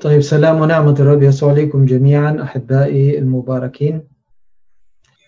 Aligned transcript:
طيب 0.00 0.20
سلام 0.20 0.60
ونعمة 0.60 0.92
الرب 1.00 1.22
يسوع 1.22 1.50
عليكم 1.50 1.84
جميعا 1.84 2.42
أحبائي 2.42 3.18
المباركين. 3.18 4.02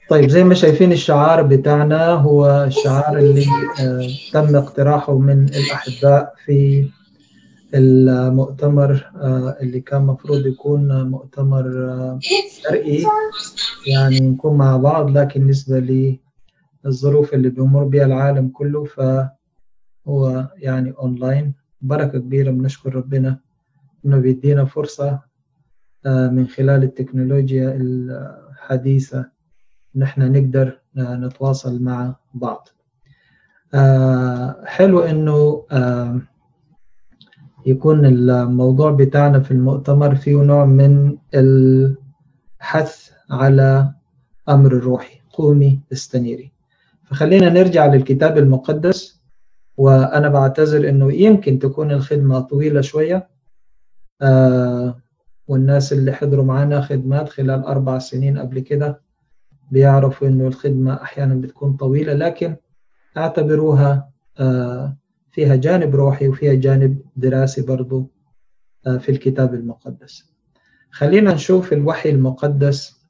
طيب 0.09 0.29
زي 0.31 0.45
ما 0.45 0.55
شايفين 0.55 0.93
الشعار 0.93 1.43
بتاعنا 1.43 2.09
هو 2.09 2.65
الشعار 2.67 3.19
اللي 3.19 3.45
آه، 3.81 4.09
تم 4.33 4.57
اقتراحه 4.57 5.19
من 5.19 5.45
الأحباء 5.45 6.35
في 6.45 6.89
المؤتمر 7.75 9.11
آه، 9.17 9.57
اللي 9.61 9.81
كان 9.81 10.03
مفروض 10.03 10.47
يكون 10.47 11.03
مؤتمر 11.03 11.67
آه، 11.91 12.19
شرقي. 12.63 13.03
يعني 13.87 14.21
نكون 14.21 14.57
مع 14.59 14.77
بعض 14.77 15.11
لكن 15.19 15.41
بالنسبة 15.41 16.09
للظروف 16.85 17.35
اللي 17.35 17.49
بيمر 17.49 17.85
بها 17.85 18.05
العالم 18.07 18.49
كله 18.49 18.85
فهو 18.85 20.47
يعني 20.57 20.95
أونلاين 20.99 21.55
بركة 21.81 22.19
كبيرة 22.19 22.51
بنشكر 22.51 22.95
ربنا. 22.95 23.39
إنه 24.07 24.19
بيدينا 24.19 24.65
فرصة 24.65 25.21
من 26.07 26.49
خلال 26.49 26.83
التكنولوجيا 26.83 27.77
الحديثة 27.81 29.27
نحن 29.97 30.33
نقدر 30.33 30.79
نتواصل 30.97 31.83
مع 31.83 32.17
بعض. 32.35 32.69
حلو 34.65 35.01
إنه 35.01 35.65
يكون 37.67 38.07
الموضوع 38.07 38.91
بتاعنا 38.91 39.41
في 39.41 39.51
المؤتمر 39.51 40.15
فيه 40.15 40.37
نوع 40.43 40.65
من 40.65 41.19
الحث 41.35 43.11
على 43.31 43.95
أمر 44.49 44.73
الروحي 44.73 45.21
قومي 45.33 45.81
استنيري. 45.93 46.53
فخلينا 47.05 47.49
نرجع 47.49 47.87
للكتاب 47.87 48.39
المقدس 48.39 49.23
وأنا 49.77 50.29
بعتذر 50.29 50.89
إنه 50.89 51.13
يمكن 51.13 51.59
تكون 51.59 51.93
الخدمة 51.93 52.41
طويلة 52.41 52.81
شوية. 52.81 53.17
آه 53.17 53.32
والناس 55.49 55.93
اللي 55.93 56.13
حضروا 56.13 56.45
معنا 56.45 56.81
خدمات 56.81 57.29
خلال 57.29 57.65
أربع 57.65 57.99
سنين 57.99 58.39
قبل 58.39 58.61
كده 58.61 59.01
بيعرفوا 59.71 60.29
إنه 60.29 60.47
الخدمة 60.47 61.03
أحيانا 61.03 61.35
بتكون 61.35 61.73
طويلة 61.77 62.13
لكن 62.13 62.57
اعتبروها 63.17 64.09
آه 64.39 64.97
فيها 65.33 65.57
جانب 65.57 65.95
روحي 65.97 66.29
وفيها 66.29 66.55
جانب 66.55 67.03
دراسي 67.17 67.63
برضو 67.63 68.11
آه 68.87 68.97
في 68.97 69.09
الكتاب 69.09 69.55
المقدس. 69.55 70.33
خلينا 70.91 71.35
نشوف 71.35 71.73
الوحي 71.73 72.11
المقدس 72.11 73.01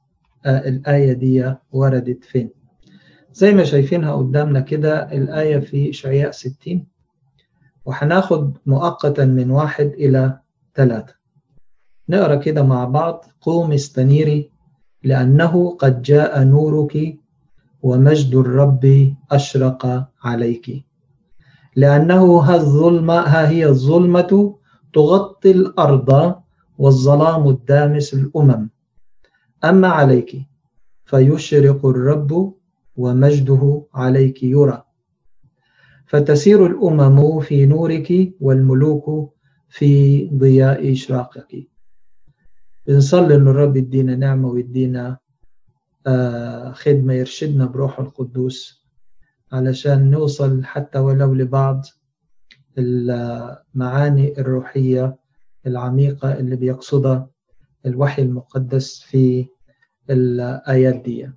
آه 0.45 0.69
الآية 0.69 1.13
دي 1.13 1.53
وردت 1.71 2.23
فين. 2.23 2.49
زي 3.33 3.51
ما 3.53 3.63
شايفينها 3.63 4.13
قدامنا 4.15 4.59
كده 4.59 5.11
الآية 5.11 5.59
في 5.59 5.89
إشعياء 5.89 6.31
60 6.31 6.85
وهناخد 7.85 8.57
مؤقتا 8.65 9.25
من 9.25 9.51
واحد 9.51 9.85
إلى 9.85 10.39
ثلاثة. 10.75 11.13
نقرأ 12.09 12.35
كده 12.35 12.63
مع 12.63 12.85
بعض 12.85 13.25
قوم 13.41 13.71
استنيري 13.71 14.51
لأنه 15.03 15.75
قد 15.79 16.01
جاء 16.01 16.43
نورك 16.43 17.19
ومجد 17.81 18.35
الرب 18.35 19.13
أشرق 19.31 20.09
عليك. 20.23 20.85
لأنه 21.75 22.37
ها 22.37 22.55
الظلمة 22.55 23.13
ها 23.13 23.49
هي 23.49 23.65
الظلمة 23.65 24.55
تغطي 24.93 25.51
الأرض 25.51 26.35
والظلام 26.77 27.49
الدامس 27.49 28.13
الأمم. 28.13 28.69
أما 29.63 29.87
عليك 29.87 30.35
فيشرق 31.05 31.85
الرب 31.85 32.53
ومجده 32.95 33.85
عليك 33.93 34.43
يرى. 34.43 34.83
فتسير 36.05 36.65
الأمم 36.65 37.39
في 37.39 37.65
نورك 37.65 38.33
والملوك 38.41 39.32
في 39.73 40.25
ضياء 40.33 40.91
إشراقك. 40.91 41.67
بنصلي 42.87 43.35
إن 43.35 43.47
الرب 43.47 43.77
يدينا 43.77 44.15
نعمة 44.15 44.47
ويدينا 44.47 45.17
خدمة 46.73 47.13
يرشدنا 47.13 47.65
بروح 47.65 47.99
القدوس 47.99 48.83
علشان 49.51 50.09
نوصل 50.11 50.63
حتى 50.65 50.99
ولو 50.99 51.33
لبعض 51.33 51.85
المعاني 52.77 54.39
الروحية 54.39 55.17
العميقة 55.67 56.33
اللي 56.39 56.55
بيقصدها 56.55 57.29
الوحي 57.85 58.21
المقدس 58.21 58.99
في 59.01 59.45
الآيات 60.09 60.95
دي. 60.95 61.29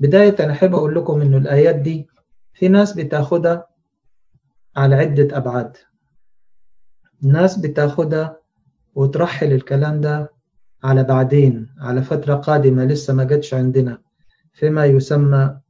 بداية 0.00 0.36
أنا 0.40 0.52
أحب 0.52 0.74
أقول 0.74 0.94
لكم 0.94 1.20
إنه 1.20 1.36
الآيات 1.36 1.76
دي 1.76 2.06
في 2.54 2.68
ناس 2.68 2.92
بتاخدها 2.92 3.66
على 4.76 4.94
عدة 4.94 5.36
أبعاد. 5.36 5.76
الناس 7.24 7.58
بتاخدها 7.58 8.40
وترحل 8.94 9.52
الكلام 9.52 10.00
ده 10.00 10.32
على 10.84 11.04
بعدين 11.04 11.74
على 11.78 12.02
فترة 12.02 12.34
قادمة 12.34 12.84
لسه 12.84 13.14
ما 13.14 13.24
جتش 13.24 13.54
عندنا 13.54 13.98
فيما 14.52 14.84
يسمى 14.86 15.60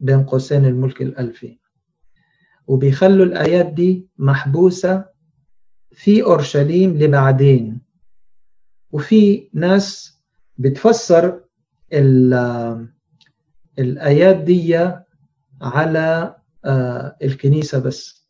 بين 0.00 0.22
قوسين 0.24 0.64
الملك 0.64 1.02
الألفي. 1.02 1.58
وبيخلوا 2.66 3.26
الآيات 3.26 3.66
دي 3.66 4.06
محبوسة 4.18 5.04
في 5.92 6.22
أورشليم 6.22 6.96
لبعدين. 6.98 7.80
وفي 8.90 9.48
ناس 9.52 10.18
بتفسر 10.58 11.40
الآيات 13.78 14.36
دي 14.36 14.90
على 15.62 16.36
الكنيسة 17.22 17.78
بس. 17.78 18.26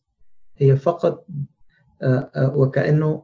هي 0.56 0.76
فقط 0.76 1.26
وكأنه 2.36 3.22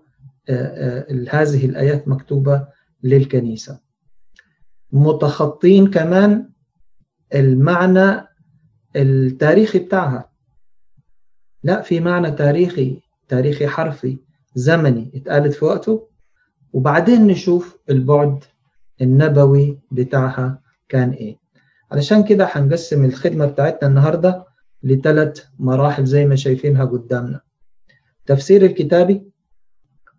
هذه 1.30 1.66
الآيات 1.66 2.08
مكتوبة 2.08 2.66
للكنيسة. 3.02 3.80
متخطين 4.92 5.90
كمان 5.90 6.48
المعنى 7.34 8.26
التاريخي 8.96 9.78
بتاعها. 9.78 10.30
لا 11.62 11.82
في 11.82 12.00
معنى 12.00 12.30
تاريخي 12.30 13.00
تاريخي 13.28 13.66
حرفي 13.66 14.18
زمني 14.54 15.12
اتقالت 15.14 15.52
في 15.54 15.64
وقته. 15.64 16.08
وبعدين 16.72 17.26
نشوف 17.26 17.78
البعد 17.90 18.44
النبوي 19.00 19.78
بتاعها 19.90 20.62
كان 20.88 21.10
إيه. 21.10 21.36
علشان 21.92 22.24
كده 22.24 22.48
هنقسم 22.52 23.04
الخدمة 23.04 23.46
بتاعتنا 23.46 23.88
النهاردة 23.88 24.44
لثلاث 24.82 25.44
مراحل 25.58 26.04
زي 26.04 26.26
ما 26.26 26.36
شايفينها 26.36 26.84
قدامنا. 26.84 27.40
تفسير 28.26 28.64
الكتابي 28.64 29.22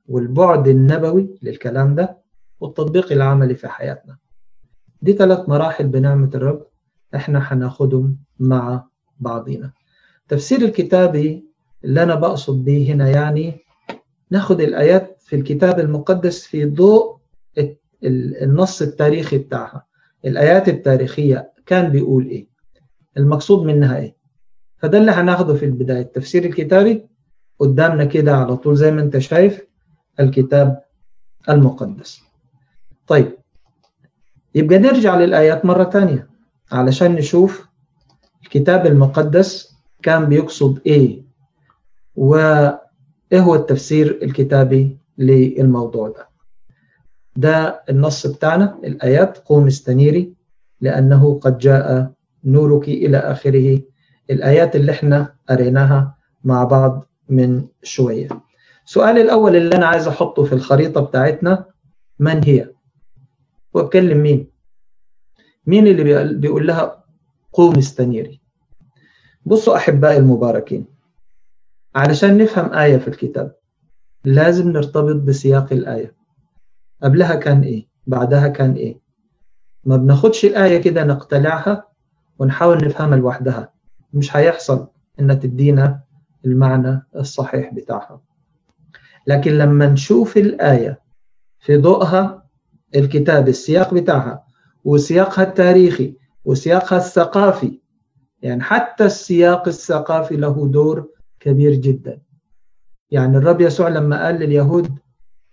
والبعد 0.08 0.68
النبوي 0.68 1.38
للكلام 1.42 1.96
ده 1.96 2.18
والتطبيق 2.60 3.12
العملي 3.12 3.56
في 3.56 3.68
حياتنا. 3.68 4.18
دي 5.02 5.14
ثلاث 5.14 5.50
مراحل 5.50 5.88
بنعمة 5.88 6.30
الرب 6.36 6.68
إحنا 7.16 7.40
هناخدهم 7.54 8.18
مع 8.40 8.88
بعضينا. 9.20 9.72
تفسير 10.28 10.62
الكتابي 10.62 11.46
اللي 11.84 12.04
أنا 12.04 12.16
بقصد 12.16 12.64
بيه 12.66 12.94
هنا 12.94 13.10
يعني 13.10 13.54
ناخد 14.32 14.62
الآيات 14.62 15.18
في 15.22 15.36
الكتاب 15.36 15.80
المقدس 15.80 16.46
في 16.46 16.66
ضوء 16.66 17.18
النص 18.44 18.82
التاريخي 18.82 19.38
بتاعها. 19.38 19.86
الآيات 20.26 20.70
التاريخية 20.70 21.52
كان 21.66 21.90
بيقول 21.92 22.26
إيه؟ 22.26 22.48
المقصود 23.18 23.66
منها 23.66 23.98
إيه؟ 23.98 24.16
فده 24.78 24.98
اللي 24.98 25.12
هناخده 25.12 25.54
في 25.56 25.66
البداية. 25.66 26.02
التفسير 26.02 26.46
الكتابي 26.46 27.06
قدامنا 27.60 28.06
كده 28.06 28.36
على 28.38 28.58
طول 28.58 28.76
زي 28.78 28.92
ما 28.92 29.02
انت 29.02 29.18
شايف 29.18 29.62
الكتاب 30.20 30.82
المقدس. 31.50 32.22
طيب 33.08 33.32
يبقى 34.56 34.78
نرجع 34.78 35.18
للآيات 35.18 35.66
مرة 35.66 35.84
تانية 35.84 36.28
علشان 36.72 37.12
نشوف 37.16 37.68
الكتاب 38.44 38.86
المقدس 38.86 39.74
كان 40.04 40.26
بيقصد 40.26 40.82
إيه 40.86 41.24
وإيه 42.16 42.80
هو 43.40 43.56
التفسير 43.56 44.20
الكتابي 44.24 44.98
للموضوع 45.18 46.10
ده. 46.10 46.28
ده 47.36 47.84
النص 47.90 48.28
بتاعنا 48.28 48.80
الآيات 48.84 49.38
قوم 49.38 49.68
استنيري 49.68 50.34
لأنه 50.82 51.40
قد 51.40 51.58
جاء 51.58 52.12
نورك 52.44 52.88
إلى 52.88 53.18
آخره. 53.18 53.82
الآيات 54.30 54.76
اللي 54.76 54.92
إحنا 54.92 55.36
قريناها 55.50 56.16
مع 56.44 56.64
بعض 56.64 57.08
من 57.30 57.68
شوية 57.84 58.28
السؤال 58.86 59.18
الأول 59.18 59.56
اللي 59.56 59.76
أنا 59.76 59.86
عايز 59.86 60.08
أحطه 60.08 60.44
في 60.44 60.54
الخريطة 60.54 61.02
بتاعتنا 61.02 61.66
من 62.20 62.44
هي؟ 62.44 62.70
وبكلم 63.74 64.18
مين؟ 64.18 64.48
مين 65.68 65.88
اللي 65.88 66.34
بيقول 66.34 66.68
لها 66.68 67.04
قوم 67.54 67.78
استنيري؟ 67.78 68.42
بصوا 69.46 69.76
أحبائي 69.76 70.18
المباركين 70.18 70.86
علشان 71.96 72.38
نفهم 72.38 72.74
آية 72.74 72.98
في 72.98 73.08
الكتاب 73.08 73.56
لازم 74.26 74.70
نرتبط 74.72 75.16
بسياق 75.16 75.74
الآية 75.74 76.16
قبلها 77.04 77.36
كان 77.36 77.62
إيه؟ 77.62 77.88
بعدها 78.08 78.48
كان 78.48 78.74
إيه؟ 78.74 79.00
ما 79.84 79.98
بناخدش 79.98 80.46
الآية 80.46 80.78
كده 80.82 81.04
نقتلعها 81.04 81.88
ونحاول 82.40 82.78
نفهمها 82.86 83.18
لوحدها 83.18 83.74
مش 84.14 84.36
هيحصل 84.38 84.88
إنها 85.20 85.36
تدينا 85.36 86.03
المعنى 86.46 87.02
الصحيح 87.16 87.74
بتاعها. 87.74 88.22
لكن 89.28 89.52
لما 89.52 89.88
نشوف 89.88 90.38
الآية 90.38 91.02
في 91.60 91.78
ضوءها 91.78 92.50
الكتاب 92.96 93.48
السياق 93.48 93.94
بتاعها 93.94 94.44
وسياقها 94.84 95.44
التاريخي 95.44 96.18
وسياقها 96.46 96.98
الثقافي 96.98 97.80
يعني 98.42 98.64
حتى 98.64 99.06
السياق 99.06 99.68
الثقافي 99.68 100.36
له 100.36 100.68
دور 100.68 101.10
كبير 101.40 101.74
جدا. 101.74 102.22
يعني 103.12 103.38
الرب 103.38 103.62
يسوع 103.62 103.88
لما 103.88 104.26
قال 104.26 104.36
لليهود 104.36 104.98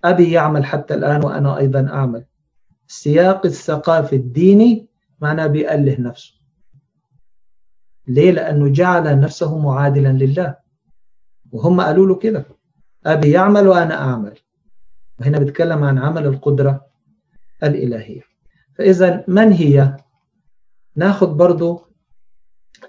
أبي 0.05 0.33
يعمل 0.33 0.65
حتى 0.65 0.95
الآن 0.95 1.25
وأنا 1.25 1.59
أيضا 1.59 1.89
أعمل. 1.89 2.25
السياق 2.89 3.47
الثقافي 3.47 4.17
الديني 4.17 4.89
معناه 5.21 5.47
بيأله 5.47 6.01
نفسه. 6.01 6.35
ليه؟ 8.07 8.31
لأنه 8.31 8.69
جعل 8.69 9.21
نفسه 9.21 9.59
معادلا 9.59 10.09
لله. 10.09 10.57
وهم 11.53 11.81
قالوا 11.81 12.07
له 12.07 12.15
كده. 12.15 12.45
أبي 13.07 13.31
يعمل 13.31 13.69
وأنا 13.69 13.95
أعمل. 14.03 14.39
وهنا 15.21 15.39
بتكلم 15.39 15.85
عن 15.85 15.99
عمل 15.99 16.27
القدرة 16.27 16.87
الإلهية. 17.63 18.23
فإذا 18.75 19.25
من 19.29 19.53
هي؟ 19.53 19.97
ناخد 20.97 21.37
برضو 21.37 21.87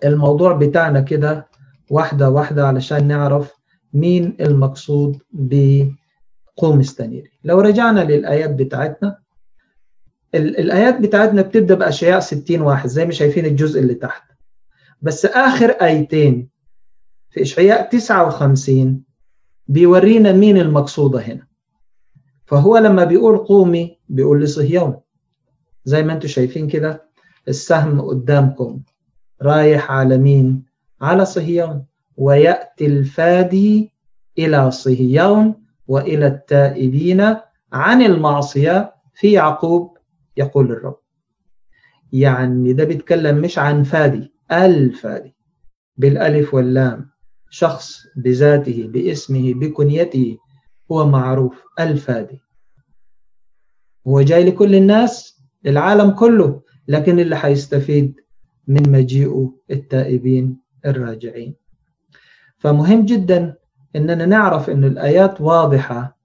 الموضوع 0.04 0.54
بتاعنا 0.54 1.02
كده 1.02 1.48
واحدة 1.90 2.30
واحدة 2.30 2.68
علشان 2.68 3.08
نعرف 3.08 3.54
مين 3.94 4.38
المقصود 4.42 5.22
بقوم 5.32 6.80
استنيري 6.80 7.32
لو 7.44 7.62
رجعنا 7.62 8.00
للآيات 8.00 8.50
بتاعتنا 8.50 9.18
الآيات 10.36 11.00
بتاعتنا 11.02 11.42
بتبدأ 11.42 11.76
بأشياء 11.76 12.20
60 12.20 12.62
واحد 12.62 12.90
زي 12.90 13.06
ما 13.06 13.12
شايفين 13.12 13.46
الجزء 13.46 13.80
اللي 13.80 13.94
تحت. 13.94 14.24
بس 15.02 15.26
آخر 15.26 15.70
آيتين 15.70 16.50
في 17.32 17.42
إشعياء 17.42 17.90
59 17.90 19.04
بيورينا 19.68 20.32
مين 20.32 20.58
المقصودة 20.58 21.20
هنا. 21.22 21.48
فهو 22.46 22.78
لما 22.78 23.04
بيقول 23.04 23.38
قومي 23.38 23.98
بيقول 24.10 24.42
لصهيون. 24.42 24.96
زي 25.86 26.04
ما 26.04 26.14
أنتم 26.14 26.28
شايفين 26.28 26.68
كده 26.68 27.04
السهم 27.48 28.02
قدامكم 28.02 28.82
رايح 29.42 29.92
على 29.92 30.18
مين؟ 30.18 30.64
على 31.02 31.26
صهيون. 31.26 31.86
ويأتي 32.18 32.86
الفادي 32.86 33.92
إلى 34.38 34.72
صهيون 34.72 35.56
وإلى 35.88 36.28
التائبين 36.28 37.36
عن 37.74 38.02
المعصية 38.02 38.94
في 39.14 39.32
يعقوب 39.32 39.98
يقول 40.38 40.72
الرب. 40.72 40.98
يعني 42.14 42.74
ده 42.74 42.84
بيتكلم 42.84 43.38
مش 43.38 43.58
عن 43.60 43.84
فادي 43.84 44.34
الفادي 44.52 45.36
بالألف 45.98 46.54
واللام. 46.54 47.11
شخص 47.54 48.08
بذاته 48.16 48.88
باسمه 48.88 49.54
بكنيته 49.54 50.38
هو 50.92 51.08
معروف 51.08 51.64
الفادي. 51.80 52.40
هو 54.08 54.22
جاي 54.22 54.44
لكل 54.44 54.76
الناس 54.76 55.44
العالم 55.66 56.12
كله 56.12 56.62
لكن 56.88 57.20
اللي 57.20 57.36
حيستفيد 57.36 58.22
من 58.68 58.92
مجيئه 58.92 59.54
التائبين 59.72 60.58
الراجعين. 60.86 61.56
فمهم 62.58 63.06
جدا 63.06 63.56
إننا 63.96 64.26
نعرف 64.26 64.70
إن 64.70 64.84
الآيات 64.84 65.42
واضحة 65.42 66.18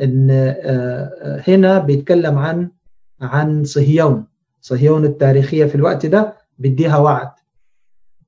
إن 0.00 0.30
هنا 1.48 1.78
بيتكلم 1.78 2.38
عن 2.38 2.70
عن 3.20 3.64
صهيون. 3.64 4.26
صهيون 4.60 5.04
التاريخية 5.04 5.64
في 5.64 5.74
الوقت 5.74 6.06
ده 6.06 6.36
بديها 6.58 6.96
وعد 6.98 7.30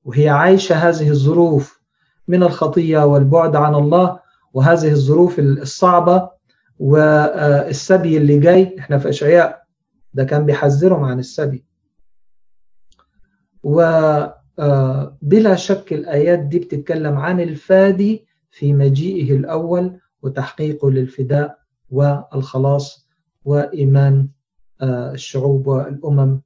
وهي 0.03 0.29
عايشة 0.29 0.75
هذه 0.75 1.09
الظروف 1.09 1.74
من 2.27 2.43
الخطية 2.43 3.05
والبعد 3.05 3.55
عن 3.55 3.75
الله 3.75 4.19
وهذه 4.53 4.91
الظروف 4.91 5.39
الصعبة 5.39 6.29
والسبي 6.79 8.17
اللي 8.17 8.39
جاي 8.39 8.79
إحنا 8.79 8.97
في 8.97 9.09
أشعياء 9.09 9.65
ده 10.13 10.23
كان 10.23 10.45
بيحذرهم 10.45 11.03
عن 11.03 11.19
السبي. 11.19 11.65
وبلا 13.63 15.55
شك 15.55 15.93
الآيات 15.93 16.39
دي 16.39 16.59
بتتكلم 16.59 17.15
عن 17.17 17.41
الفادي 17.41 18.25
في 18.51 18.73
مجيئه 18.73 19.35
الأول 19.35 19.99
وتحقيقه 20.21 20.91
للفداء 20.91 21.57
والخلاص 21.89 23.07
وإيمان 23.45 24.27
الشعوب 24.83 25.67
والأمم 25.67 26.41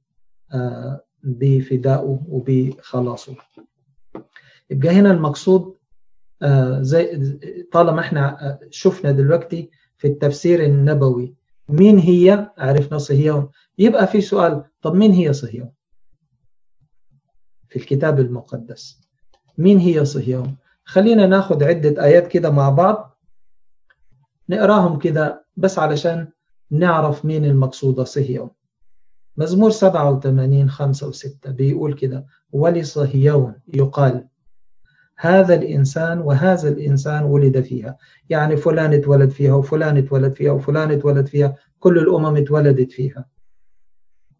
بفدائه 1.22 2.20
وبخلاصه. 2.28 3.34
يبقى 4.70 4.88
هنا 4.90 5.10
المقصود 5.10 5.76
زي 6.80 7.18
طالما 7.72 8.00
إحنا 8.00 8.58
شفنا 8.70 9.10
دلوقتي 9.12 9.70
في 9.96 10.06
التفسير 10.08 10.64
النبوي 10.64 11.34
مين 11.68 11.98
هي 11.98 12.50
عرفنا 12.58 12.98
صهيون. 12.98 13.48
يبقى 13.78 14.06
في 14.06 14.20
سؤال 14.20 14.64
طب 14.82 14.94
مين 14.94 15.12
هي 15.12 15.32
صهيون؟ 15.32 15.70
في 17.68 17.76
الكتاب 17.76 18.20
المقدس. 18.20 19.00
مين 19.58 19.78
هي 19.78 20.04
صهيون؟ 20.04 20.56
خلينا 20.84 21.26
ناخد 21.26 21.62
عدة 21.62 22.04
آيات 22.04 22.28
كده 22.28 22.50
مع 22.50 22.68
بعض 22.70 23.18
نقراهم 24.48 24.98
كده 24.98 25.46
بس 25.56 25.78
علشان 25.78 26.28
نعرف 26.70 27.24
مين 27.24 27.44
المقصودة 27.44 28.04
صهيون. 28.04 28.50
مزمور 29.36 29.70
87 29.70 30.70
5 30.70 31.12
و6 31.12 31.48
بيقول 31.48 31.94
كده 31.94 32.26
ولصهيون 32.52 33.54
يقال 33.68 34.28
هذا 35.22 35.54
الإنسان 35.54 36.18
وهذا 36.18 36.68
الإنسان 36.68 37.22
ولد 37.24 37.60
فيها. 37.60 37.96
يعني 38.30 38.56
فلان 38.56 38.92
اتولد 38.92 39.30
فيها 39.30 39.54
وفلان 39.54 39.96
اتولد 39.96 40.32
فيها 40.32 40.52
وفلان 40.52 40.90
اتولد 40.90 41.26
فيها 41.26 41.56
كل 41.78 41.98
الأمم 41.98 42.36
اتولدت 42.36 42.92
فيها. 42.92 43.26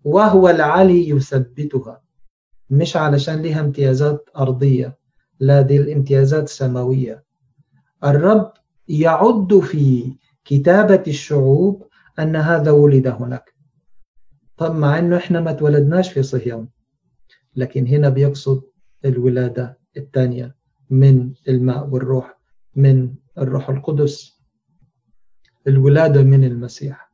وهو 0.04 0.48
العلي 0.48 1.08
يثبتها 1.08 2.02
مش 2.70 2.96
علشان 2.96 3.42
لها 3.42 3.60
امتيازات 3.60 4.28
أرضية 4.36 4.98
لا 5.40 5.60
دي 5.62 5.76
الامتيازات 5.76 6.48
سماوية. 6.48 7.24
الرب 8.04 8.52
يعد 8.88 9.58
في 9.58 10.16
كتابة 10.44 11.02
الشعوب 11.08 11.86
أن 12.18 12.36
هذا 12.36 12.70
ولد 12.70 13.06
هناك. 13.06 13.54
طب 14.56 14.74
مع 14.74 14.98
أنه 14.98 15.16
إحنا 15.16 15.40
ما 15.40 15.52
تولدناش 15.52 16.12
في 16.12 16.22
صهيون 16.22 16.68
لكن 17.56 17.86
هنا 17.86 18.08
بيقصد 18.08 18.62
الولادة 19.04 19.78
الثانية. 19.96 20.59
من 20.90 21.32
الماء 21.48 21.88
والروح 21.88 22.38
من 22.76 23.14
الروح 23.38 23.70
القدس 23.70 24.40
الولادة 25.66 26.22
من 26.22 26.44
المسيح. 26.44 27.10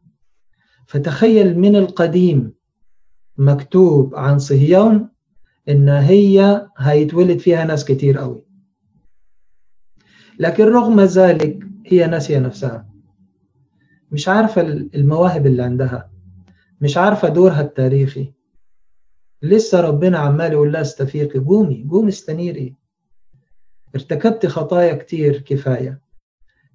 فتخيل 0.86 1.58
من 1.58 1.76
القديم 1.76 2.52
مكتوب 3.38 4.14
عن 4.14 4.38
صهيون 4.38 5.08
إن 5.68 5.88
هي 5.88 6.66
هيتولد 6.78 7.38
فيها 7.38 7.64
ناس 7.64 7.84
كتير 7.84 8.18
قوي. 8.18 8.46
لكن 10.38 10.64
رغم 10.64 11.00
ذلك 11.00 11.66
هي 11.86 12.06
ناسية 12.06 12.38
نفسها. 12.38 12.88
مش 14.12 14.28
عارفة 14.28 14.62
المواهب 14.94 15.46
اللي 15.46 15.62
عندها. 15.62 16.10
مش 16.80 16.96
عارفة 16.96 17.28
دورها 17.28 17.60
التاريخي. 17.60 18.32
لسه 19.42 19.80
ربنا 19.80 20.18
عمال 20.18 20.52
يقول 20.52 20.72
لها 20.72 20.80
استفيقي 20.80 21.38
قومي 21.38 21.86
قومي 21.90 22.08
استنيري. 22.08 22.76
ارتكبت 23.94 24.46
خطايا 24.46 24.94
كتير 24.94 25.38
كفاية. 25.40 26.00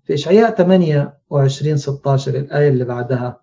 في 0.04 0.14
إشعياء 0.14 0.56
28 0.56 1.78
16 1.78 2.36
الآية 2.36 2.70
اللي 2.70 2.86
بعدها. 2.86 3.42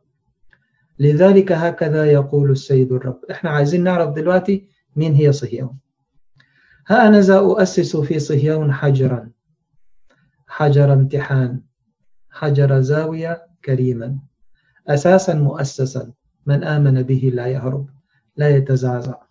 لذلك 0.99 1.53
هكذا 1.53 2.13
يقول 2.13 2.51
السيد 2.51 2.93
الرب. 2.93 3.21
إحنا 3.31 3.51
عايزين 3.51 3.85
نعرف 3.85 4.15
دلوقتي 4.15 4.69
مين 4.97 5.15
هي 5.15 5.33
صهيون. 5.33 5.79
ها 6.89 7.09
أنا 7.09 7.39
أؤسس 7.39 7.97
في 7.97 8.19
صهيون 8.19 8.73
حجرا. 8.73 9.31
حجر 10.47 10.93
امتحان. 10.93 11.61
حجر 12.31 12.81
زاوية 12.81 13.47
كريما. 13.65 14.19
أساسا 14.89 15.35
مؤسسا. 15.35 16.13
من 16.47 16.65
آمن 16.65 17.03
به 17.03 17.31
لا 17.35 17.47
يهرب. 17.47 17.89
لا 18.37 18.57
يتزعزع. 18.57 19.28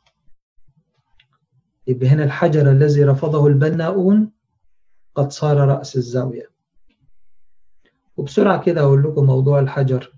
يبقى 1.88 2.08
هنا 2.08 2.24
الحجر 2.24 2.72
الذي 2.72 3.04
رفضه 3.04 3.48
البناؤون 3.48 4.32
قد 5.16 5.32
صار 5.32 5.58
رأس 5.58 5.96
الزاوية. 5.96 6.50
وبسرعة 8.18 8.64
كده 8.64 8.82
أقول 8.82 9.04
لكم 9.04 9.26
موضوع 9.26 9.60
الحجر. 9.60 10.14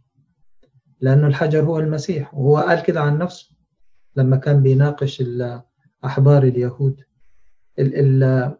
لأنه 1.02 1.28
الحجر 1.28 1.64
هو 1.64 1.80
المسيح 1.80 2.34
وهو 2.34 2.58
قال 2.58 2.84
كده 2.84 3.02
عن 3.02 3.18
نفسه 3.18 3.56
لما 4.16 4.38
كان 4.38 4.64
بيناقش 4.64 5.24
أحبار 6.06 6.44
اليهود. 6.44 7.04
ال 7.80 8.24
ال 8.24 8.52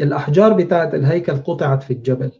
الأحجار 0.00 0.52
بتاعت 0.52 0.94
الهيكل 0.94 1.36
قطعت 1.36 1.82
في 1.82 1.92
الجبل. 1.92 2.32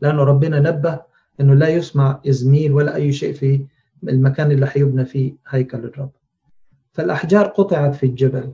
لأنه 0.00 0.22
ربنا 0.24 0.60
نبه 0.60 1.00
أنه 1.40 1.54
لا 1.54 1.68
يسمع 1.68 2.20
إزميل 2.28 2.72
ولا 2.72 2.94
أي 2.94 3.12
شيء 3.12 3.34
في 3.34 3.66
المكان 4.08 4.50
اللي 4.52 4.66
حيبنى 4.66 5.04
فيه 5.04 5.36
هيكل 5.48 5.78
الرب. 5.78 6.10
فالأحجار 6.94 7.46
قطعت 7.46 7.94
في 7.94 8.06
الجبل 8.06 8.52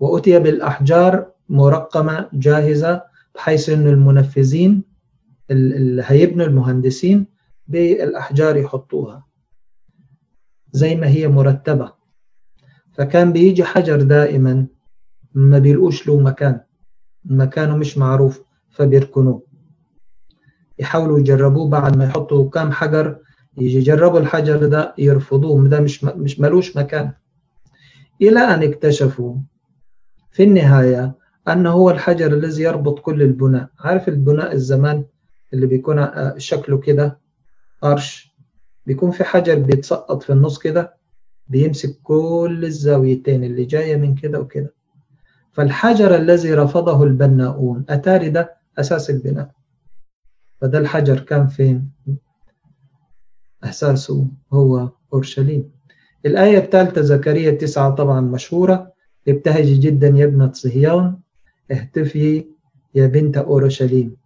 وأتي 0.00 0.38
بالأحجار 0.38 1.30
مرقمة 1.48 2.28
جاهزة 2.32 3.02
بحيث 3.34 3.68
أن 3.68 3.86
المنفذين 3.86 4.82
اللي 5.50 6.02
هيبنوا 6.06 6.46
المهندسين 6.46 7.26
بالأحجار 7.68 8.56
يحطوها. 8.56 9.26
زي 10.72 10.94
ما 10.96 11.06
هي 11.08 11.28
مرتبة. 11.28 11.92
فكان 12.92 13.32
بيجي 13.32 13.64
حجر 13.64 14.02
دائما 14.02 14.66
ما 15.34 15.58
بيلقوش 15.58 16.06
له 16.08 16.20
مكان. 16.20 16.60
مكانه 17.24 17.76
مش 17.76 17.98
معروف 17.98 18.42
فبيركنوه. 18.70 19.42
يحاولوا 20.78 21.18
يجربوه 21.18 21.68
بعد 21.68 21.96
ما 21.96 22.04
يحطوا 22.04 22.50
كام 22.50 22.72
حجر 22.72 23.18
يجربوا 23.56 24.18
الحجر 24.20 24.66
ده 24.66 24.94
يرفضوه. 24.98 25.68
ده 25.68 25.80
مش 25.80 26.04
مش 26.04 26.40
ملوش 26.40 26.76
مكان. 26.76 27.12
إلى 28.22 28.40
أن 28.40 28.62
اكتشفوا 28.62 29.36
في 30.30 30.42
النهاية 30.42 31.14
أنه 31.48 31.70
هو 31.70 31.90
الحجر 31.90 32.32
الذي 32.34 32.62
يربط 32.62 32.98
كل 32.98 33.22
البناء. 33.22 33.68
عارف 33.80 34.08
البناء 34.08 34.52
الزمان 34.52 35.04
اللي 35.52 35.66
بيكون 35.66 36.08
شكله 36.38 36.78
كده 36.78 37.18
قرش؟ 37.82 38.32
بيكون 38.86 39.10
في 39.10 39.24
حجر 39.24 39.58
بيتسقط 39.58 40.22
في 40.22 40.32
النص 40.32 40.58
كده 40.58 40.96
بيمسك 41.48 41.98
كل 42.02 42.60
الزاويتين 42.64 43.44
اللي 43.44 43.64
جاية 43.64 43.96
من 43.96 44.14
كده 44.14 44.40
وكده. 44.40 44.74
فالحجر 45.52 46.16
الذي 46.16 46.54
رفضه 46.54 47.02
البناؤون 47.04 47.84
أتاري 47.88 48.28
ده 48.30 48.54
أساس 48.78 49.10
البناء. 49.10 49.50
فده 50.60 50.78
الحجر 50.78 51.20
كان 51.20 51.46
فين؟ 51.46 51.90
أساسه 53.64 54.28
هو 54.52 54.88
أورشليم. 55.12 55.72
الآية 56.26 56.58
الثالثة 56.58 57.00
زكريا 57.02 57.50
تسعة 57.50 57.94
طبعا 57.94 58.20
مشهورة. 58.20 58.92
ابتهجي 59.28 59.74
جدا 59.74 60.08
يا 60.08 60.24
ابنة 60.24 60.52
صهيون. 60.52 61.20
اهتفي 61.70 62.46
يا 62.94 63.06
بنت 63.06 63.36
أورشليم. 63.36 64.16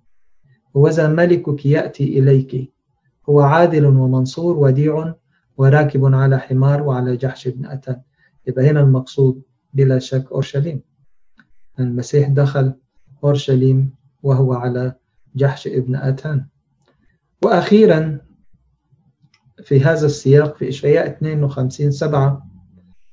وذا 0.74 1.08
ملكك 1.08 1.66
يأتي 1.66 2.18
إليك. 2.18 2.72
هو 3.28 3.40
عادل 3.40 3.86
ومنصور 3.86 4.56
وديع 4.56 5.14
وراكب 5.56 6.14
على 6.14 6.38
حمار 6.38 6.82
وعلى 6.82 7.16
جحش 7.16 7.48
بن 7.48 7.66
أتان 7.66 8.00
يبقى 8.46 8.70
هنا 8.70 8.80
المقصود 8.80 9.42
بلا 9.74 9.98
شك 9.98 10.32
أورشليم. 10.32 10.80
المسيح 11.80 12.28
دخل 12.28 12.74
أورشليم 13.24 13.90
وهو 14.22 14.52
على 14.54 14.92
جحش 15.36 15.66
ابن 15.66 15.96
أتان. 15.96 16.46
وأخيرا 17.42 18.18
في 19.62 19.80
هذا 19.80 20.06
السياق 20.06 20.56
في 20.56 20.68
إشعياء 20.68 21.06
52 21.06 21.90
سبعة 21.90 22.46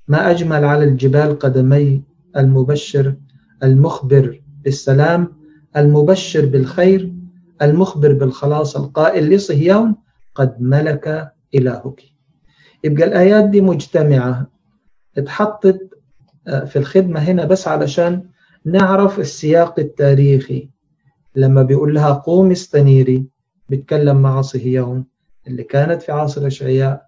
ما 0.07 0.31
أجمل 0.31 0.65
على 0.65 0.83
الجبال 0.83 1.39
قدمي 1.39 2.03
المبشر 2.37 3.15
المخبر 3.63 4.41
بالسلام 4.63 5.27
المبشر 5.77 6.45
بالخير 6.45 7.13
المخبر 7.61 8.13
بالخلاص 8.13 8.77
القائل 8.77 9.29
لصهيون 9.29 9.95
قد 10.35 10.61
ملك 10.61 11.33
إلهك. 11.55 12.01
يبقى 12.83 13.03
الآيات 13.07 13.45
دي 13.49 13.61
مجتمعة 13.61 14.47
اتحطت 15.17 15.89
آه، 16.47 16.65
في 16.65 16.75
الخدمة 16.79 17.19
هنا 17.19 17.45
بس 17.45 17.67
علشان 17.67 18.23
نعرف 18.65 19.19
السياق 19.19 19.79
التاريخي. 19.79 20.69
لما 21.35 21.63
بيقول 21.63 21.95
لها 21.95 22.11
قوم 22.13 22.51
استنيري 22.51 23.25
بيتكلم 23.69 24.21
مع 24.21 24.41
صهيون. 24.41 25.05
اللي 25.47 25.63
كانت 25.63 26.01
في 26.01 26.11
عصر 26.11 26.47
إشعياء 26.47 27.07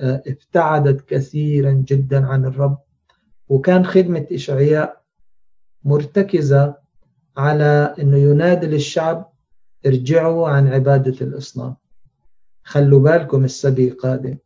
آه، 0.00 0.22
ابتعدت 0.26 1.08
كثيرا 1.08 1.72
جدا 1.72 2.26
عن 2.26 2.44
الرب 2.44 2.78
وكان 3.48 3.86
خدمة 3.86 4.26
إشعياء 4.32 5.02
مرتكزة 5.84 6.74
على 7.36 7.94
أنه 7.98 8.16
ينادي 8.16 8.66
للشعب 8.66 9.32
ارجعوا 9.86 10.48
عن 10.48 10.68
عبادة 10.68 11.26
الأصنام. 11.26 11.76
خلوا 12.64 13.00
بالكم 13.00 13.44
السبي 13.44 13.90
قادم 13.90 14.38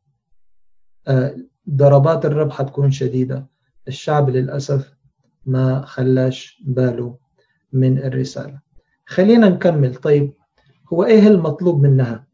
آه، 1.09 1.37
ضربات 1.71 2.25
الرب 2.27 2.51
حتكون 2.51 2.91
شديدة. 2.91 3.47
الشعب 3.89 4.31
للأسف 4.31 4.95
ما 5.47 5.85
خلاش 5.85 6.63
باله 6.67 7.19
من 7.73 7.99
الرسالة. 7.99 8.61
خلينا 9.07 9.49
نكمل. 9.49 9.95
طيب 9.95 10.33
هو 10.93 11.05
إيه 11.05 11.29
المطلوب 11.29 11.83
منها؟ 11.83 12.27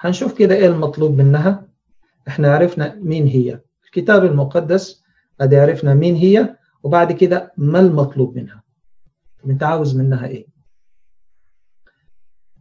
هنشوف 0.00 0.38
كده 0.38 0.54
إيه 0.54 0.66
المطلوب 0.66 1.18
منها. 1.18 1.68
إحنا 2.28 2.54
عرفنا 2.54 2.94
مين 2.94 3.26
هي. 3.26 3.60
الكتاب 3.84 4.24
المقدس 4.24 5.02
ادي 5.40 5.56
عرفنا 5.56 5.94
مين 5.94 6.14
هي 6.14 6.56
وبعد 6.82 7.12
كده 7.12 7.52
ما 7.56 7.80
المطلوب 7.80 8.36
منها. 8.38 8.62
أنت 9.46 9.62
عاوز 9.62 9.96
منها 9.96 10.26
إيه؟ 10.26 10.46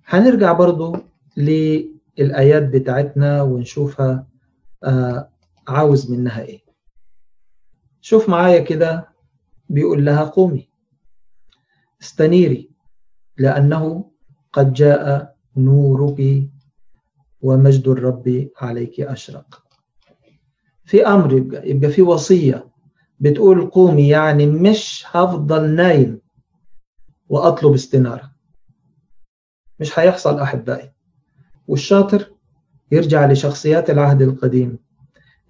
هنرجع 0.05 0.51
برضو 0.53 0.95
للآيات 1.37 2.63
بتاعتنا 2.63 3.41
ونشوفها 3.41 4.27
آه 4.83 5.29
عاوز 5.67 6.11
منها 6.11 6.41
إيه. 6.41 6.61
شوف 8.01 8.29
معايا 8.29 8.59
كده 8.63 9.09
بيقول 9.69 10.05
لها 10.05 10.23
قومي. 10.23 10.69
استنيري 12.01 12.69
لأنه 13.37 14.11
قد 14.53 14.73
جاء 14.73 15.35
نورك 15.57 16.49
ومجد 17.47 17.87
الرب 17.87 18.49
عليك 18.57 19.01
أشرق. 19.01 19.63
في 20.85 21.07
أمر 21.07 21.33
يبقى 21.33 21.69
يبقى 21.69 21.89
في 21.89 22.01
وصية. 22.01 22.67
بتقول 23.19 23.69
قومي 23.69 24.07
يعني 24.09 24.45
مش 24.45 25.03
هفضل 25.07 25.69
نايم 25.69 26.21
وأطلب 27.29 27.73
استنارة. 27.73 28.31
مش 29.79 29.99
هيحصل 29.99 30.39
أحبائي. 30.39 30.91
والشاطر 31.67 32.31
يرجع 32.91 33.31
لشخصيات 33.31 33.89
العهد 33.89 34.21
القديم. 34.21 34.79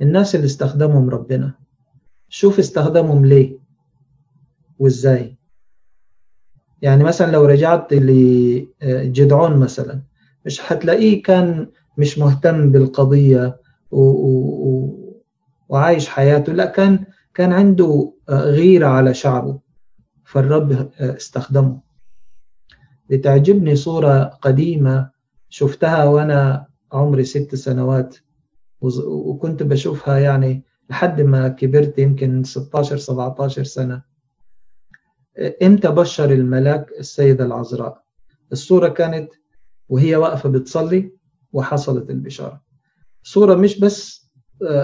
الناس 0.02 0.36
اللي 0.36 0.46
استخدمهم 0.46 1.10
ربنا. 1.10 1.54
شوف 2.30 2.60
استخدمهم 2.60 3.26
ليه 3.26 3.60
وإزاي. 4.80 5.38
يعني 6.82 7.04
مثلا 7.04 7.32
لو 7.32 7.46
رجعت 7.46 7.94
لجدعون 7.94 9.58
مثلا 9.60 10.02
مش 10.46 10.72
هتلاقيه 10.72 11.24
كان 11.24 11.72
مش 11.98 12.20
مهتم 12.20 12.72
بالقضية 12.72 13.60
و... 13.92 14.02
و... 14.02 15.24
وعايش 15.70 16.10
حياته. 16.10 16.54
لا 16.54 16.66
كان 16.66 17.06
كان 17.34 17.54
عنده 17.54 18.14
غيرة 18.30 18.88
على 18.88 19.14
شعبه 19.14 19.60
فالرب 20.26 20.90
استخدمه. 21.00 21.82
بتعجبني 23.10 23.76
صورة 23.76 24.24
قديمة 24.24 25.10
شفتها 25.50 26.04
وأنا 26.06 26.68
عمري 26.92 27.24
ست 27.24 27.56
سنوات 27.56 28.18
وكنت 28.82 29.64
بشوفها 29.64 30.18
يعني 30.20 30.64
لحد 30.90 31.22
ما 31.22 31.48
كبرت 31.48 32.00
يمكن 32.00 32.44
16 32.44 32.98
17 32.98 33.64
سنة. 33.64 34.02
إمتى 35.64 35.88
بشر 35.88 36.32
الملاك 36.32 36.92
السيدة 37.00 37.46
العذراء؟ 37.46 38.04
الصورة 38.52 38.88
كانت 38.88 39.30
وهي 39.90 40.16
واقفة 40.16 40.50
بتصلي 40.50 41.17
وحصلت 41.54 42.10
البشارة. 42.10 42.62
صورة 43.24 43.56
مش 43.56 43.80
بس 43.80 44.28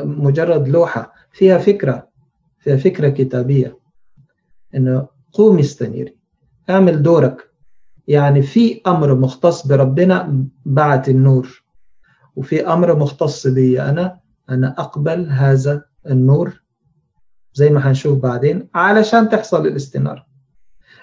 مجرد 0.03 0.67
لوحة 0.67 1.13
فيها 1.31 1.57
فكرة 1.57 2.09
فيها 2.59 2.77
فكرة 2.77 3.09
كتابية. 3.09 3.79
إنه 4.75 5.07
قوم 5.31 5.59
استنيري 5.59 6.17
اعمل 6.69 7.03
دورك. 7.03 7.49
يعني 8.07 8.41
في 8.41 8.81
أمر 8.87 9.15
مختص 9.15 9.67
بربنا 9.67 10.45
بعت 10.65 11.09
النور. 11.09 11.63
وفي 12.35 12.67
أمر 12.67 12.99
مختص 12.99 13.47
بي 13.47 13.81
أنا 13.81 14.19
أنا 14.49 14.75
أقبل 14.77 15.29
هذا 15.29 15.85
النور 16.07 16.63
زي 17.53 17.69
ما 17.69 17.89
هنشوف 17.89 18.19
بعدين 18.19 18.69
علشان 18.75 19.29
تحصل 19.29 19.67
الاستنارة. 19.67 20.25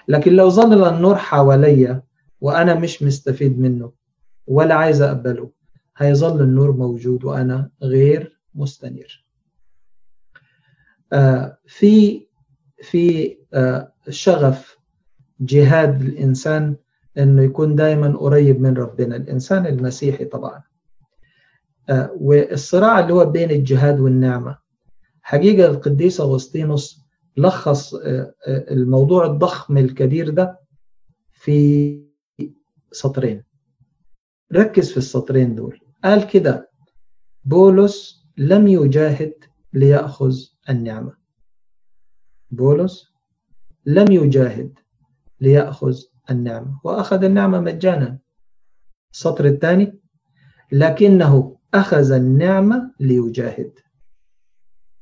لكن 0.07 0.33
لو 0.33 0.49
ظل 0.49 0.87
النور 0.87 1.15
حواليا 1.15 2.03
وأنا 2.41 2.75
مش 2.75 3.03
مستفيد 3.03 3.59
منه 3.59 3.91
ولا 4.47 4.75
عايز 4.75 5.01
أقبله. 5.01 5.51
هيظل 5.97 6.41
النور 6.41 6.71
موجود 6.71 7.23
وأنا 7.23 7.69
غير 7.83 8.39
مستنير. 8.55 9.25
آه 11.13 11.57
في 11.65 12.27
في 12.81 13.37
آه 13.53 13.93
شغف 14.09 14.77
جهاد 15.39 16.01
الإنسان 16.01 16.75
أنه 17.17 17.41
يكون 17.43 17.75
دائما 17.75 18.17
قريب 18.17 18.61
من 18.61 18.73
ربنا 18.77 19.15
الإنسان 19.15 19.65
المسيحي 19.65 20.25
طبعا. 20.25 20.63
آه 21.89 22.11
والصراع 22.19 22.99
اللي 22.99 23.13
هو 23.13 23.25
بين 23.25 23.51
الجهاد 23.51 23.99
والنعمة. 23.99 24.57
حقيقة 25.21 25.71
القديس 25.71 26.21
أغسطينوس 26.21 27.01
لخص 27.37 27.93
الموضوع 28.47 29.25
الضخم 29.25 29.77
الكبير 29.77 30.29
ده 30.29 30.59
في 31.31 32.01
سطرين. 32.91 33.43
ركز 34.53 34.91
في 34.91 34.97
السطرين 34.97 35.55
دول. 35.55 35.79
قال 36.03 36.27
كده 36.27 36.69
بولس 37.43 38.25
لم 38.37 38.67
يجاهد 38.67 39.33
ليأخذ 39.73 40.35
النعمة. 40.69 41.17
بولس 42.51 43.11
لم 43.85 44.11
يجاهد 44.11 44.79
ليأخذ 45.39 45.97
النعمة 46.29 46.79
وأخذ 46.83 47.23
النعمة 47.23 47.59
مجانا. 47.59 48.19
السطر 49.13 49.45
الثاني 49.45 49.99
لكنه 50.71 51.57
أخذ 51.73 52.11
النعمة 52.11 52.93
ليجاهد. 52.99 53.79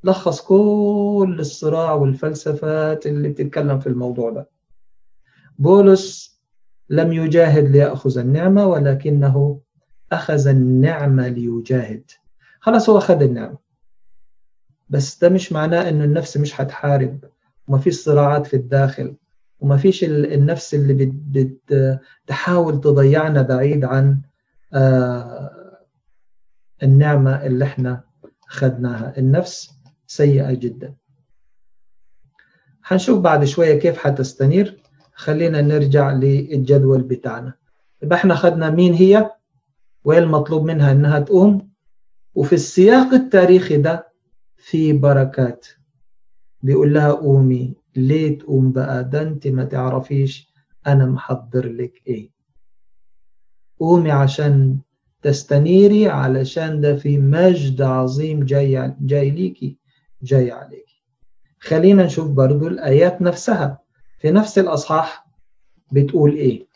لخص 0.03 0.41
كل 0.41 1.37
الصراع 1.39 1.93
والفلسفات 1.93 3.05
اللي 3.05 3.29
بتتكلم 3.29 3.79
في 3.79 3.87
الموضوع 3.87 4.29
ده. 4.29 4.49
بولس 5.59 6.38
لم 6.89 7.13
يجاهد 7.13 7.63
ليأخذ 7.71 8.17
النعمة 8.17 8.65
ولكنه 8.65 9.61
أخذ 10.11 10.47
النعمة 10.47 11.27
ليجاهد. 11.27 12.11
خلاص 12.59 12.89
هو 12.89 12.97
أخذ 12.97 13.21
النعمة. 13.21 13.57
بس 14.89 15.19
ده 15.19 15.29
مش 15.29 15.51
معناه 15.51 15.89
إنه 15.89 16.03
النفس 16.03 16.37
مش 16.37 16.61
هتحارب. 16.61 17.19
وما 17.67 17.77
فيش 17.77 17.95
صراعات 17.95 18.47
في 18.47 18.55
الداخل. 18.55 19.15
وما 19.59 19.77
فيش 19.77 20.03
النفس 20.03 20.73
اللي 20.73 21.13
بتحاول 22.25 22.81
تضيعنا 22.81 23.41
بعيد 23.41 23.85
عن 23.85 24.21
آه، 24.73 25.79
النعمة 26.83 27.45
اللي 27.45 27.65
إحنا 27.65 28.03
أخذناها. 28.49 29.17
النفس 29.17 29.71
سيئة 30.07 30.53
جدا. 30.53 30.93
هنشوف 32.85 33.19
بعد 33.19 33.45
شوية 33.45 33.79
كيف 33.79 33.97
حتستنير 33.97 34.78
خلينا 35.19 35.61
نرجع 35.61 36.11
للجدول 36.11 37.01
بتاعنا. 37.01 37.53
يبقى 38.03 38.17
إحنا 38.17 38.33
أخذنا 38.33 38.69
مين 38.69 38.93
هي؟ 38.93 39.31
وين 40.03 40.23
المطلوب 40.23 40.63
منها 40.65 40.91
انها 40.91 41.19
تقوم؟ 41.19 41.69
وفي 42.35 42.53
السياق 42.53 43.13
التاريخي 43.13 43.77
ده 43.77 44.07
في 44.57 44.93
بركات. 44.93 45.67
بيقول 46.61 46.93
لها 46.93 47.11
قومي 47.11 47.73
ليه 47.95 48.37
تقوم 48.39 48.71
بقى؟ 48.71 49.03
ده 49.03 49.21
انت 49.21 49.47
ما 49.47 49.63
تعرفيش 49.63 50.53
أنا 50.87 51.05
محضر 51.05 51.65
لك 51.71 52.01
إيه. 52.07 52.29
قومي 53.79 54.11
عشان 54.11 54.77
تستنيري 55.21 56.07
علشان 56.07 56.81
ده 56.81 56.95
في 56.95 57.17
مجد 57.17 57.81
عظيم 57.81 58.43
جاي 58.45 58.95
جاي 59.01 59.29
ليكي 59.29 59.77
جاي 60.23 60.51
عليكي. 60.51 61.03
خلينا 61.59 62.03
نشوف 62.05 62.31
برضو 62.31 62.67
الآيات 62.67 63.21
نفسها. 63.21 63.88
في 64.19 64.31
نفس 64.31 64.59
الأصحاح 64.59 65.27
بتقول 65.91 66.31
إيه؟ 66.33 66.67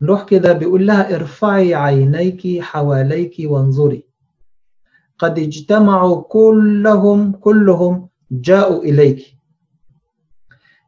نروح 0.00 0.24
كده 0.24 0.52
بيقول 0.52 0.86
لها 0.86 1.14
ارفعي 1.14 1.74
عينيك 1.74 2.62
حواليك 2.62 3.34
وانظري. 3.40 4.04
قد 5.18 5.38
اجتمعوا 5.38 6.22
كلهم 6.22 7.32
كلهم 7.32 8.08
جاءوا 8.30 8.82
إليك. 8.82 9.34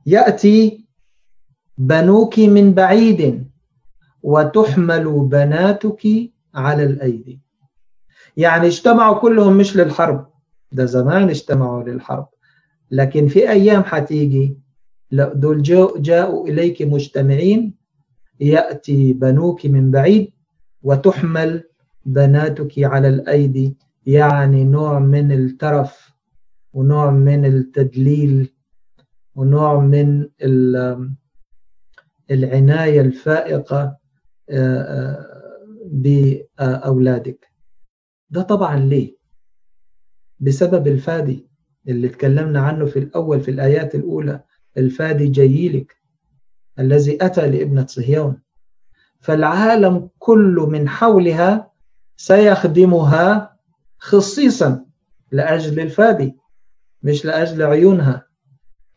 يأتي 0.06 0.84
بنوك 1.78 2.38
من 2.38 2.74
بعيد 2.74 3.50
وتحمل 4.22 5.20
بناتك 5.20 6.30
على 6.54 6.84
الأيدي. 6.84 7.40
يعني 8.36 8.66
اجتمعوا 8.66 9.18
كلهم 9.18 9.56
مش 9.56 9.76
للحرب. 9.76 10.26
ده 10.72 10.84
زمان 10.84 11.28
اجتمعوا 11.28 11.82
للحرب. 11.82 12.28
لكن 12.90 13.28
في 13.28 13.50
أيام 13.50 13.82
حتيجي 13.84 14.59
دول 15.12 15.62
جاءوا 16.02 16.48
إليك 16.48 16.82
مجتمعين 16.82 17.74
يأتي 18.40 19.12
بنوك 19.12 19.66
من 19.66 19.90
بعيد 19.90 20.32
وتحمل 20.82 21.64
بناتك 22.06 22.72
على 22.78 23.08
الأيدي 23.08 23.76
يعني 24.06 24.64
نوع 24.64 24.98
من 24.98 25.32
الترف 25.32 26.10
ونوع 26.72 27.10
من 27.10 27.44
التدليل 27.44 28.52
ونوع 29.34 29.80
من 29.80 30.28
العناية 32.30 33.00
الفائقة 33.00 33.96
آه، 34.50 34.80
آه، 34.82 35.26
بأولادك. 35.86 37.50
ده 38.30 38.42
طبعا 38.42 38.76
ليه؟ 38.78 39.16
بسبب 40.40 40.86
الفادي 40.88 41.46
اللي 41.88 42.06
اتكلمنا 42.06 42.60
عنه 42.60 42.86
في 42.86 42.98
الأول 42.98 43.40
في 43.40 43.50
الآيات 43.50 43.94
الأولى 43.94 44.44
الفادي 44.76 45.26
جيلك 45.26 45.96
الذي 46.78 47.18
أتى 47.24 47.50
لابنة 47.50 47.86
صهيون. 47.86 48.40
فالعالم 49.20 50.08
كله 50.18 50.66
من 50.66 50.88
حولها 50.88 51.70
سيخدمها 52.16 53.56
خصيصا 53.98 54.84
لأجل 55.32 55.80
الفادي 55.80 56.36
مش 57.02 57.24
لأجل 57.24 57.62
عيونها 57.62 58.26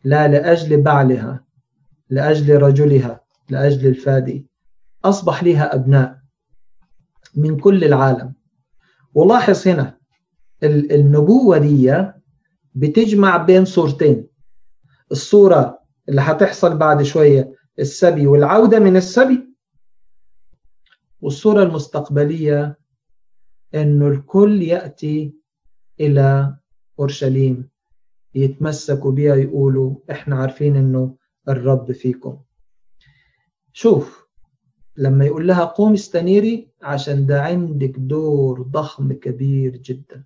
لا 0.04 0.28
لأجل 0.28 0.82
بعلها 0.82 1.44
لأجل 2.10 2.62
رجلها 2.62 3.20
لأجل 3.50 3.86
الفادي. 3.88 4.46
أصبح 5.04 5.42
لها 5.44 5.74
أبناء 5.74 6.18
من 7.34 7.56
كل 7.56 7.84
العالم. 7.84 8.34
ولاحظ 9.14 9.68
هنا 9.68 9.98
النبوة 10.62 11.58
دي 11.58 12.04
بتجمع 12.74 13.36
بين 13.36 13.64
صورتين. 13.64 14.26
الصورة 15.10 15.78
اللي 16.08 16.20
هتحصل 16.20 16.76
بعد 16.76 17.02
شوية 17.02 17.52
السبي 17.78 18.26
والعودة 18.26 18.78
من 18.78 18.96
السبي. 18.96 19.54
والصورة 21.20 21.62
المستقبلية 21.62 22.78
أنه 23.74 24.08
الكل 24.08 24.62
يأتي 24.62 25.34
إلى 26.00 26.56
أورشليم 26.98 27.68
يتمسكوا 28.34 29.12
بيها 29.12 29.34
يقولوا 29.34 29.96
إحنا 30.10 30.36
عارفين 30.36 30.76
أنه 30.76 31.16
الرب 31.48 31.92
فيكم. 31.92 32.38
شوف 33.72 34.24
لما 34.96 35.24
يقول 35.24 35.48
لها 35.48 35.64
قوم 35.64 35.92
استنيري 35.92 36.68
عشان 36.82 37.26
ده 37.26 37.42
عندك 37.42 37.92
دور 37.98 38.62
ضخم 38.62 39.12
كبير 39.12 39.76
جدا. 39.76 40.24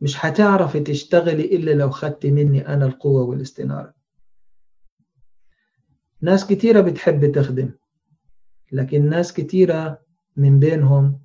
مش 0.00 0.24
هتعرفي 0.26 0.80
تشتغلي 0.80 1.44
إلا 1.56 1.70
لو 1.70 1.90
خدت 1.90 2.26
مني 2.26 2.68
أنا 2.68 2.86
القوة 2.86 3.22
والاستنارة. 3.22 3.94
ناس 6.20 6.46
كتيرة 6.46 6.80
بتحب 6.80 7.32
تخدم 7.32 7.70
لكن 8.72 9.08
ناس 9.10 9.32
كتيرة 9.32 10.00
من 10.36 10.58
بينهم 10.58 11.20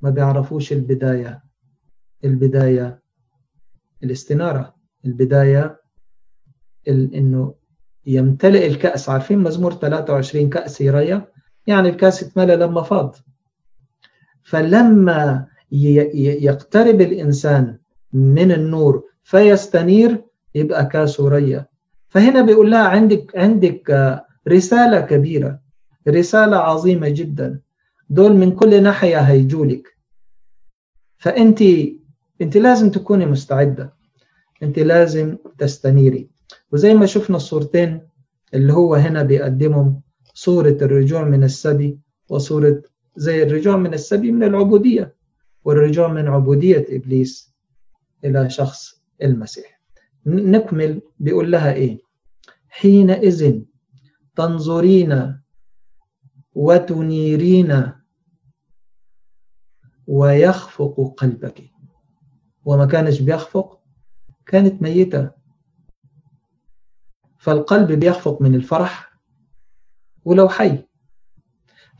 ما 0.00 0.10
بيعرفوش 0.10 0.72
البداية 0.72 1.42
البداية 2.24 3.02
الاستنارة 4.02 4.74
البداية 5.04 5.80
إنه 6.88 7.54
يمتلئ 8.06 8.66
الكأس. 8.66 9.08
عارفين 9.08 9.38
مزمور 9.38 9.72
23 9.74 10.50
كأس 10.50 10.80
يريا 10.80 11.32
يعني 11.66 11.88
الكأس 11.88 12.22
اتملى 12.22 12.56
لما 12.56 12.82
فاض. 12.82 13.16
فلما 14.42 15.46
يقترب 15.70 17.00
الإنسان 17.00 17.78
من 18.16 18.52
النور 18.52 19.04
فيستنير 19.24 20.24
يبقى 20.54 20.86
كاسه 20.86 21.28
ريا 21.28 21.66
فهنا 22.08 22.42
بيقول 22.42 22.70
لها 22.70 22.88
عندك 22.88 23.36
عندك 23.36 23.90
رسالة 24.48 25.00
كبيرة 25.00 25.60
رسالة 26.08 26.56
عظيمة 26.56 27.08
جدا. 27.08 27.60
دول 28.10 28.32
من 28.32 28.50
كل 28.52 28.82
ناحية 28.82 29.18
هيجولك 29.18 29.96
فأنت 31.18 31.62
أنت 32.40 32.56
لازم 32.56 32.90
تكوني 32.90 33.26
مستعدة. 33.26 33.92
أنت 34.62 34.78
لازم 34.78 35.36
تستنيري. 35.58 36.28
وزي 36.72 36.94
ما 36.94 37.06
شفنا 37.06 37.36
الصورتين 37.36 38.00
اللي 38.54 38.72
هو 38.72 38.94
هنا 38.94 39.22
بيقدمهم 39.22 40.00
صورة 40.34 40.78
الرجوع 40.82 41.24
من 41.24 41.44
السبي 41.44 41.98
وصورة 42.28 42.82
زي 43.16 43.42
الرجوع 43.42 43.76
من 43.76 43.94
السبي 43.94 44.32
من 44.32 44.42
العبودية. 44.42 45.14
والرجوع 45.64 46.08
من 46.08 46.28
عبودية 46.28 46.86
إبليس. 46.88 47.55
إلى 48.24 48.50
شخص 48.50 49.02
المسيح. 49.22 49.80
نكمل 50.26 51.02
بيقول 51.18 51.52
لها 51.52 51.72
إيه؟ 51.72 52.00
حينئذ 52.68 53.60
تنظرين 54.36 55.40
وتنيرين 56.54 57.92
ويخفق 60.06 61.14
قلبك. 61.16 61.70
وما 62.64 62.86
كانش 62.86 63.20
بيخفق 63.20 63.80
كانت 64.46 64.82
ميتة. 64.82 65.30
فالقلب 67.38 67.92
بيخفق 67.92 68.42
من 68.42 68.54
الفرح 68.54 69.18
ولو 70.24 70.48
حي. 70.48 70.84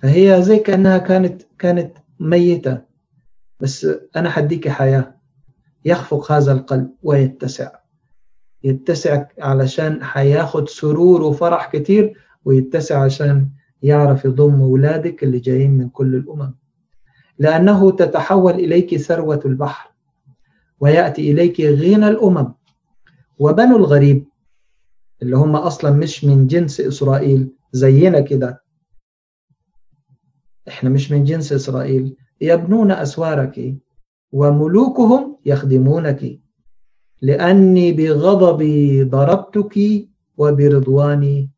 فهي 0.03 0.43
زي 0.43 0.59
كأنها 0.59 0.99
كانت 0.99 1.43
كانت 1.59 1.97
ميتة. 2.21 2.83
بس 3.61 3.87
أنا 4.17 4.31
حديك 4.31 4.69
حياة. 4.69 5.16
يخفق 5.87 6.33
هذا 6.33 6.53
القلب 6.53 6.91
ويتسع. 7.03 7.71
يتسع 8.65 9.25
علشان 9.39 10.05
حياخد 10.05 10.69
سرور 10.69 11.23
وفرح 11.23 11.71
كتير 11.73 12.19
ويتسع 12.45 13.05
عشان 13.05 13.49
يعرف 13.83 14.25
يضم 14.25 14.61
أولادك 14.63 15.25
اللي 15.25 15.39
جايين 15.39 15.71
من 15.71 15.89
كل 15.89 16.15
الأمم. 16.15 16.55
لأنه 17.39 17.91
تتحول 17.91 18.53
إليك 18.55 18.97
ثروة 18.97 19.41
البحر 19.45 19.91
ويأتي 20.81 21.31
إليك 21.31 21.61
غنى 21.61 22.09
الأمم 22.09 22.53
وبنو 23.39 23.77
الغريب 23.77 24.25
اللي 25.23 25.37
هم 25.37 25.57
أصلا 25.57 25.91
مش 25.91 26.25
من 26.25 26.47
جنس 26.47 26.81
إسرائيل 26.81 27.53
زينا 27.73 28.21
كده. 28.21 28.63
إحنا 30.69 30.91
مش 30.91 31.13
من 31.13 31.25
جنس 31.25 31.53
إسرائيل. 31.53 32.17
يبنون 32.41 32.91
أسوارك 32.91 33.75
وملوكهم 34.33 35.36
يخدمونك 35.47 36.41
لأني 37.23 37.93
بغضبي 37.93 39.03
ضربتك 39.03 39.79
وبرضواني 40.37 41.51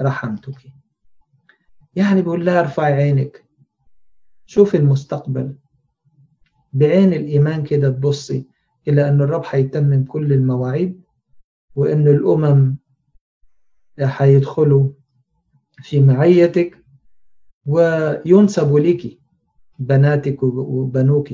رحمتك. 0.00 0.72
يعني 1.96 2.22
بقول 2.22 2.46
لها 2.46 2.60
ارفعي 2.60 2.92
عينك. 2.92 3.44
شوف 4.46 4.74
المستقبل. 4.74 5.54
بعين 6.72 7.12
الإيمان 7.12 7.64
كده 7.64 7.88
تبصي 7.90 8.46
إلى 8.88 9.08
أن 9.08 9.20
الرب 9.20 9.42
هيتمم 9.50 10.04
كل 10.04 10.32
المواعيد 10.32 11.00
وأن 11.74 12.08
الأمم 12.08 12.76
هيدخلوا 13.98 14.88
في 15.82 16.00
معيتك 16.00 16.84
وينسب 17.66 18.76
لك 18.76 19.18
بناتك 19.78 20.42
وبنوك 20.42 21.28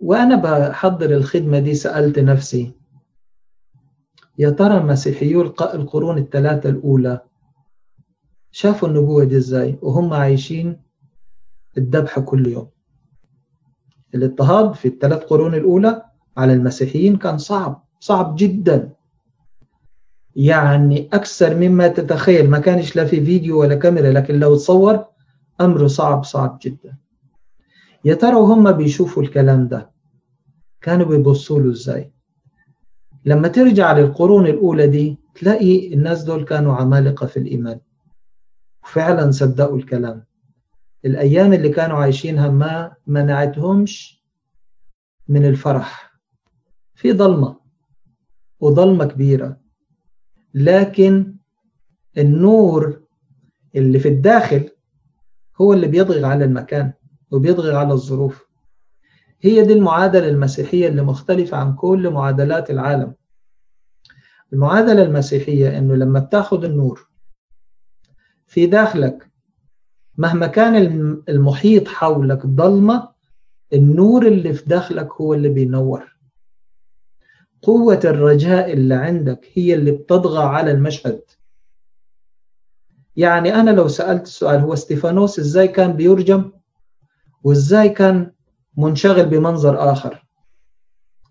وأنا 0.00 0.36
بحضر 0.36 1.10
الخدمة 1.10 1.58
دي 1.58 1.74
سألت 1.74 2.18
نفسي 2.18 2.72
يا 4.38 4.50
ترى 4.50 4.80
مسيحيو 4.80 5.42
القرون 5.42 6.18
الثلاثة 6.18 6.68
الأولى 6.68 7.20
شافوا 8.52 8.88
النبوة 8.88 9.24
دي 9.24 9.36
إزاي؟ 9.36 9.78
وهم 9.82 10.12
عايشين 10.12 10.80
الذبح 11.78 12.18
كل 12.18 12.46
يوم. 12.46 12.68
الاضطهاد 14.14 14.74
في 14.74 14.88
الثلاث 14.88 15.22
قرون 15.24 15.54
الأولى 15.54 16.02
على 16.36 16.52
المسيحيين 16.52 17.16
كان 17.16 17.38
صعب 17.38 17.84
صعب 18.00 18.34
جدا. 18.38 18.92
يعني 20.36 21.08
أكثر 21.12 21.54
مما 21.54 21.88
تتخيل 21.88 22.50
ما 22.50 22.58
كانش 22.58 22.96
لا 22.96 23.04
في 23.04 23.24
فيديو 23.24 23.60
ولا 23.60 23.74
كاميرا 23.74 24.12
لكن 24.12 24.34
لو 24.38 24.56
تصور 24.56 25.04
أمره 25.60 25.86
صعب 25.86 26.24
صعب 26.24 26.58
جدا. 26.62 26.96
يا 28.04 28.14
ترى 28.14 28.34
وهم 28.34 28.72
بيشوفوا 28.72 29.22
الكلام 29.22 29.68
ده. 29.68 29.90
كانوا 30.80 31.06
بيبصوا 31.06 31.60
له 31.60 31.70
إزاي؟ 31.70 32.12
لما 33.24 33.48
ترجع 33.48 33.92
للقرون 33.92 34.46
الأولى 34.46 34.86
دي 34.86 35.18
تلاقي 35.34 35.94
الناس 35.94 36.22
دول 36.24 36.44
كانوا 36.44 36.74
عمالقة 36.74 37.26
في 37.26 37.36
الإيمان. 37.36 37.80
وفعلا 38.84 39.30
صدقوا 39.30 39.76
الكلام. 39.76 40.24
الأيام 41.04 41.52
اللي 41.52 41.68
كانوا 41.68 41.96
عايشينها 41.98 42.48
ما 42.48 42.92
منعتهمش 43.06 44.24
من 45.28 45.44
الفرح. 45.46 46.12
في 46.94 47.12
ضلمة 47.12 47.60
وضلمة 48.60 49.04
كبيرة. 49.04 49.60
لكن 50.54 51.36
النور 52.18 53.02
اللي 53.76 53.98
في 53.98 54.08
الداخل 54.08 54.70
هو 55.60 55.72
اللي 55.72 55.86
بيضغط 55.86 56.24
على 56.24 56.44
المكان. 56.44 56.92
وبيضغط 57.30 57.74
على 57.74 57.92
الظروف. 57.92 58.46
هي 59.40 59.62
دي 59.64 59.72
المعادلة 59.72 60.28
المسيحية 60.28 60.88
اللي 60.88 61.02
مختلفة 61.02 61.56
عن 61.56 61.74
كل 61.74 62.10
معادلات 62.10 62.70
العالم. 62.70 63.14
المعادلة 64.52 65.02
المسيحية 65.02 65.78
إنه 65.78 65.94
لما 65.94 66.20
بتاخد 66.20 66.64
النور 66.64 67.08
في 68.46 68.66
داخلك 68.66 69.30
مهما 70.16 70.46
كان 70.46 70.76
المحيط 71.28 71.88
حولك 71.88 72.46
ضلمة 72.46 73.08
النور 73.72 74.26
اللي 74.26 74.52
في 74.52 74.64
داخلك 74.68 75.12
هو 75.12 75.34
اللي 75.34 75.48
بينور. 75.48 76.16
قوة 77.62 78.00
الرجاء 78.04 78.72
اللي 78.72 78.94
عندك 78.94 79.48
هي 79.54 79.74
اللي 79.74 79.92
بتطغى 79.92 80.42
على 80.44 80.70
المشهد. 80.70 81.22
يعني 83.16 83.54
أنا 83.54 83.70
لو 83.70 83.88
سألت 83.88 84.22
السؤال 84.22 84.60
هو 84.60 84.72
استيفانوس 84.72 85.38
إزاي 85.38 85.68
كان 85.68 85.92
بيرجم؟ 85.92 86.52
وإزاي 87.44 87.88
كان 87.88 88.32
منشغل 88.76 89.26
بمنظر 89.26 89.92
آخر. 89.92 90.26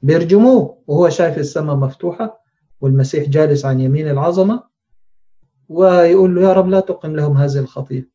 بيرجموه 0.03 0.83
وهو 0.87 1.09
شايف 1.09 1.37
السماء 1.37 1.75
مفتوحة 1.75 2.39
والمسيح 2.81 3.29
جالس 3.29 3.65
عن 3.65 3.79
يمين 3.79 4.09
العظمة 4.09 4.63
ويقول 5.69 6.35
له 6.35 6.41
يا 6.41 6.53
رب 6.53 6.67
لا 6.69 6.79
تقم 6.79 7.15
لهم 7.15 7.37
هذه 7.37 7.59
الخطية 7.59 8.09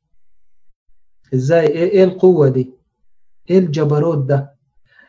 إزاي 1.35 1.67
إيه 1.67 2.05
القوة 2.05 2.49
دي؟ 2.49 2.71
إيه 3.51 3.59
الجبروت 3.59 4.19
ده؟ 4.19 4.55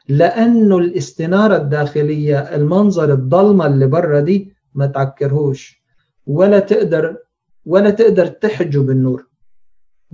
لأنه 0.08 0.78
الاستنارة 0.78 1.56
الداخلية 1.58 2.40
المنظر 2.40 3.14
الضلمة 3.14 3.66
اللي 3.66 3.88
برا 3.88 4.20
دي 4.20 4.54
ما 4.74 4.88
تعكرهوش 4.88 5.84
ولا 6.28 6.60
تقدر 6.60 7.18
ولا 7.66 7.90
تقدر 7.90 8.28
تحجب 8.28 8.90
النور. 8.90 9.28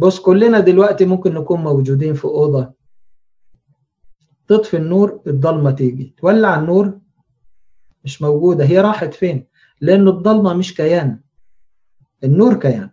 بص 0.01 0.19
كلنا 0.19 0.59
دلوقتي 0.59 1.05
ممكن 1.05 1.33
نكون 1.33 1.61
موجودين 1.63 2.13
في 2.13 2.25
أوضة 2.25 2.73
تطفي 4.47 4.77
النور 4.77 5.21
الضلمة 5.27 5.71
تيجي. 5.71 6.15
تولع 6.17 6.59
النور 6.59 6.99
مش 8.03 8.21
موجودة. 8.21 8.65
هي 8.65 8.81
راحت 8.81 9.13
فين؟ 9.13 9.47
لأن 9.81 10.07
الضلمة 10.07 10.53
مش 10.53 10.73
كيان. 10.75 11.19
النور 12.23 12.59
كيان. 12.59 12.89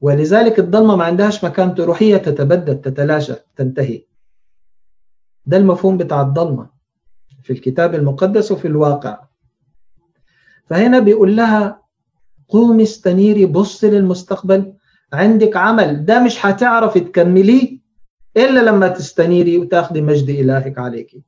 ولذلك 0.00 0.58
الضلمة 0.58 0.96
ما 0.96 1.04
عندهاش 1.04 1.44
مكان 1.44 1.74
تروح 1.74 2.02
هي 2.02 2.18
تتبدد 2.18 2.80
تتلاشى 2.80 3.34
تنتهي. 3.56 4.04
ده 5.46 5.56
المفهوم 5.56 5.96
بتاع 5.96 6.22
الضلمة 6.22 6.70
في 7.42 7.52
الكتاب 7.52 7.94
المقدس 7.94 8.52
وفي 8.52 8.68
الواقع. 8.68 9.22
فهنا 10.66 10.98
بيقول 10.98 11.36
لها 11.36 11.82
قومي 12.48 12.82
استنيري 12.82 13.46
بصي 13.46 13.90
للمستقبل. 13.90 14.79
عندك 15.12 15.56
عمل 15.56 16.04
ده 16.04 16.24
مش 16.24 16.46
هتعرفي 16.46 17.00
تكمليه 17.00 17.80
إلا 18.36 18.60
لما 18.60 18.88
تستنيري 18.88 19.58
وتاخدي 19.58 20.00
مجد 20.02 20.28
إلهك 20.30 20.78
عليكي. 20.78 21.22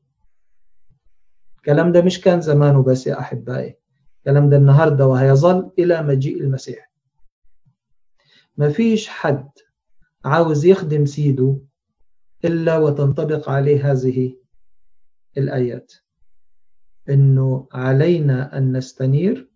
الكلام 1.56 1.92
ده 1.92 2.02
مش 2.02 2.20
كان 2.20 2.40
زمانه 2.40 2.82
بس 2.82 3.06
يا 3.06 3.20
أحبائي. 3.20 3.76
الكلام 4.18 4.50
ده 4.50 4.56
النهاردة 4.56 5.06
وهيظل 5.06 5.70
إلى 5.78 6.02
مجيء 6.02 6.40
المسيح. 6.40 6.90
مفيش 8.58 9.08
حد 9.08 9.48
عاوز 10.24 10.64
يخدم 10.64 11.06
سيده 11.06 11.58
إلا 12.44 12.78
وتنطبق 12.78 13.48
عليه 13.50 13.92
هذه 13.92 14.36
الآيات. 15.38 15.92
إنه 17.08 17.68
علينا 17.72 18.58
أن 18.58 18.76
نستنير 18.76 19.48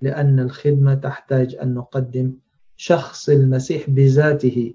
لأن 0.00 0.40
الخدمة 0.40 0.94
تحتاج 0.94 1.54
أن 1.54 1.74
نقدم 1.74 2.34
شخص 2.88 3.28
المسيح 3.28 3.90
بذاته 3.90 4.74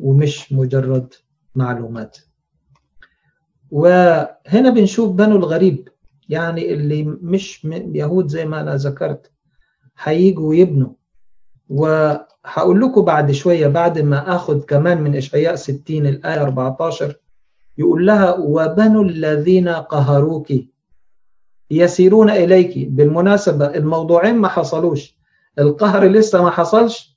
ومش 0.00 0.52
مجرد 0.52 1.14
معلومات. 1.54 2.18
وهنا 3.70 4.70
بنشوف 4.70 5.12
بنو 5.12 5.36
الغريب 5.36 5.88
يعني 6.28 6.72
اللي 6.74 7.04
مش 7.04 7.64
يهود 7.94 8.28
زي 8.28 8.46
ما 8.46 8.60
أنا 8.60 8.76
ذكرت 8.76 9.30
هيجوا 10.02 10.48
ويبنوا 10.48 10.92
وهقول 11.68 12.80
لكم 12.80 13.02
بعد 13.02 13.32
شوية 13.32 13.66
بعد 13.66 13.98
ما 13.98 14.36
أخذ 14.36 14.60
كمان 14.64 15.00
من 15.02 15.16
إشعياء 15.16 15.54
60 15.54 16.06
الآية 16.06 16.42
14 16.42 17.14
يقول 17.78 18.06
لها 18.06 18.34
وبنو 18.34 19.02
الذين 19.02 19.68
قهروك 19.68 20.52
يسيرون 21.70 22.30
إليك. 22.30 22.88
بالمناسبة 22.88 23.66
الموضوعين 23.66 24.34
ما 24.36 24.48
حصلوش 24.48 25.16
القهر 25.58 26.04
لسه 26.04 26.42
ما 26.42 26.50
حصلش 26.50 27.11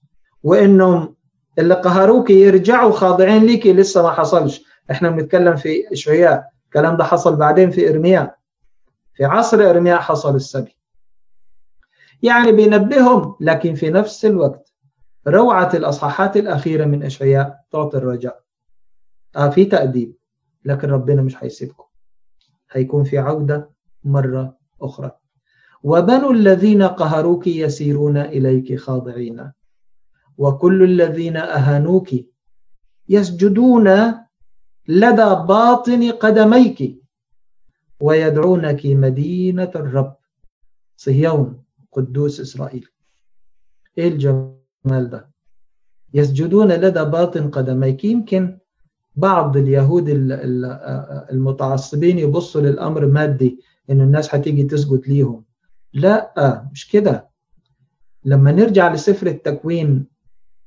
وإنهم 0.45 1.15
اللي 1.60 1.73
قهروك 1.73 2.29
يرجعوا 2.29 2.91
خاضعين 2.91 3.43
ليكي 3.43 3.73
لسه 3.73 4.03
ما 4.03 4.12
حصلش. 4.12 4.63
إحنا 4.91 5.10
بنتكلم 5.10 5.55
في 5.55 5.93
إشعياء. 5.93 6.49
الكلام 6.65 6.97
ده 6.97 7.03
حصل 7.03 7.36
بعدين 7.36 7.71
في 7.71 7.89
إرمياء 7.89 8.38
في 9.13 9.25
عصر 9.25 9.69
إرمياء 9.69 9.99
حصل 9.99 10.36
السبي. 10.36 10.77
يعني 12.21 12.51
بينبههم 12.51 13.36
لكن 13.39 13.73
في 13.75 13.89
نفس 13.89 14.25
الوقت 14.25 14.73
روعة 15.27 15.71
الأصحاحات 15.73 16.38
الأخيرة 16.38 16.86
من 16.86 17.03
إشعياء 17.03 17.60
تعطي 17.71 17.97
الرجاء. 17.97 18.41
آه 19.36 19.49
في 19.49 19.65
تأديب 19.65 20.15
لكن 20.65 20.89
ربنا 20.89 21.21
مش 21.21 21.43
هيسيبكم. 21.43 21.84
هيكون 22.71 23.03
في 23.03 23.17
عودة 23.17 23.69
مرة 24.03 24.58
أخرى. 24.81 25.12
وبنو 25.84 26.31
الذين 26.31 26.84
قهروك 26.84 27.47
يسيرون 27.47 28.17
إليك 28.17 28.79
خاضعين. 28.79 29.51
وكل 30.38 30.84
الذين 30.84 31.38
أهانوك 31.38 32.10
يسجدون 33.10 33.89
لدى 34.88 35.30
باطن 35.48 36.12
قدميك 36.12 37.02
ويدعونك 38.00 38.86
مدينة 38.86 39.71
الرب. 39.76 40.15
صهيون 40.98 41.63
قدوس 41.91 42.39
إسرائيل. 42.39 42.89
إيه 43.98 44.08
الجمال 44.08 45.10
ده؟ 45.10 45.30
يسجدون 46.13 46.71
لدى 46.71 47.04
باطن 47.04 47.50
قدميك. 47.50 48.04
يمكن 48.04 48.58
بعض 49.15 49.58
اليهود 49.58 50.06
المتعصبين 51.32 52.19
يبصوا 52.19 52.62
للأمر 52.62 53.06
مادي 53.06 53.60
إن 53.89 54.02
الناس 54.02 54.36
هتيجي 54.36 54.63
تسجد 54.63 55.08
ليهم. 55.08 55.43
لا 55.93 56.34
مش 56.71 56.89
كده. 56.89 57.30
لما 58.26 58.52
نرجع 58.52 58.93
لسفر 58.93 59.28
التكوين 59.28 60.08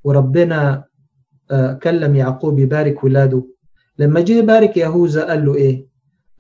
وربنا 0.04 0.84
كلم 1.82 2.16
يعقوب 2.16 2.58
يبارك 2.58 3.04
ولاده. 3.04 3.46
لما 3.98 4.20
جه 4.20 4.32
يبارك 4.32 4.76
يهوذا 4.76 5.26
قال 5.28 5.46
له 5.46 5.54
إيه؟ 5.54 5.86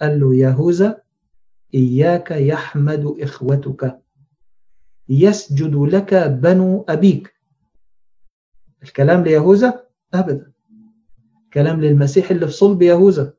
قال 0.00 0.20
له 0.20 0.34
يهوذا 0.34 1.00
إياك 1.74 2.30
يحمد 2.30 3.14
إخوتك. 3.20 3.98
يسجد 5.08 5.74
لك 5.74 6.14
بنو 6.14 6.84
أبيك. 6.88 7.34
الكلام 8.82 9.22
ليهوذا؟ 9.22 9.84
أبدا. 10.14 10.52
كلام 11.52 11.80
للمسيح 11.80 12.30
اللي 12.30 12.46
في 12.46 12.52
صلب 12.52 12.82
يهوذا. 12.82 13.34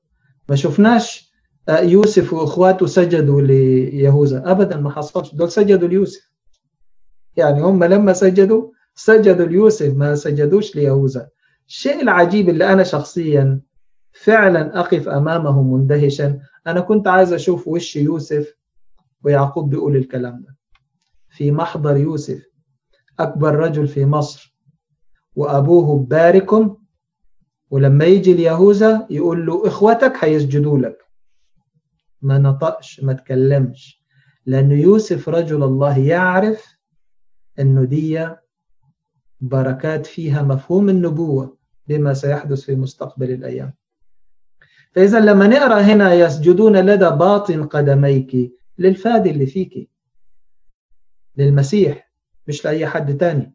ما 0.50 0.56
شفناش 0.56 1.34
يوسف 1.70 2.34
وإخواته 2.34 2.86
سجدوا 2.86 3.42
ليهوذا. 3.42 4.52
أبدا 4.52 4.78
ما 4.78 4.90
حصلش. 4.90 5.36
دول 5.36 5.52
سجدوا 5.52 5.88
ليوسف. 5.88 6.30
يعني 7.38 7.62
هم 7.62 7.84
لما 7.84 8.14
سجدوا 8.14 8.72
سجدوا 9.04 9.46
ليوسف 9.46 9.96
ما 9.96 10.16
سجدوش 10.16 10.76
ليهوذا. 10.76 11.30
الشيء 11.68 12.02
العجيب 12.02 12.50
اللي 12.50 12.74
أنا 12.74 12.84
شخصيا 12.84 13.62
فعلا 14.12 14.80
أقف 14.80 15.08
أمامه 15.08 15.62
مندهشا. 15.64 16.40
أنا 16.68 16.80
كنت 16.80 17.08
عايز 17.08 17.34
أشوف 17.34 17.68
وش 17.68 17.96
يوسف 17.96 18.54
ويعقوب 19.24 19.70
بيقول 19.70 19.96
الكلام 19.96 20.42
ده. 20.42 20.56
في 21.30 21.52
محضر 21.52 21.98
يوسف 21.98 22.44
أكبر 23.20 23.56
رجل 23.56 23.88
في 23.88 24.06
مصر 24.06 24.56
وأبوه 25.36 26.00
باركم 26.06 26.78
ولما 27.70 28.06
يجي 28.06 28.32
اليهوذا 28.32 29.08
يقول 29.10 29.46
له 29.46 29.68
إخوتك 29.68 30.14
هيسجدوا 30.20 30.78
لك. 30.78 30.98
ما 32.22 32.38
نطقش 32.38 33.00
ما 33.04 33.14
تكلمش. 33.14 34.04
لأنه 34.46 34.74
يوسف 34.74 35.30
رجل 35.30 35.64
الله 35.64 36.00
يعرف 36.00 36.66
أنه 37.60 37.84
دي 37.84 38.28
بركات 39.42 40.06
فيها 40.06 40.42
مفهوم 40.42 40.90
النبوة 40.90 41.58
بما 41.88 42.14
سيحدث 42.14 42.62
في 42.62 42.76
مستقبل 42.76 43.32
الأيام. 43.32 43.74
فإذا 44.92 45.20
لما 45.20 45.48
نقرأ 45.48 45.82
هنا 45.82 46.14
يسجدون 46.14 46.78
لدى 46.78 47.10
باطن 47.10 47.64
قدميك 47.68 48.52
للفادي 48.78 49.30
اللي 49.32 49.46
فيك 49.46 49.90
للمسيح 51.38 52.12
مش 52.48 52.66
لأي 52.66 52.88
حد 52.88 53.18
تاني. 53.18 53.54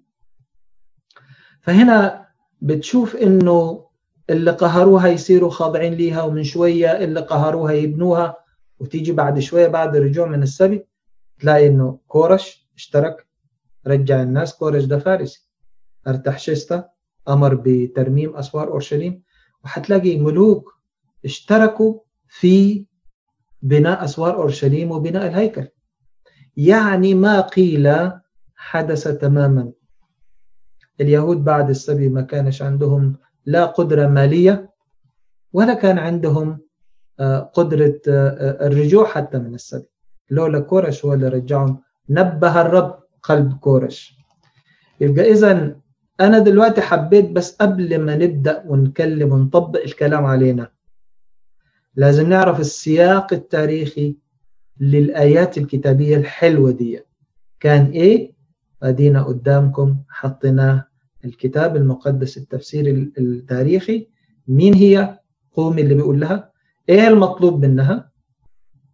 فهنا 1.60 2.26
بتشوف 2.60 3.16
إنه 3.16 3.86
اللي 4.30 4.50
قهروها 4.50 5.08
يصيروا 5.08 5.50
خاضعين 5.50 5.94
ليها 5.94 6.22
ومن 6.22 6.44
شوية 6.44 6.88
اللي 7.04 7.20
قهروها 7.20 7.72
يبنوها 7.72 8.36
وتيجي 8.78 9.12
بعد 9.12 9.38
شوية 9.38 9.66
بعد 9.66 9.96
الرجوع 9.96 10.26
من 10.26 10.42
السبي 10.42 10.86
تلاقي 11.40 11.66
إنه 11.66 11.98
كورش 12.08 12.68
اشترك 12.76 13.26
رجع 13.86 14.22
الناس 14.22 14.54
كورش 14.54 14.84
ده 14.84 14.98
فارسي. 14.98 15.43
أرتحشستا 16.08 16.88
أمر 17.28 17.54
بترميم 17.54 18.36
أسوار 18.36 18.68
أورشليم 18.68 19.22
وحتلاقي 19.64 20.18
ملوك 20.18 20.74
اشتركوا 21.24 21.98
في 22.28 22.84
بناء 23.62 24.04
أسوار 24.04 24.34
أورشليم 24.34 24.90
وبناء 24.90 25.26
الهيكل. 25.26 25.68
يعني 26.56 27.14
ما 27.14 27.40
قيل 27.40 28.12
حدث 28.56 29.08
تماما. 29.08 29.72
اليهود 31.00 31.44
بعد 31.44 31.70
السبي 31.70 32.08
ما 32.08 32.22
كانش 32.22 32.62
عندهم 32.62 33.16
لا 33.46 33.64
قدرة 33.66 34.06
مالية 34.06 34.70
ولا 35.52 35.74
كان 35.74 35.98
عندهم 35.98 36.58
قدرة 37.52 38.00
الرجوع 38.66 39.06
حتى 39.06 39.38
من 39.38 39.54
السبي. 39.54 39.88
لولا 40.30 40.60
كورش 40.60 41.04
اللي 41.04 41.28
رجعهم. 41.28 41.82
نبه 42.10 42.60
الرب 42.60 42.98
قلب 43.22 43.58
كورش. 43.58 44.18
يبقى 45.00 45.30
إذا 45.32 45.76
أنا 46.20 46.38
دلوقتي 46.38 46.80
حبيت 46.80 47.30
بس 47.30 47.56
قبل 47.56 47.98
ما 47.98 48.16
نبدأ 48.16 48.64
ونكلم 48.66 49.32
ونطبق 49.32 49.80
الكلام 49.82 50.24
علينا 50.24 50.70
لازم 51.96 52.28
نعرف 52.28 52.60
السياق 52.60 53.32
التاريخي 53.32 54.16
للآيات 54.80 55.58
الكتابية 55.58 56.16
الحلوة 56.16 56.70
دي. 56.70 57.00
كان 57.60 57.86
إيه؟ 57.90 58.32
أدينا 58.82 59.22
قدامكم 59.22 59.96
حطيناه 60.08 60.86
الكتاب 61.24 61.76
المقدس 61.76 62.36
التفسير 62.36 63.10
التاريخي. 63.18 64.08
مين 64.48 64.74
هي؟ 64.74 65.18
قومي 65.52 65.82
اللي 65.82 65.94
بيقول 65.94 66.20
لها. 66.20 66.52
إيه 66.88 67.08
المطلوب 67.08 67.64
منها؟ 67.64 68.10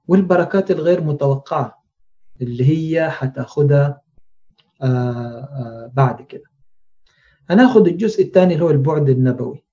والبركات 0.09 0.71
الغير 0.71 1.01
متوقعة 1.05 1.85
اللي 2.41 2.65
هي 2.65 3.09
هتاخدها 3.13 4.01
بعد 5.93 6.23
كده. 6.29 6.50
هناخد 7.51 7.89
الجزء 7.89 8.23
الثاني 8.25 8.55
اللي 8.55 8.65
هو 8.65 8.71
البعد 8.71 9.09
النبوي. 9.09 9.65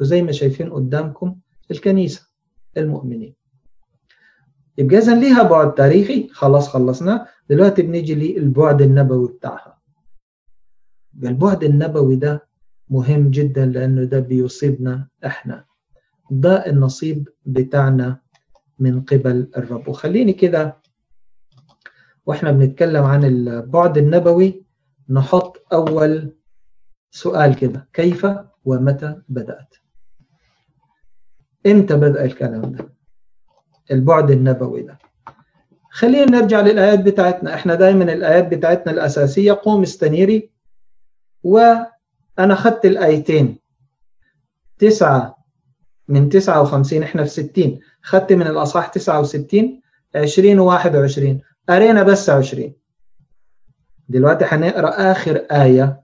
وزي 0.00 0.22
ما 0.22 0.32
شايفين 0.32 0.72
قدامكم 0.72 1.36
الكنيسة 1.70 2.28
المؤمنين. 2.76 3.34
يبقى 4.78 4.98
إذا 4.98 5.14
ليها 5.14 5.42
بعد 5.42 5.74
تاريخي. 5.74 6.28
خلاص 6.28 6.68
خلصنا. 6.68 7.26
دلوقتي 7.50 7.82
بنيجي 7.82 8.14
للبعد 8.14 8.82
النبوي 8.82 9.28
بتاعها. 9.28 9.78
البعد 11.22 11.64
النبوي 11.64 12.16
ده 12.16 12.46
مهم 12.90 13.30
جدا 13.30 13.66
لأنه 13.66 14.04
ده 14.04 14.20
بيصيبنا 14.20 15.08
إحنا. 15.26 15.64
ده 16.30 16.66
النصيب 16.66 17.28
بتاعنا 17.46 18.20
من 18.78 19.00
قبل 19.00 19.48
الرب. 19.56 19.88
وخليني 19.88 20.32
كده 20.32 20.76
وإحنا 22.26 22.50
بنتكلم 22.52 23.02
عن 23.04 23.24
البعد 23.24 23.98
النبوي 23.98 24.64
نحط 25.08 25.66
أول 25.72 26.32
سؤال 27.14 27.56
كده 27.56 27.88
كيف 27.92 28.26
ومتى 28.64 29.16
بدأت؟ 29.28 29.74
إمتى 31.66 31.96
بدأ 31.96 32.24
الكلام 32.24 32.62
ده؟ 32.72 32.88
البعد 33.90 34.30
النبوي 34.30 34.82
ده. 34.82 34.98
خلينا 35.90 36.24
نرجع 36.40 36.60
للآيات 36.60 37.00
بتاعتنا. 37.00 37.54
إحنا 37.54 37.74
دايما 37.74 38.04
الآيات 38.12 38.48
بتاعتنا 38.54 38.92
الأساسية 38.92 39.52
قوم 39.62 39.82
استنيري. 39.82 40.50
وأنا 41.42 42.54
خدت 42.54 42.84
الآيتين. 42.86 43.58
تسعة 44.78 45.36
من 46.08 46.28
59 46.28 47.02
إحنا 47.02 47.24
في 47.24 47.30
60 47.30 47.80
خدت 48.02 48.32
من 48.32 48.46
الأصحاح 48.46 48.86
69 48.88 49.80
20 50.14 50.58
و 50.58 50.64
21 50.66 51.40
قرينا 51.68 52.02
بس 52.02 52.30
20 52.30 52.74
دلوقتي 54.08 54.44
هنقرأ 54.44 55.12
آخر 55.12 55.36
آية. 55.36 56.03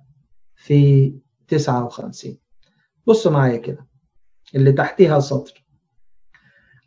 في 0.60 1.12
59 1.48 2.38
بصوا 3.06 3.32
معايا 3.32 3.56
كده 3.56 3.86
اللي 4.54 4.72
تحتيها 4.72 5.20
سطر. 5.20 5.64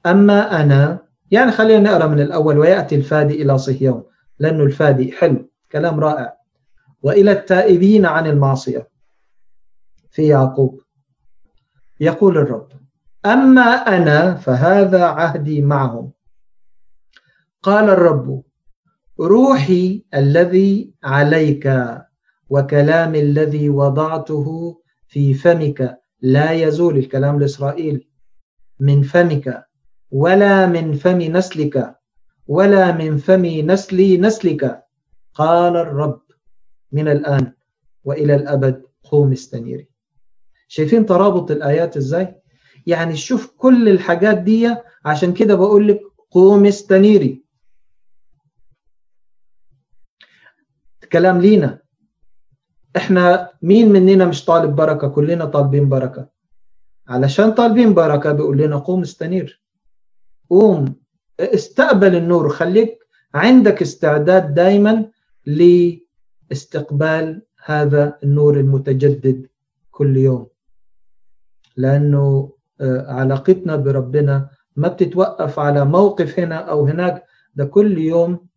أما 0.05 0.61
أنا 0.61 1.07
يعني 1.31 1.51
خلينا 1.51 1.91
نقرأ 1.91 2.07
من 2.07 2.19
الأول 2.19 2.57
ويأتي 2.57 2.95
الفادي 2.95 3.41
إلى 3.41 3.57
صهيون 3.57 4.03
لأنه 4.39 4.63
الفادي 4.63 5.11
حلو 5.11 5.49
كلام 5.71 5.99
رائع. 5.99 6.37
وإلى 7.01 7.31
التائبين 7.31 8.05
عن 8.05 8.27
المعصية. 8.27 8.89
في 10.11 10.27
يعقوب. 10.27 10.81
يقول 11.99 12.37
الرب 12.37 12.69
أما 13.25 13.71
أنا 13.71 14.35
فهذا 14.35 15.05
عهدي 15.05 15.61
معهم. 15.61 16.11
قال 17.61 17.89
الرب 17.89 18.43
روحي 19.19 20.05
الذي 20.13 20.93
عليك 21.03 21.67
وكلام 22.49 23.15
الذي 23.15 23.69
وضعته 23.69 24.77
في 25.07 25.33
فمك. 25.33 25.99
لا 26.21 26.51
يزول 26.51 26.97
الكلام 26.97 27.39
لإسرائيل 27.39 28.07
من 28.79 29.01
فمك 29.03 29.65
ولا 30.11 30.65
من 30.65 30.93
فم 30.93 31.21
نسلك 31.21 31.95
ولا 32.47 32.91
من 32.91 33.17
فم 33.17 33.45
نسلي 33.45 34.17
نسلك. 34.17 34.83
قال 35.33 35.77
الرب 35.77 36.21
من 36.91 37.07
الآن 37.07 37.53
وإلى 38.03 38.35
الأبد 38.35 38.83
قوم 39.03 39.31
استنيري. 39.31 39.89
شايفين 40.67 41.05
ترابط 41.05 41.51
الآيات 41.51 41.97
إزاي؟ 41.97 42.35
يعني 42.87 43.15
شوف 43.15 43.53
كل 43.57 43.89
الحاجات 43.89 44.37
دي 44.37 44.75
عشان 45.05 45.33
كده 45.33 45.55
بقول 45.55 45.87
لك 45.87 45.99
قوم 46.31 46.65
استنيري. 46.65 47.43
كلام 51.11 51.41
لينا. 51.41 51.82
إحنا 52.97 53.49
مين 53.61 53.91
مننا 53.91 54.25
مش 54.25 54.45
طالب 54.45 54.75
بركة؟ 54.75 55.07
كلنا 55.07 55.45
طالبين 55.45 55.89
بركة. 55.89 56.29
علشان 57.07 57.51
طالبين 57.51 57.93
بركة 57.93 58.31
بيقول 58.31 58.57
لنا 58.57 58.75
قوم 58.75 59.01
استنير. 59.01 59.61
قوم 60.49 60.95
استقبل 61.39 62.15
النور. 62.15 62.49
خليك 62.49 62.99
عندك 63.33 63.81
استعداد 63.81 64.53
دايما 64.53 65.05
لاستقبال 65.45 67.41
هذا 67.65 68.17
النور 68.23 68.59
المتجدد 68.59 69.47
كل 69.91 70.17
يوم. 70.17 70.47
لأنه 71.77 72.53
علاقتنا 73.07 73.75
بربنا 73.75 74.49
ما 74.75 74.87
بتتوقف 74.87 75.59
على 75.59 75.85
موقف 75.85 76.39
هنا 76.39 76.55
أو 76.55 76.85
هناك. 76.87 77.23
ده 77.55 77.65
كل 77.65 77.97
يوم 77.97 78.47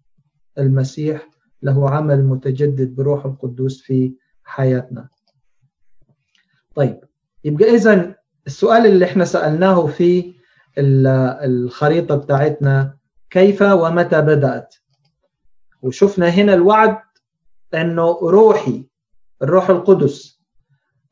المسيح 0.59 1.29
له 1.63 1.91
عمل 1.91 2.25
متجدد 2.25 2.95
بروح 2.95 3.27
القدوس 3.27 3.83
في 3.83 4.13
حياتنا. 4.47 5.09
طيب 6.75 7.01
يبقى 7.45 7.75
إذا 7.75 8.15
السؤال 8.47 8.87
اللي 8.87 9.05
إحنا 9.05 9.25
سألناه 9.25 9.87
في 9.87 10.35
الخريطة 10.79 12.17
بتاعتنا 12.17 12.97
كيف 13.31 13.63
ومتى 13.63 14.21
بدأت؟ 14.23 14.75
وشفنا 15.83 16.29
هنا 16.29 16.55
الوعد 16.55 16.99
أنه 17.75 18.19
روحي 18.23 18.87
الروح 19.43 19.71
القدس. 19.71 20.41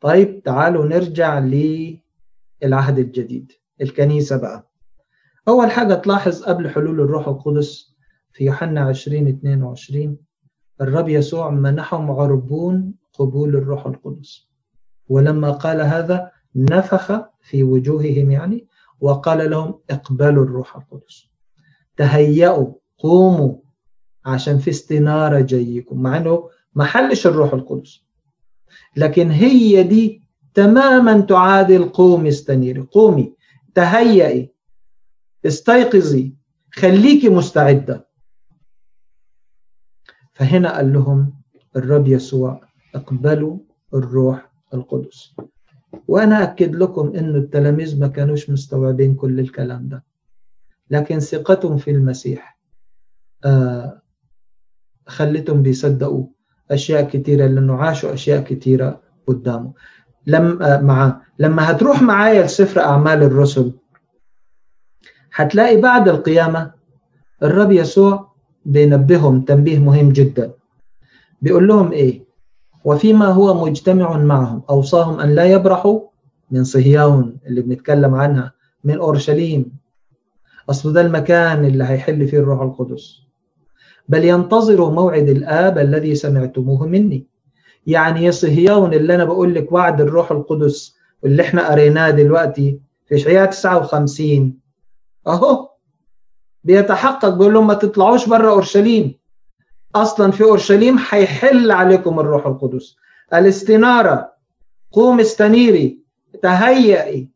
طيب 0.00 0.42
تعالوا 0.42 0.86
نرجع 0.86 1.38
للعهد 1.38 2.98
الجديد 2.98 3.52
الكنيسة 3.80 4.36
بقى. 4.36 4.70
أول 5.48 5.70
حاجة 5.70 5.94
تلاحظ 5.94 6.42
قبل 6.42 6.68
حلول 6.70 7.00
الروح 7.00 7.28
القدس 7.28 7.94
في 8.32 8.44
يوحنا 8.44 8.80
20 8.80 9.28
22 9.28 10.16
الرب 10.80 11.08
يسوع 11.08 11.50
منحهم 11.50 12.10
عربون 12.10 12.94
قبول 13.14 13.56
الروح 13.56 13.86
القدس. 13.86 14.48
ولما 15.08 15.50
قال 15.50 15.80
هذا 15.80 16.30
نفخ 16.56 17.12
في 17.40 17.64
وجوههم 17.64 18.30
يعني 18.30 18.66
وقال 19.00 19.50
لهم 19.50 19.80
اقبلوا 19.90 20.44
الروح 20.44 20.76
القدس. 20.76 21.30
تهيأوا 21.96 22.74
قوموا 22.98 23.56
عشان 24.26 24.58
في 24.58 24.70
استنارة 24.70 25.40
جايكم 25.40 26.02
مع 26.02 26.16
إنه 26.16 26.50
ما 26.74 26.84
حلش 26.84 27.26
الروح 27.26 27.52
القدس. 27.54 28.04
لكن 28.96 29.30
هي 29.30 29.82
دي 29.82 30.22
تماما 30.54 31.20
تعادل 31.20 31.88
قومي 31.88 32.28
استنيري. 32.28 32.80
قومي 32.80 33.34
تهيئي 33.74 34.54
استيقظي 35.46 36.34
خليكي 36.72 37.28
مستعدة. 37.28 38.08
فهنا 40.32 40.76
قال 40.76 40.92
لهم 40.92 41.34
الرب 41.76 42.08
يسوع 42.08 42.63
اقبلوا 42.94 43.58
الروح 43.94 44.50
القدس. 44.74 45.36
وأنا 46.08 46.42
أكد 46.42 46.74
لكم 46.76 47.12
أن 47.16 47.36
التلاميذ 47.36 48.00
ما 48.00 48.08
كانوش 48.08 48.50
مستوعبين 48.50 49.14
كل 49.14 49.40
الكلام 49.40 49.88
ده. 49.88 50.04
لكن 50.90 51.18
ثقتهم 51.20 51.76
في 51.76 51.90
المسيح 51.90 52.58
آه 53.44 54.02
خلتهم 55.06 55.62
بيصدقوا 55.62 56.26
أشياء 56.70 57.08
كثيرة 57.08 57.46
لأنه 57.46 57.74
عاشوا 57.76 58.14
أشياء 58.14 58.44
كثيرة 58.44 59.00
قدامه. 59.26 59.72
لما 60.26 60.74
آه 60.74 60.80
مع 60.80 61.20
لما 61.38 61.70
هتروح 61.70 62.02
معايا 62.02 62.42
لسفر 62.46 62.80
أعمال 62.80 63.22
الرسل 63.22 63.72
هتلاقي 65.34 65.80
بعد 65.80 66.08
القيامة 66.08 66.72
الرب 67.42 67.72
يسوع 67.72 68.34
بينبههم 68.64 69.40
تنبيه 69.40 69.78
مهم 69.78 70.08
جدا. 70.08 70.52
بيقول 71.42 71.68
لهم 71.68 71.92
إيه؟ 71.92 72.23
وفيما 72.84 73.26
هو 73.26 73.64
مجتمع 73.66 74.16
معهم 74.16 74.62
أوصاهم 74.70 75.20
أن 75.20 75.34
لا 75.34 75.44
يبرحوا 75.44 76.00
من 76.50 76.64
صهيون 76.64 77.36
اللي 77.46 77.60
بنتكلم 77.62 78.14
عنها 78.14 78.52
من 78.84 78.98
أورشليم. 78.98 79.72
أصل 80.70 80.92
ده 80.92 81.00
المكان 81.00 81.64
اللي 81.64 81.84
هيحل 81.84 82.28
فيه 82.28 82.38
الروح 82.38 82.60
القدس. 82.60 83.20
بل 84.08 84.24
ينتظروا 84.24 84.90
موعد 84.90 85.28
الآب 85.28 85.78
الذي 85.78 86.14
سمعتموه 86.14 86.86
مني. 86.86 87.26
يعني 87.86 88.24
يا 88.24 88.30
صهيون 88.30 88.94
اللي 88.94 89.14
أنا 89.14 89.24
بقول 89.24 89.54
لك 89.54 89.72
وعد 89.72 90.00
الروح 90.00 90.30
القدس 90.32 90.96
واللي 91.22 91.42
إحنا 91.42 91.70
قريناه 91.70 92.10
دلوقتي 92.10 92.80
في 93.06 93.14
إشعياء 93.14 93.50
59 93.50 94.58
أهو. 95.26 95.68
بيتحقق 96.64 97.28
بيقول 97.28 97.54
لهم 97.54 97.66
ما 97.66 97.74
تطلعوش 97.74 98.28
بره 98.28 98.50
أورشليم. 98.50 99.14
أصلا 99.94 100.30
في 100.30 100.44
أورشليم 100.44 100.98
هيحل 101.10 101.70
عليكم 101.70 102.20
الروح 102.20 102.46
القدس. 102.46 102.96
الاستنارة 103.34 104.32
قوم 104.92 105.20
استنيري 105.20 105.98
تهيئي. 106.42 107.30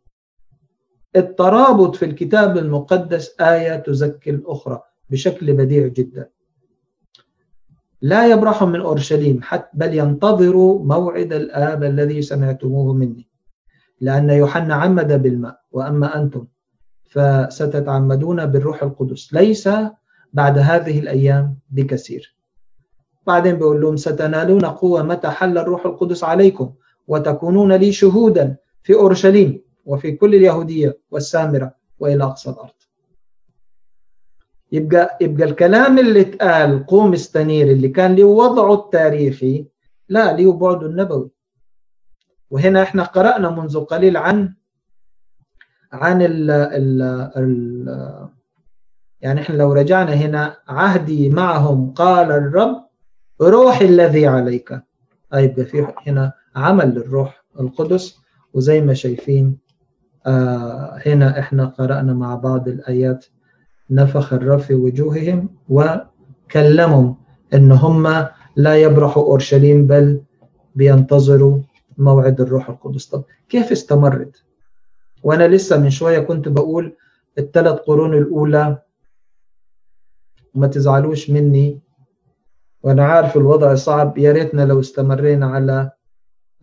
الترابط 1.16 1.96
في 1.96 2.04
الكتاب 2.04 2.58
المقدس 2.58 3.40
آية 3.40 3.76
تزكي 3.76 4.30
الأخرى 4.30 4.82
بشكل 5.10 5.52
بديع 5.52 5.86
جدا. 5.86 6.28
لا 8.02 8.26
يبرحوا 8.26 8.68
من 8.68 8.80
أورشليم 8.80 9.40
حتى 9.42 9.70
بل 9.74 9.94
ينتظروا 9.94 10.84
موعد 10.84 11.32
الآب 11.32 11.84
الذي 11.84 12.22
سمعتموه 12.22 12.92
مني. 12.92 13.28
لأن 14.00 14.30
يوحنا 14.30 14.74
عمد 14.74 15.22
بالماء 15.22 15.60
وأما 15.70 16.22
أنتم 16.22 16.46
فستتعمدون 17.10 18.46
بالروح 18.46 18.82
القدس. 18.82 19.34
ليس 19.34 19.68
بعد 20.32 20.58
هذه 20.58 20.98
الأيام 20.98 21.58
بكثير. 21.70 22.37
بعدين 23.28 23.56
بيقول 23.56 23.80
لهم 23.80 23.96
ستنالون 23.96 24.64
قوة 24.64 25.02
متى 25.02 25.28
حل 25.28 25.58
الروح 25.58 25.86
القدس 25.86 26.24
عليكم 26.24 26.72
وتكونون 27.08 27.72
لي 27.72 27.92
شهودا 27.92 28.56
في 28.82 28.94
أورشليم 28.94 29.62
وفي 29.84 30.12
كل 30.12 30.34
اليهودية 30.34 30.98
والسامرة 31.10 31.74
وإلى 31.98 32.24
أقصى 32.24 32.50
الأرض. 32.50 32.70
يبقى 34.72 35.18
يبقى 35.20 35.44
الكلام 35.48 35.98
اللي 35.98 36.20
اتقال 36.20 36.86
قوم 36.86 37.12
استنير 37.12 37.66
اللي 37.70 37.88
كان 37.88 38.14
له 38.16 38.24
وضعه 38.24 38.74
التاريخي 38.74 39.66
لا 40.08 40.36
له 40.36 40.52
بعده 40.52 40.86
النبوي 40.86 41.30
وهنا 42.50 42.82
إحنا 42.82 43.02
قرأنا 43.02 43.50
منذ 43.50 43.80
قليل 43.80 44.16
عن 44.16 44.54
عن 45.92 46.22
ال 46.22 46.50
ال 46.50 47.02
ال 47.36 48.28
يعني 49.20 49.40
إحنا 49.40 49.56
لو 49.56 49.72
رجعنا 49.72 50.12
هنا 50.14 50.56
عهدي 50.68 51.28
معهم 51.30 51.92
قال 51.92 52.30
الرب 52.32 52.87
روح 53.40 53.80
الذي 53.80 54.26
عليك. 54.26 54.80
هيبقى 55.32 55.64
في 55.64 55.86
هنا 56.06 56.32
عمل 56.56 56.94
للروح 56.94 57.44
القدس. 57.60 58.18
وزي 58.54 58.80
ما 58.80 58.94
شايفين 58.94 59.58
آه 60.26 61.02
هنا 61.06 61.38
إحنا 61.38 61.64
قرأنا 61.64 62.14
مع 62.14 62.34
بعض 62.34 62.68
الآيات. 62.68 63.26
نفخ 63.90 64.32
الرب 64.32 64.58
في 64.58 64.74
وجوههم 64.74 65.48
وكلمهم 65.68 67.16
إن 67.54 67.72
هم 67.72 68.26
لا 68.56 68.76
يبرحوا 68.76 69.22
أورشليم 69.22 69.86
بل 69.86 70.20
بينتظروا 70.74 71.58
موعد 71.98 72.40
الروح 72.40 72.70
القدس. 72.70 73.06
طب 73.06 73.24
كيف 73.48 73.72
استمرت؟ 73.72 74.44
وأنا 75.22 75.48
لسه 75.48 75.80
من 75.80 75.90
شوية 75.90 76.18
كنت 76.18 76.48
بقول 76.48 76.96
الثلاث 77.38 77.78
قرون 77.78 78.14
الأولى 78.14 78.82
وما 80.54 80.66
تزعلوش 80.66 81.30
مني. 81.30 81.80
وأنا 82.82 83.04
عارف 83.04 83.36
الوضع 83.36 83.74
صعب. 83.74 84.18
يا 84.18 84.32
ريتنا 84.32 84.62
لو 84.62 84.80
استمرينا 84.80 85.46
على 85.46 85.90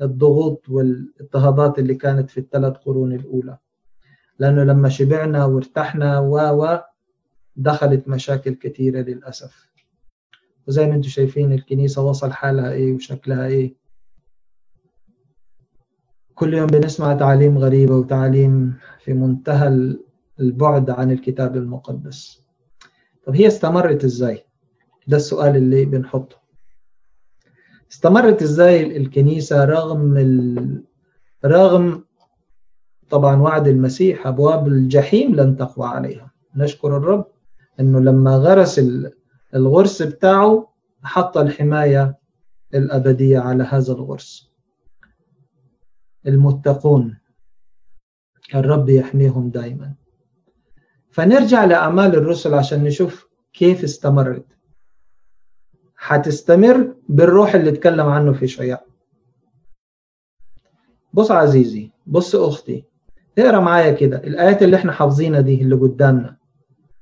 الضغوط 0.02 0.70
والإضطهادات 0.70 1.80
اللي 1.80 1.96
كانت 1.96 2.30
في 2.30 2.40
الثلاث 2.40 2.78
قرون 2.78 3.14
الأولى. 3.14 3.58
لأنه 4.40 4.64
لما 4.64 4.90
شبعنا 4.90 5.46
وارتحنا 5.46 6.20
و 6.20 6.80
دخلت 7.56 8.08
مشاكل 8.08 8.56
كثيرة 8.56 9.02
للأسف. 9.02 9.70
وزي 10.68 10.88
ما 10.88 10.96
أنتم 10.96 11.10
شايفين 11.10 11.54
الكنيسة 11.54 12.02
وصل 12.02 12.32
حالها 12.32 12.72
إيه 12.72 12.94
وشكلها 12.94 13.46
إيه. 13.46 13.76
كل 16.36 16.54
يوم 16.54 16.68
بنسمع 16.68 17.14
تعاليم 17.14 17.58
غريبه 17.58 17.96
وتعاليم 17.96 18.78
في 19.00 19.14
منتهى 19.14 19.96
البعد 20.40 20.90
عن 20.90 21.12
الكتاب 21.12 21.56
المقدس. 21.56 22.44
طب 23.26 23.36
هي 23.36 23.48
استمرت 23.48 24.04
إزاي؟ 24.04 24.45
ده 25.08 25.18
السؤال 25.18 25.56
اللي 25.56 25.86
بنحطه. 25.86 26.36
استمرت 27.92 28.42
إزاي 28.42 28.98
الكنيسة 28.98 29.66
رغم 29.66 30.18
ال... 30.18 30.84
رغم 31.46 32.06
طبعا 33.10 33.42
وعد 33.42 33.68
المسيح 33.68 34.28
أبواب 34.28 34.68
الجحيم 34.68 35.36
لن 35.36 35.58
تقوى 35.58 35.88
عليها. 35.88 36.32
نشكر 36.56 36.98
الرب 36.98 37.26
أنه 37.80 38.00
لما 38.00 38.36
غرس 38.38 38.82
الغرس 39.56 40.02
بتاعه 40.02 40.74
حط 41.04 41.38
الحماية 41.38 42.18
الأبدية 42.74 43.40
على 43.40 43.64
هذا 43.64 43.94
الغرس. 43.94 44.52
المتقون 46.28 47.18
الرب 48.56 48.90
يحميهم 48.90 49.50
دائما 49.50 49.94
فنرجع 51.12 51.66
لأعمال 51.66 52.16
الرسل 52.16 52.54
عشان 52.54 52.84
نشوف 52.84 53.28
كيف 53.54 53.84
استمرت. 53.84 54.55
هتستمر 56.08 56.94
بالروح 57.10 57.56
اللي 57.56 57.70
اتكلم 57.70 58.06
عنه 58.08 58.34
في 58.34 58.48
شياء 58.48 58.86
بص 61.14 61.32
عزيزي 61.32 61.92
بص 62.08 62.36
أختي 62.36 62.84
اقرأ 63.38 63.60
معايا 63.60 63.92
كده 63.92 64.18
الآيات 64.18 64.64
اللي 64.64 64.76
إحنا 64.76 64.92
حافظينها 64.92 65.42
دي 65.42 65.62
اللي 65.62 65.76
قدامنا. 65.76 66.38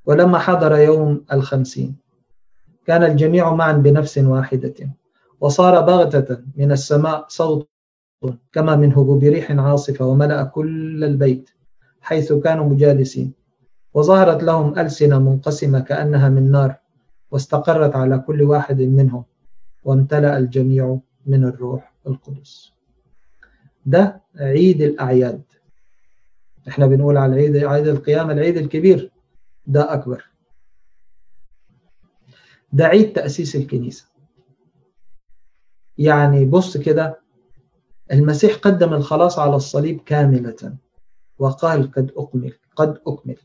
ولما 0.05 0.39
حضر 0.39 0.77
يوم 0.77 1.25
الخمسين 1.33 1.95
كان 2.85 3.03
الجميع 3.03 3.53
معا 3.53 3.73
بنفس 3.73 4.17
واحدة 4.17 4.73
وصار 5.41 5.81
بغتة 5.81 6.37
من 6.55 6.71
السماء 6.71 7.25
صوت 7.27 7.69
كما 8.51 8.75
من 8.75 8.91
هبوب 8.93 9.23
ريح 9.23 9.51
عاصفة 9.51 10.05
وملأ 10.05 10.43
كل 10.43 11.03
البيت 11.03 11.49
حيث 12.01 12.33
كانوا 12.33 12.69
مجالسين 12.69 13.33
وظهرت 13.93 14.43
لهم 14.43 14.79
ألسنة 14.79 15.19
منقسمة 15.19 15.79
كأنها 15.79 16.29
من 16.29 16.51
نار. 16.51 16.75
واستقرت 17.33 17.95
على 17.95 18.19
كل 18.19 18.41
واحد 18.41 18.81
منهم 18.81 19.23
وامتلأ 19.83 20.37
الجميع 20.37 20.99
من 21.25 21.43
الروح 21.43 21.93
القدس. 22.07 22.71
ده 23.85 24.21
عيد 24.35 24.81
الأعياد. 24.81 25.41
إحنا 26.67 26.87
بنقول 26.87 27.17
على 27.17 27.35
عيد 27.35 27.57
عيد 27.57 27.87
القيامة 27.87 28.33
العيد 28.33 28.57
الكبير. 28.57 29.11
ده 29.67 29.93
أكبر. 29.93 30.25
ده 32.73 32.85
عيد 32.85 33.13
تأسيس 33.13 33.55
الكنيسة. 33.55 34.05
يعني 35.97 36.45
بص 36.45 36.77
كده 36.77 37.19
المسيح 38.11 38.55
قدم 38.55 38.93
الخلاص 38.93 39.39
على 39.39 39.55
الصليب 39.55 40.01
كاملة 40.01 40.75
وقال 41.39 41.91
قد 41.91 42.11
أكمل 42.17 42.53
قد 42.75 43.01
أكمل. 43.07 43.37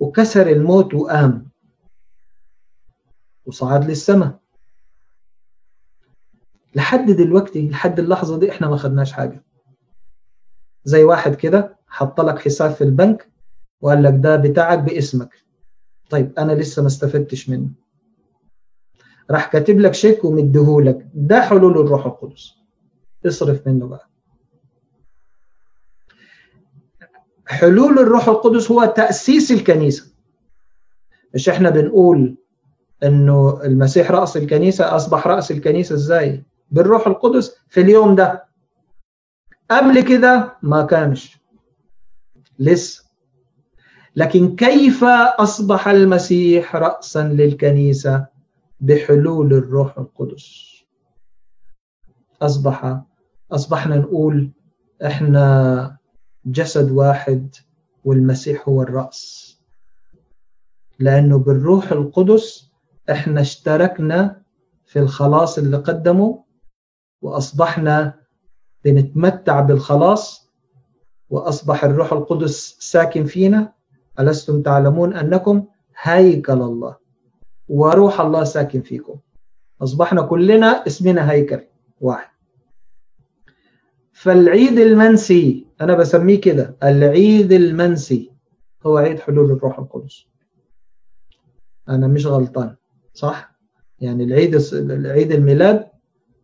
وكسر 0.00 0.46
الموت 0.46 0.94
وقام. 0.94 1.53
وصعد 3.46 3.84
للسماء. 3.88 4.38
لحد 6.74 7.10
دلوقتي 7.10 7.68
لحد 7.68 7.98
اللحظة 7.98 8.38
دي 8.38 8.50
إحنا 8.50 8.68
ما 8.68 8.76
خدناش 8.76 9.12
حاجة. 9.12 9.44
زي 10.84 11.04
واحد 11.04 11.34
كده 11.34 11.76
حط 11.88 12.20
لك 12.20 12.38
حساب 12.38 12.70
في 12.70 12.84
البنك 12.84 13.30
وقال 13.80 14.02
لك 14.02 14.14
ده 14.16 14.36
بتاعك 14.36 14.78
باسمك. 14.78 15.44
طيب 16.10 16.32
أنا 16.38 16.52
لسه 16.52 16.82
ما 16.82 16.88
استفدتش 16.88 17.48
منه. 17.48 17.68
راح 19.30 19.52
كاتب 19.52 19.78
لك 19.80 19.94
شيك 19.94 20.24
ومديهولك 20.24 21.06
ده 21.14 21.40
حلول 21.40 21.78
الروح 21.78 22.06
القدس. 22.06 22.54
اصرف 23.26 23.66
منه 23.66 23.86
بقى. 23.88 24.08
حلول 27.46 27.98
الروح 27.98 28.28
القدس 28.28 28.70
هو 28.70 28.84
تأسيس 28.84 29.52
الكنيسة. 29.52 30.14
مش 31.34 31.48
إحنا 31.48 31.70
بنقول 31.70 32.36
إنه 33.02 33.60
المسيح 33.64 34.10
رأس 34.10 34.36
الكنيسة 34.36 34.96
أصبح 34.96 35.26
رأس 35.26 35.50
الكنيسة 35.50 35.94
إزاي؟ 35.94 36.42
بالروح 36.70 37.06
القدس 37.06 37.56
في 37.68 37.80
اليوم 37.80 38.14
ده. 38.14 38.44
قبل 39.70 40.00
كده 40.00 40.56
ما 40.62 40.86
كانش. 40.86 41.38
لسه 42.58 43.04
لكن 44.16 44.56
كيف 44.56 45.04
أصبح 45.38 45.88
المسيح 45.88 46.76
رأسا 46.76 47.22
للكنيسة؟ 47.28 48.26
بحلول 48.80 49.52
الروح 49.52 49.98
القدس. 49.98 50.74
أصبح 52.42 53.00
أصبحنا 53.52 53.96
نقول 53.96 54.50
إحنا 55.06 55.96
جسد 56.46 56.90
واحد 56.90 57.54
والمسيح 58.04 58.68
هو 58.68 58.82
الرأس. 58.82 59.50
لأنه 60.98 61.38
بالروح 61.38 61.92
القدس 61.92 62.70
إحنا 63.10 63.40
اشتركنا 63.40 64.42
في 64.84 64.98
الخلاص 64.98 65.58
اللي 65.58 65.76
قدمه 65.76 66.44
وأصبحنا 67.22 68.20
بنتمتع 68.84 69.60
بالخلاص 69.60 70.50
وأصبح 71.30 71.84
الروح 71.84 72.12
القدس 72.12 72.76
ساكن 72.80 73.24
فينا. 73.24 73.72
ألستم 74.20 74.62
تعلمون 74.62 75.16
أنكم 75.16 75.66
هيكل 76.02 76.52
الله 76.52 76.96
وروح 77.68 78.20
الله 78.20 78.44
ساكن 78.44 78.80
فيكم. 78.80 79.18
أصبحنا 79.82 80.22
كلنا 80.22 80.86
اسمنا 80.86 81.30
هيكل 81.30 81.60
واحد. 82.00 82.30
فالعيد 84.12 84.78
المنسي 84.78 85.66
أنا 85.80 85.94
بسميه 85.94 86.40
كده 86.40 86.76
العيد 86.82 87.52
المنسي 87.52 88.32
هو 88.86 88.96
عيد 88.96 89.18
حلول 89.18 89.50
الروح 89.50 89.78
القدس. 89.78 90.26
أنا 91.88 92.06
مش 92.06 92.26
غلطان. 92.26 92.76
صح؟ 93.14 93.54
يعني 94.00 94.24
العيد 94.24 94.54
العيد 94.72 95.32
الميلاد 95.32 95.86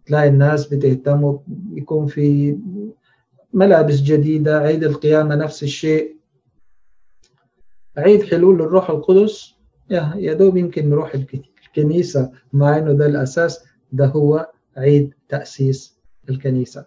تلاقي 0.06 0.28
الناس 0.28 0.66
بتهتم 0.66 1.38
يكون 1.72 2.06
في 2.06 2.58
ملابس 3.52 4.00
جديدة 4.00 4.58
عيد 4.58 4.84
القيامة 4.84 5.34
نفس 5.34 5.62
الشيء 5.62 6.16
عيد 7.96 8.22
حلول 8.22 8.62
الروح 8.62 8.90
القدس 8.90 9.54
يا 10.16 10.32
دوب 10.34 10.56
يمكن 10.56 10.90
نروح 10.90 11.12
الكنيسة 11.66 12.32
مع 12.52 12.78
إنه 12.78 12.92
ده 12.92 13.06
الأساس 13.06 13.64
ده 13.92 14.06
هو 14.06 14.50
عيد 14.76 15.14
تأسيس 15.28 15.98
الكنيسة 16.30 16.86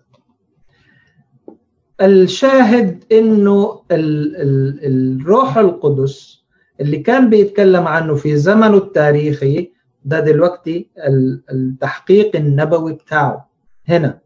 الشاهد 2.01 3.03
ال 3.11 3.81
الروح 3.91 5.57
القدس 5.57 6.42
اللي 6.81 6.97
كان 6.99 7.29
بيتكلم 7.29 7.87
عنه 7.87 8.15
في 8.15 8.37
زمنه 8.37 8.77
التاريخي 8.77 9.71
ده 10.05 10.19
دلوقتي 10.19 10.89
التحقيق 11.51 12.35
النبوي 12.35 12.93
بتاعه 12.93 13.49
هنا. 13.87 14.19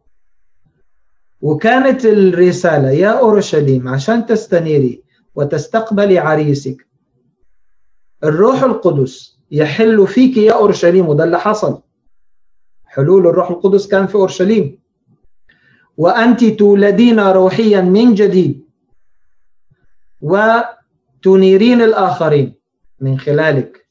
وكانت 1.41 2.05
الرسالة 2.05 2.91
يا 2.91 3.09
أورشليم 3.19 3.87
عشان 3.87 4.25
تستنيري 4.25 5.03
وتستقبلي 5.35 6.19
عريسك 6.19 6.87
الروح 8.23 8.63
القدس 8.63 9.39
يحل 9.51 10.07
فيك 10.07 10.37
يا 10.37 10.53
أورشليم. 10.53 11.07
وده 11.07 11.23
اللي 11.23 11.39
حصل. 11.39 11.81
حلول 12.85 13.27
الروح 13.27 13.49
القدس 13.49 13.87
كان 13.87 14.07
في 14.07 14.15
أورشليم. 14.15 14.79
وأنت 15.97 16.43
تولدين 16.43 17.19
روحيا 17.19 17.81
من 17.81 18.13
جديد 18.13 18.67
وتنيرين 21.17 21.81
الآخرين 21.81 22.55
من 22.99 23.19
خلالك. 23.19 23.87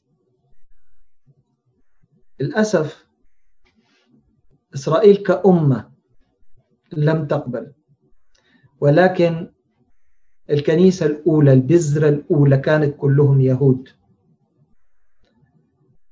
للأسف 2.39 3.07
إسرائيل 4.75 5.15
كأمة 5.15 5.89
لم 6.93 7.27
تقبل. 7.27 7.73
ولكن 8.79 9.51
الكنيسة 10.49 11.05
الأولى 11.05 11.53
البذرة 11.53 12.09
الأولى 12.09 12.57
كانت 12.57 12.95
كلهم 12.97 13.41
يهود. 13.41 13.89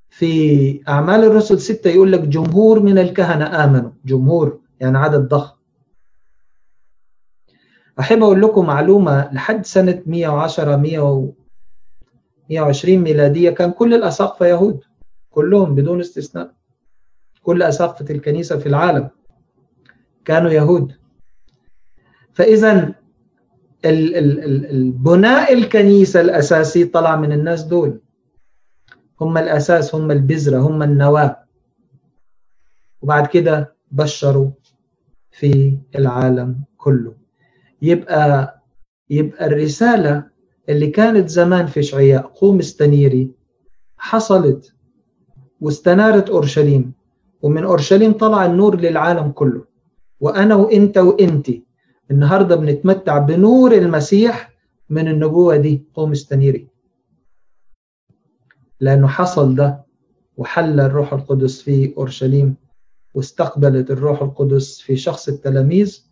في 0.09 0.82
أعمال 0.88 1.24
الرسل 1.24 1.59
ستة 1.59 1.89
يقول 1.89 2.11
لك 2.11 2.20
جمهور 2.20 2.80
من 2.80 2.97
الكهنة 2.97 3.63
آمنوا. 3.63 3.91
جمهور 4.05 4.61
يعني 4.80 4.97
عدد 4.97 5.28
ضخم. 5.28 5.55
أحب 7.99 8.23
أقول 8.23 8.41
لكم 8.41 8.65
معلومة 8.65 9.33
لحد 9.33 9.65
سنة 9.65 10.01
110 10.05 10.75
120 12.49 12.97
ميلادية 12.97 13.49
كان 13.49 13.71
كل 13.71 13.93
الأساقفة 13.93 14.45
يهود 14.45 14.83
كلهم 15.29 15.75
بدون 15.75 15.99
استثناء. 15.99 16.51
كل 17.43 17.61
أساقفة 17.63 18.05
الكنيسة 18.09 18.57
في 18.57 18.69
العالم 18.69 19.09
كانوا 20.25 20.51
يهود. 20.51 20.93
فإذا 22.33 22.93
البناء 23.85 25.53
الكنيسة 25.53 26.21
الأساسي 26.21 26.85
طلع 26.85 27.15
من 27.15 27.31
الناس 27.31 27.63
دول. 27.63 27.99
هم 29.21 29.37
الأساس 29.37 29.95
هم 29.95 30.11
البذرة 30.11 30.57
هم 30.57 30.83
النواة. 30.83 31.45
وبعد 33.01 33.27
كده 33.27 33.75
بشروا 33.91 34.49
في 35.31 35.77
العالم 35.95 36.63
كله. 36.77 37.24
يبقى 37.89 38.55
يبقى 39.09 39.45
الرسالة 39.47 40.23
اللي 40.69 40.88
كانت 40.88 41.29
زمان 41.29 41.65
في 41.67 41.83
شعياء 41.83 42.21
قوم 42.27 42.59
استنيري 42.59 43.31
حصلت 43.97 44.73
واستنارت 45.61 46.29
أورشليم 46.29 46.93
ومن 47.41 47.63
أورشليم 47.63 48.11
طلع 48.11 48.45
النور 48.45 48.75
للعالم 48.79 49.31
كله. 49.31 49.65
وأنا 50.19 50.55
وإنت 50.55 50.97
وإنتي 50.97 51.63
النهاردة 52.11 52.55
بنتمتع 52.55 53.17
بنور 53.17 53.73
المسيح 53.73 54.53
من 54.89 55.07
النبوة 55.07 55.57
دي 55.57 55.83
قوم 55.93 56.11
استنيري. 56.11 56.67
لأنه 58.79 59.07
حصل 59.07 59.55
ده 59.55 59.86
وحل 60.38 60.79
الروح 60.79 61.13
القدس 61.13 61.61
في 61.61 61.93
أورشليم 61.97 62.55
واستقبلت 63.13 63.91
الروح 63.91 64.21
القدس 64.21 64.81
في 64.81 64.95
شخص 64.97 65.27
التلاميذ 65.29 66.05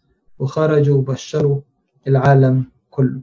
وخرجوا 0.43 0.97
وبشروا 0.97 1.61
العالم 2.07 2.65
كله. 2.89 3.21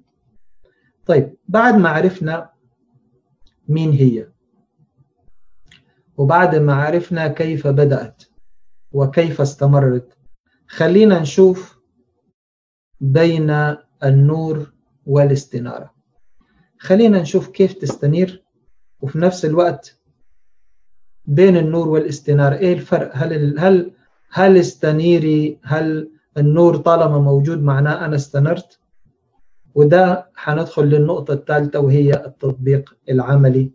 طيب 1.06 1.36
بعد 1.48 1.74
ما 1.74 1.88
عرفنا 1.88 2.50
مين 3.68 3.90
هي 3.92 4.28
وبعد 6.16 6.56
ما 6.56 6.74
عرفنا 6.74 7.28
كيف 7.28 7.66
بدأت 7.66 8.22
وكيف 8.92 9.40
استمرت 9.40 10.16
خلينا 10.68 11.18
نشوف 11.20 11.78
بين 13.00 13.50
النور 14.04 14.72
والاستنارة. 15.06 15.94
خلينا 16.78 17.22
نشوف 17.22 17.48
كيف 17.48 17.72
تستنير 17.72 18.44
وفي 19.00 19.18
نفس 19.18 19.44
الوقت 19.44 19.98
بين 21.26 21.56
النور 21.56 21.88
والاستنارة 21.88 22.56
إيه 22.56 22.72
الفرق؟ 22.72 23.10
هل 23.14 23.58
هل 23.58 23.92
هل 24.30 24.56
استنيري 24.56 25.58
هل 25.62 26.10
النور 26.38 26.76
طالما 26.76 27.18
موجود 27.18 27.62
معناه 27.62 28.04
أنا 28.04 28.16
استنرت. 28.16 28.80
وده 29.74 30.30
هندخل 30.38 30.84
للنقطة 30.84 31.34
الثالثة 31.34 31.80
وهي 31.80 32.12
التطبيق 32.14 32.96
العملي 33.08 33.72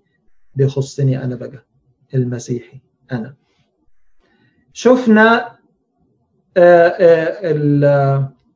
بيخصني 0.56 1.24
أنا 1.24 1.36
بقى 1.36 1.66
المسيحي 2.14 2.82
أنا. 3.12 3.36
شفنا 4.74 5.56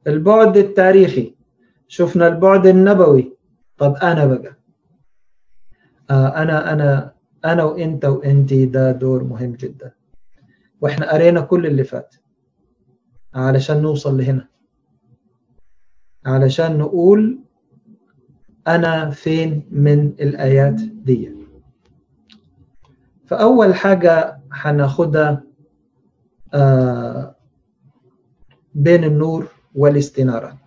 البعد 0.08 0.58
التاريخي. 0.58 1.36
شفنا 1.88 2.28
البعد 2.28 2.68
النبوي. 2.68 3.38
طب 3.78 3.96
أنا 3.96 4.26
بقى 4.26 4.60
أنا 6.12 6.74
أنا 6.74 7.14
أنا 7.46 7.64
وإنت 7.64 8.06
وإنتي 8.06 8.66
ده 8.66 8.92
دور 8.92 9.24
مهم 9.24 9.52
جدا. 9.52 9.92
وإحنا 10.82 11.14
قرينا 11.14 11.42
كل 11.42 11.66
اللي 11.66 11.84
فات. 11.84 12.16
علشان 13.34 13.82
نوصل 13.82 14.18
لهنا. 14.18 14.48
علشان 16.26 16.78
نقول 16.78 17.40
أنا 18.68 19.10
فين 19.10 19.68
من 19.72 20.00
الآيات 20.08 20.74
دي. 20.82 21.32
فأول 23.26 23.76
حاجة 23.76 24.40
هناخدها 24.52 25.44
آه 26.54 27.36
بين 28.76 29.04
النور 29.04 29.48
والاستنارة. 29.76 30.58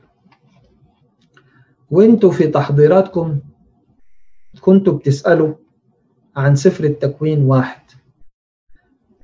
وانتوا 1.90 2.30
في 2.32 2.46
تحضيراتكم 2.46 3.40
كنتوا 4.60 4.92
بتسألوا 4.98 5.54
عن 6.36 6.56
سفر 6.56 6.84
التكوين 6.84 7.44
واحد 7.44 7.82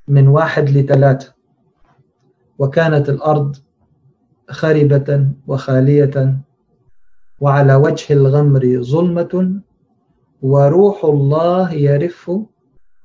من 0.09 0.29
واحد 0.29 0.69
لثلاثة 0.71 1.35
وكانت 2.59 3.09
الأرض 3.09 3.57
خربة 4.51 5.29
وخالية 5.47 6.39
وعلى 7.41 7.75
وجه 7.75 8.13
الغمر 8.13 8.83
ظلمة 8.83 9.61
وروح 10.43 11.05
الله 11.05 11.73
يرف 11.73 12.31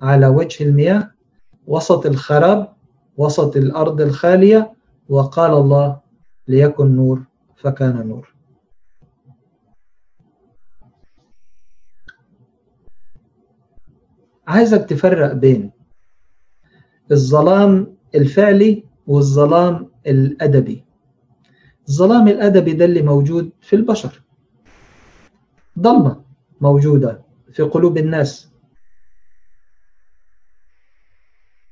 على 0.01 0.27
وجه 0.27 0.63
المياه. 0.63 1.11
وسط 1.67 2.05
الخراب 2.05 2.73
وسط 3.17 3.55
الأرض 3.57 4.01
الخالية 4.01 4.73
وقال 5.09 5.51
الله 5.51 5.99
ليكن 6.47 6.95
نور 6.95 7.23
فكان 7.55 8.07
نور. 8.07 8.33
عايزك 14.47 14.85
تفرق 14.89 15.33
بين 15.33 15.71
الظلام 17.11 17.97
الفعلي 18.15 18.83
والظلام 19.07 19.91
الأدبي. 20.07 20.83
الظلام 21.89 22.27
الأدبي 22.27 22.73
ده 22.73 22.85
اللي 22.85 23.01
موجود 23.01 23.49
في 23.61 23.75
البشر. 23.75 24.21
ضلمة 25.79 26.23
موجودة 26.61 27.21
في 27.51 27.63
قلوب 27.63 27.97
الناس. 27.97 28.49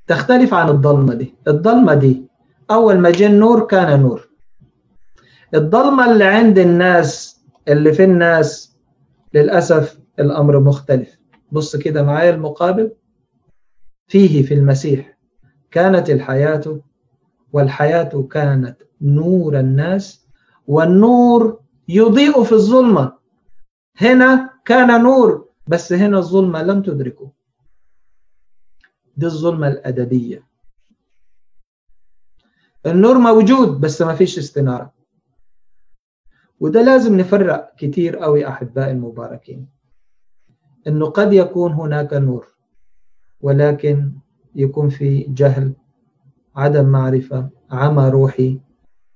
تختلف 0.08 0.54
عن 0.54 0.70
الضلمة 0.70 1.14
دي. 1.14 1.36
الضلمة 1.48 1.94
دي 1.94 2.24
أول 2.72 3.00
ما 3.00 3.10
جه 3.12 3.26
النور 3.28 3.68
كان 3.68 4.02
نور. 4.02 4.30
الضلمة 5.56 6.12
اللي 6.12 6.24
عند 6.24 6.60
الناس 6.60 7.42
اللي 7.68 7.94
في 7.94 8.04
الناس 8.04 8.78
للأسف 9.34 10.00
الأمر 10.20 10.60
مختلف. 10.60 11.18
بص 11.52 11.76
كده 11.76 12.04
معايا 12.04 12.30
المقابل. 12.30 12.92
فيه 14.08 14.44
في 14.44 14.54
المسيح 14.54 15.18
كانت 15.72 16.10
الحياة 16.10 16.82
والحياة 17.54 18.28
كانت 18.32 18.78
نور 19.02 19.60
الناس 19.60 20.26
والنور 20.68 21.60
يضيء 21.88 22.44
في 22.44 22.52
الظلمة. 22.52 23.18
هنا 23.98 24.50
كان 24.66 25.04
نور 25.04 25.50
بس 25.68 25.94
هنا 25.94 26.18
الظلمة 26.18 26.64
لم 26.64 26.82
تدركه. 26.82 27.32
دي 29.18 29.26
الظلمة 29.26 29.68
الأدبية. 29.68 30.48
النور 32.86 33.18
موجود 33.18 33.82
بس 33.82 34.02
ما 34.02 34.16
فيش 34.16 34.38
استنارة. 34.38 34.94
وده 36.60 36.82
لازم 36.82 37.18
نفرق 37.18 37.76
كتير 37.76 38.18
قوي 38.18 38.48
أحبائي 38.48 38.92
المباركين 38.92 39.68
إنه 40.88 41.06
قد 41.06 41.34
يكون 41.34 41.72
هناك 41.72 42.14
نور 42.14 42.48
ولكن 43.42 44.12
يكون 44.56 44.90
في 44.90 45.24
جهل 45.24 45.74
عدم 46.56 46.86
معرفة 46.86 47.50
عمى 47.72 48.10
روحي 48.10 48.60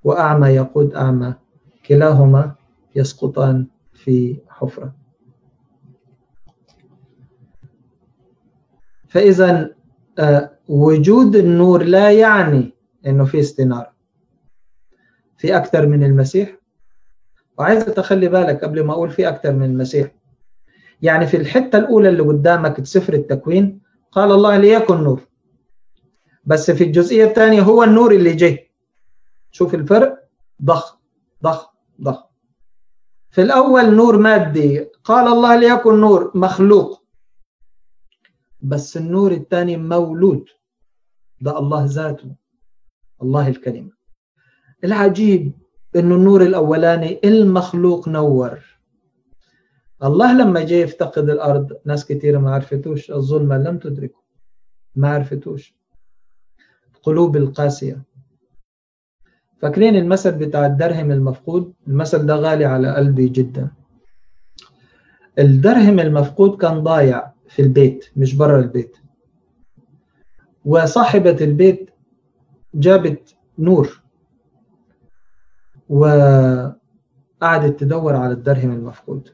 وأعمى 0.04 0.48
يقود 0.48 0.94
أعمى. 0.94 1.34
كلاهما 1.86 2.56
يسقطان 2.96 3.68
في 3.94 4.38
حفرة. 4.48 4.96
فإذا 9.08 9.76
وجود 10.68 11.36
النور 11.36 11.84
لا 11.84 12.12
يعني 12.12 12.74
أنه 13.08 13.26
في 13.26 13.40
استنارة 13.40 13.94
في 15.38 15.58
أكثر 15.58 15.88
من 15.88 16.04
المسيح. 16.04 16.56
وعايز 17.58 17.86
تخلي 17.86 18.28
بالك 18.28 18.64
قبل 18.64 18.84
ما 18.84 18.94
أقول 18.94 19.10
في 19.10 19.28
أكثر 19.30 19.54
من 19.54 19.66
المسيح. 19.66 20.12
يعني 21.02 21.28
في 21.28 21.38
الحتة 21.38 21.78
الأولى 21.78 22.10
اللي 22.10 22.24
قدامك 22.24 22.86
سفر 22.86 23.14
التكوين 23.14 23.82
قال 24.12 24.32
الله 24.32 24.58
ليكن 24.58 25.04
نور. 25.04 25.22
بس 26.46 26.72
في 26.72 26.84
الجزئية 26.84 27.26
الثانية 27.26 27.62
هو 27.62 27.84
النور 27.84 28.12
اللي 28.12 28.34
جه. 28.34 28.72
شوف 29.52 29.76
الفرق. 29.76 30.30
ضخم 30.64 30.98
ضخم 31.44 31.68
ضخم 32.02 32.26
في 33.30 33.42
الأول 33.42 33.96
نور 33.96 34.18
مادي. 34.18 34.80
قال 35.04 35.28
الله 35.28 35.56
ليكن 35.56 36.02
نور 36.02 36.32
مخلوق. 36.38 37.04
بس 38.62 38.98
النور 38.98 39.32
الثاني 39.32 39.78
مولود. 39.78 40.46
ده 41.42 41.60
الله 41.60 41.86
ذاته. 41.86 42.36
الله 43.22 43.48
الكلمة 43.48 43.92
العجيب 44.84 45.52
إنه 45.96 46.16
النور 46.16 46.42
الأولاني 46.42 47.20
المخلوق 47.24 48.08
نور. 48.10 48.60
الله 50.04 50.34
لما 50.38 50.64
جاي 50.64 50.82
يفتقد 50.82 51.30
الأرض 51.30 51.80
ناس 51.86 52.06
كثيره 52.06 52.38
ما 52.38 52.54
عرفتوش 52.54 53.12
الظلمة 53.12 53.58
لم 53.58 53.78
تدركه. 53.78 54.24
ما 54.96 55.14
عرفتوش. 55.14 55.76
قلوب 57.06 57.38
القاسية. 57.38 58.02
فاكرين 59.62 59.96
المثل 59.96 60.32
بتاع 60.38 60.66
الدرهم 60.66 61.12
المفقود؟ 61.12 61.74
المثل 61.88 62.26
ده 62.26 62.36
غالي 62.36 62.66
على 62.66 62.96
قلبي 62.96 63.30
جدا. 63.30 63.72
الدرهم 65.40 66.00
المفقود 66.00 66.58
كان 66.58 66.80
ضايع 66.84 67.32
في 67.50 67.62
البيت 67.62 68.06
مش 68.16 68.36
برا 68.36 68.60
البيت. 68.60 68.98
وصاحبة 70.66 71.38
البيت 71.42 71.90
جابت 72.76 73.36
نور 73.60 74.02
وقعدت 75.90 76.70
تدور 77.80 78.16
على 78.16 78.34
الدرهم 78.34 78.72
المفقود. 78.72 79.30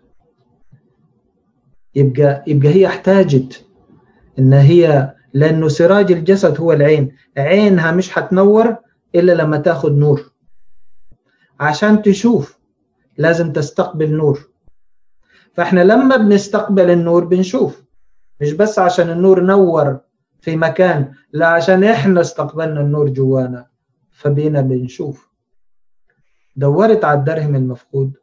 يبقى 1.96 2.44
يبقى 2.48 2.70
هي 2.70 2.88
احتاجت 2.88 3.66
إن 4.40 4.54
هي 4.54 5.14
لأنه 5.34 5.68
سراج 5.68 6.12
الجسد 6.12 6.60
هو 6.60 6.72
العين. 6.74 7.16
عينها 7.38 7.92
مش 7.92 8.18
هتنور 8.18 8.76
إلا 9.16 9.32
لما 9.32 9.58
تاخد 9.58 9.98
نور. 9.98 10.32
عشان 11.60 12.02
تشوف 12.02 12.60
لازم 13.18 13.54
تستقبل 13.54 14.12
نور. 14.12 14.50
فإحنا 15.54 15.82
لما 15.84 16.18
بنستقبل 16.18 16.90
النور 16.90 17.26
بنشوف. 17.26 17.84
مش 18.42 18.52
بس 18.54 18.80
عشان 18.80 19.10
النور 19.10 19.44
نور 19.44 20.00
في 20.42 20.56
مكان 20.56 21.14
لا 21.32 21.48
عشان 21.48 21.84
إحنا 21.84 22.22
استقبلنا 22.22 22.82
النور 22.82 23.10
جوانا. 23.10 23.68
فبينا 24.12 24.62
بنشوف. 24.62 25.32
دورت 26.56 27.06
على 27.06 27.20
الدرهم 27.20 27.56
المفقود 27.56 28.14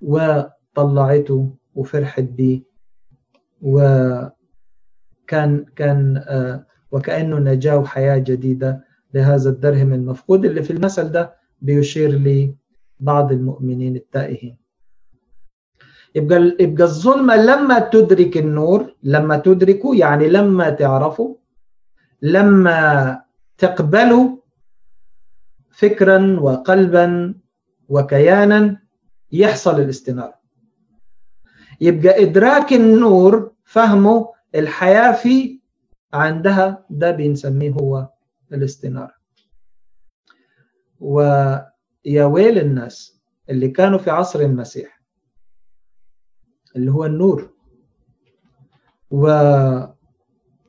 وطلعته 0.00 1.54
وفرحت 1.74 2.22
بيه 2.22 2.62
وكان 3.62 4.32
كان 5.26 6.16
آه 6.26 6.66
وكأنه 6.92 7.38
نجاة 7.38 7.76
وحياة 7.78 8.18
جديدة 8.18 8.84
لهذا 9.14 9.50
الدرهم 9.50 9.92
المفقود 9.92 10.44
اللي 10.44 10.62
في 10.62 10.72
المثل 10.72 11.12
ده 11.12 11.34
بيشير 11.60 12.10
لبعض 12.10 13.32
المؤمنين 13.32 13.96
التائهين. 13.96 14.56
يبقى 16.14 16.56
يبقى 16.60 16.84
الظلمة 16.84 17.36
لما 17.36 17.78
تدرك 17.78 18.36
النور 18.36 18.94
لما 19.02 19.36
تدركه 19.36 19.94
يعني 19.96 20.28
لما 20.28 20.70
تعرفه 20.70 21.38
لما 22.22 23.20
تقبله 23.58 24.38
فكرا 25.70 26.40
وقلبا 26.40 27.34
وكيانا 27.88 28.78
يحصل 29.32 29.80
الاستنارة 29.80 30.34
يبقى 31.80 32.22
إدراك 32.22 32.72
النور 32.72 33.52
فهمه 33.64 34.28
الحياة 34.54 35.12
فيه 35.12 35.60
عندها 36.12 36.86
ده 36.90 37.10
بنسميه 37.10 37.70
هو 37.72 38.08
الاستنارة 38.52 39.14
ويا 41.00 42.24
ويل 42.24 42.58
الناس 42.58 43.20
اللي 43.50 43.68
كانوا 43.68 43.98
في 43.98 44.10
عصر 44.10 44.40
المسيح 44.40 45.02
اللي 46.76 46.90
هو 46.92 47.04
النور 47.04 47.50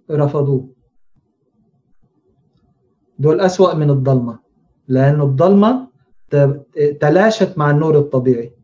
ورفضوه. 0.09 0.73
دول 3.19 3.39
أسوأ 3.41 3.73
من 3.73 3.89
الضلمة 3.89 4.39
لأن 4.87 5.21
الضلمة 5.21 5.89
تلاشت 7.01 7.57
مع 7.57 7.71
النور 7.71 7.97
الطبيعي 7.99 8.55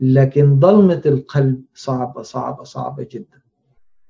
لكن 0.00 0.58
ضلمة 0.58 1.02
القلب 1.06 1.64
صعبة 1.74 2.22
صعبة 2.22 2.64
صعبة 2.64 3.08
جدا. 3.10 3.43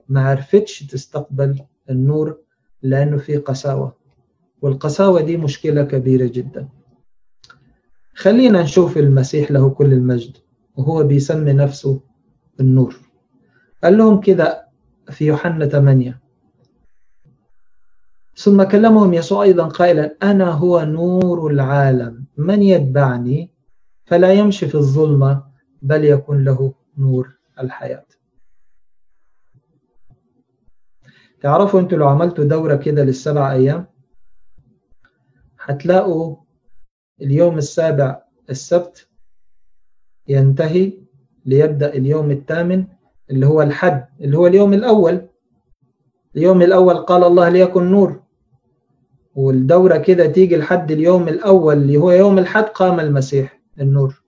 ما 0.09 0.28
عرفتش 0.28 0.82
تستقبل 0.82 1.61
النور 1.90 2.38
لأنه 2.82 3.16
في 3.16 3.36
قساوة. 3.36 3.96
والقساوة 4.62 5.20
دي 5.20 5.36
مشكلة 5.36 5.82
كبيرة 5.82 6.26
جدا. 6.26 6.68
خلينا 8.14 8.62
نشوف 8.62 8.98
المسيح 8.98 9.50
له 9.50 9.70
كل 9.70 9.92
المجد 9.92 10.36
وهو 10.76 11.05
بيسمي 11.05 11.52
نفسه 11.52 12.00
النور. 12.61 12.96
قال 13.84 13.98
لهم 13.98 14.20
كده 14.20 14.68
في 15.11 15.26
يوحنا 15.26 15.66
8 15.66 16.20
ثم 18.36 18.62
كلمهم 18.62 19.14
يسوع 19.14 19.42
أيضا 19.42 19.68
قائلا 19.68 20.16
أنا 20.22 20.50
هو 20.50 20.80
نور 20.84 21.50
العالم. 21.50 22.24
من 22.36 22.62
يتبعني؟ 22.62 23.50
فلا 24.07 24.32
يمشي 24.32 24.66
في 24.68 24.74
الظلمة 24.74 25.42
بل 25.82 26.05
يكون 26.05 26.44
له 26.44 26.74
نور 26.98 27.30
الحياة. 27.61 28.05
تعرفوا 31.45 31.80
أنتوا 31.80 31.99
لو 31.99 32.09
عملتوا 32.09 32.45
دورة 32.45 32.76
كده 32.76 33.05
للسبع 33.05 33.53
أيام؟ 33.53 33.86
هتلاقوا 35.61 36.36
اليوم 37.22 37.59
السابع 37.59 38.22
السبت 38.51 39.09
ينتهي 40.28 40.92
ليبدأ 41.47 41.95
اليوم 41.95 42.30
الثامن 42.30 42.84
اللي 43.30 43.47
هو 43.47 43.62
الحد 43.62 44.07
اللي 44.20 44.36
هو 44.38 44.47
اليوم 44.47 44.72
الأول. 44.72 45.28
اليوم 46.36 46.62
الأول 46.62 46.97
قال 46.97 47.24
الله 47.24 47.49
ليكن 47.49 47.90
نور. 47.90 48.22
والدورة 49.34 49.97
كده 49.97 50.26
تيجي 50.26 50.57
لحد 50.57 50.90
اليوم 50.90 51.28
الأول 51.28 51.76
اللي 51.76 51.97
هو 51.97 52.11
يوم 52.11 52.38
الحد 52.38 52.64
قام 52.64 53.01
المسيح 53.01 53.61
النور. 53.80 54.23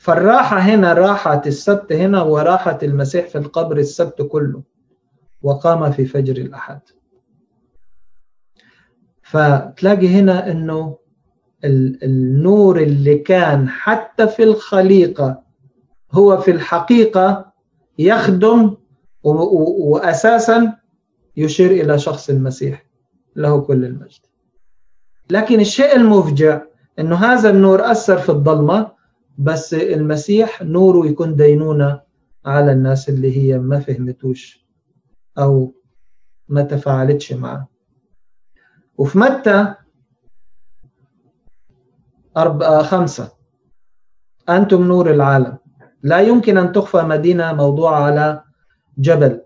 فالراحة 0.00 0.58
هنا 0.58 0.92
راحة 0.92 1.42
السبت 1.46 1.92
هنا 1.92 2.22
وراحة 2.22 2.78
المسيح 2.82 3.26
في 3.26 3.38
القبر 3.38 3.76
السبت 3.76 4.22
كله 4.22 4.62
وقام 5.42 5.92
في 5.92 6.04
فجر 6.04 6.36
الأحد. 6.36 6.80
فتلاقي 9.22 10.08
هنا 10.08 10.50
أنه 10.50 10.98
النور 11.64 12.80
اللي 12.80 13.18
كان 13.18 13.68
حتى 13.68 14.28
في 14.28 14.42
الخليقة 14.42 15.42
هو 16.12 16.36
في 16.40 16.50
الحقيقة 16.50 17.52
يخدم 17.98 18.76
وأساسا 19.22 20.76
يشير 21.36 21.70
إلى 21.70 21.98
شخص 21.98 22.30
المسيح 22.30 22.86
له 23.36 23.60
كل 23.60 23.84
المجد. 23.84 24.20
لكن 25.30 25.60
الشيء 25.60 25.96
المفجع 25.96 26.60
أنه 26.98 27.16
هذا 27.16 27.50
النور 27.50 27.90
أثر 27.90 28.18
في 28.18 28.28
الظلمة 28.28 28.99
بس 29.38 29.74
المسيح 29.74 30.62
نوره 30.62 31.06
يكون 31.06 31.36
دينونة 31.36 32.00
على 32.44 32.72
الناس 32.72 33.08
اللي 33.08 33.36
هي 33.36 33.58
ما 33.58 33.80
فهمتوش 33.80 34.66
أو 35.38 35.74
ما 36.48 36.62
تفاعلتش 36.62 37.32
معه. 37.32 37.68
وفي 38.98 39.18
متى؟ 39.18 39.74
أربعة 42.36 42.82
خمسة. 42.82 43.32
أنتم 44.48 44.82
نور 44.88 45.10
العالم. 45.10 45.58
لا 46.02 46.20
يمكن 46.20 46.58
أن 46.58 46.72
تخفى 46.72 47.02
مدينة 47.02 47.52
موضوعة 47.52 48.02
على 48.02 48.42
جبل. 48.98 49.40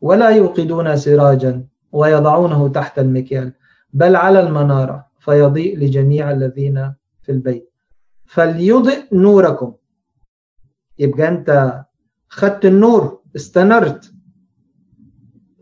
ولا 0.00 0.28
يوقدون 0.30 0.96
سراجا 0.96 1.66
ويضعونه 1.92 2.68
تحت 2.68 2.98
المكيال 2.98 3.52
بل 3.92 4.16
على 4.16 4.40
المنارة 4.40 5.06
فيضيء 5.18 5.78
لجميع 5.78 6.30
الذين 6.30 6.94
في 7.22 7.32
البيت. 7.32 7.71
فليضئ 8.32 9.14
نوركم. 9.14 9.74
يبقى 10.98 11.28
أنت 11.28 11.82
خدت 12.28 12.64
النور 12.64 13.22
استنرت. 13.36 14.12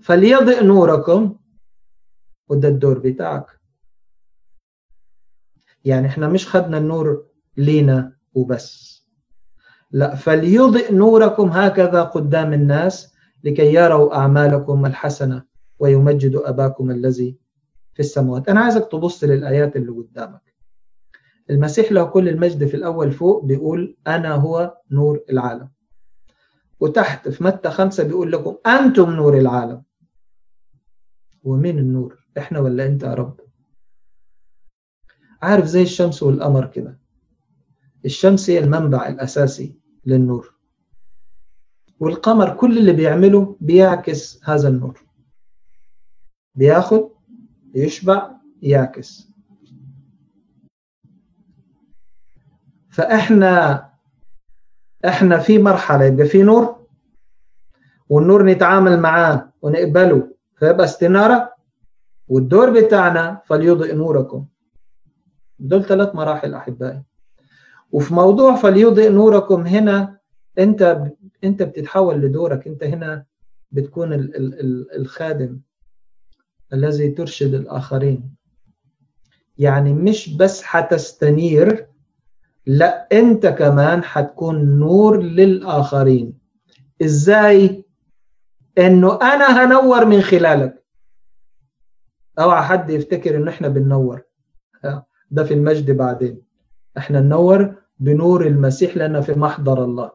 فليضئ 0.02 0.64
نوركم 0.64 1.36
وده 2.48 2.68
الدور 2.68 2.98
بتاعك. 2.98 3.60
يعني 5.84 6.06
إحنا 6.06 6.28
مش 6.28 6.48
خدنا 6.48 6.78
النور 6.78 7.26
لينا 7.56 8.16
وبس. 8.34 9.00
لا 9.90 10.14
فليضئ 10.14 10.92
نوركم 10.92 11.48
هكذا 11.48 12.02
قدام 12.02 12.52
الناس 12.52 13.14
لكي 13.44 13.74
يروا 13.74 14.14
أعمالكم 14.14 14.86
الحسنة 14.86 15.44
ويمجدوا 15.78 16.48
أباكم 16.48 16.90
الذي 16.90 17.38
في 17.94 18.00
السماوات. 18.00 18.48
أنا 18.48 18.60
عايزك 18.60 18.88
تبص 18.92 19.24
للآيات 19.24 19.76
اللي 19.76 19.92
قدامك. 19.92 20.49
المسيح 21.50 21.92
له 21.92 22.04
كل 22.04 22.28
المجد 22.28 22.66
في 22.66 22.76
الأول 22.76 23.12
فوق 23.12 23.44
بيقول 23.44 23.96
أنا 24.06 24.34
هو 24.34 24.78
نور 24.90 25.24
العالم. 25.30 25.68
وتحت 26.80 27.28
في 27.28 27.44
متى 27.44 27.70
خمسة 27.70 28.04
بيقول 28.04 28.32
لكم 28.32 28.56
أنتم 28.66 29.10
نور 29.10 29.38
العالم. 29.38 29.82
ومين 31.42 31.78
النور؟ 31.78 32.24
إحنا 32.38 32.60
ولا 32.60 32.86
أنت 32.86 33.02
يا 33.02 33.14
رب؟ 33.14 33.40
عارف 35.42 35.64
زي 35.64 35.82
الشمس 35.82 36.22
والقمر 36.22 36.66
كده. 36.66 36.98
الشمس 38.04 38.50
هي 38.50 38.58
المنبع 38.58 39.08
الأساسي 39.08 39.78
للنور. 40.06 40.54
والقمر 42.00 42.56
كل 42.56 42.78
اللي 42.78 42.92
بيعمله 42.92 43.56
بيعكس 43.60 44.40
هذا 44.44 44.68
النور. 44.68 45.00
بياخد 46.54 47.10
يشبع 47.74 48.30
يعكس. 48.62 49.29
فإحنا 52.90 53.84
إحنا 55.04 55.38
في 55.38 55.58
مرحلة 55.58 56.04
يبقى 56.04 56.26
في 56.26 56.42
نور 56.42 56.86
والنور 58.08 58.44
نتعامل 58.46 59.00
معاه 59.00 59.52
ونقبله. 59.62 60.34
فيبقى 60.56 60.84
استنارة 60.84 61.54
والدور 62.28 62.70
بتاعنا 62.80 63.42
فليضئ 63.46 63.94
نوركم. 63.94 64.46
دول 65.58 65.84
ثلاث 65.84 66.14
مراحل 66.14 66.54
أحبائي. 66.54 67.02
وفي 67.92 68.14
موضوع 68.14 68.56
فليضئ 68.56 69.08
نوركم 69.10 69.66
هنا 69.66 70.18
أنت 70.58 71.02
أنت 71.44 71.62
بتتحول 71.62 72.20
لدورك. 72.20 72.66
أنت 72.66 72.84
هنا 72.84 73.24
بتكون 73.72 74.12
ال 74.12 74.36
ال 74.36 74.96
الخادم 74.96 75.60
الذي 76.72 77.08
ترشد 77.10 77.54
الآخرين. 77.54 78.34
يعني 79.58 79.92
مش 79.94 80.36
بس 80.36 80.62
حتستنير 80.62 81.86
لا 82.66 83.08
أنت 83.12 83.46
كمان 83.46 84.04
حتكون 84.04 84.78
نور 84.78 85.22
للآخرين. 85.22 86.38
إزاي؟ 87.02 87.84
إنه 88.78 89.18
أنا 89.22 89.64
هنور 89.64 90.04
من 90.04 90.20
خلالك. 90.20 90.84
أوعى 92.38 92.62
حد 92.64 92.90
يفتكر 92.90 93.36
ان 93.36 93.48
إحنا 93.48 93.68
بننور. 93.68 94.22
ده 95.30 95.44
في 95.44 95.54
المجد 95.54 95.90
بعدين. 95.90 96.42
إحنا 96.98 97.20
ننور 97.20 97.74
بنور 97.98 98.46
المسيح 98.46 98.96
لأن 98.96 99.20
في 99.20 99.32
محضر 99.32 99.84
الله. 99.84 100.10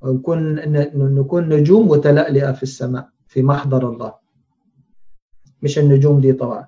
ونكون 0.00 0.54
نكون 1.14 1.48
نجوم 1.48 1.88
متلألئة 1.88 2.52
في 2.52 2.62
السماء 2.62 3.08
في 3.26 3.42
محضر 3.42 3.90
الله. 3.90 4.14
مش 5.62 5.78
النجوم 5.78 6.20
دي 6.20 6.32
طبعا. 6.32 6.66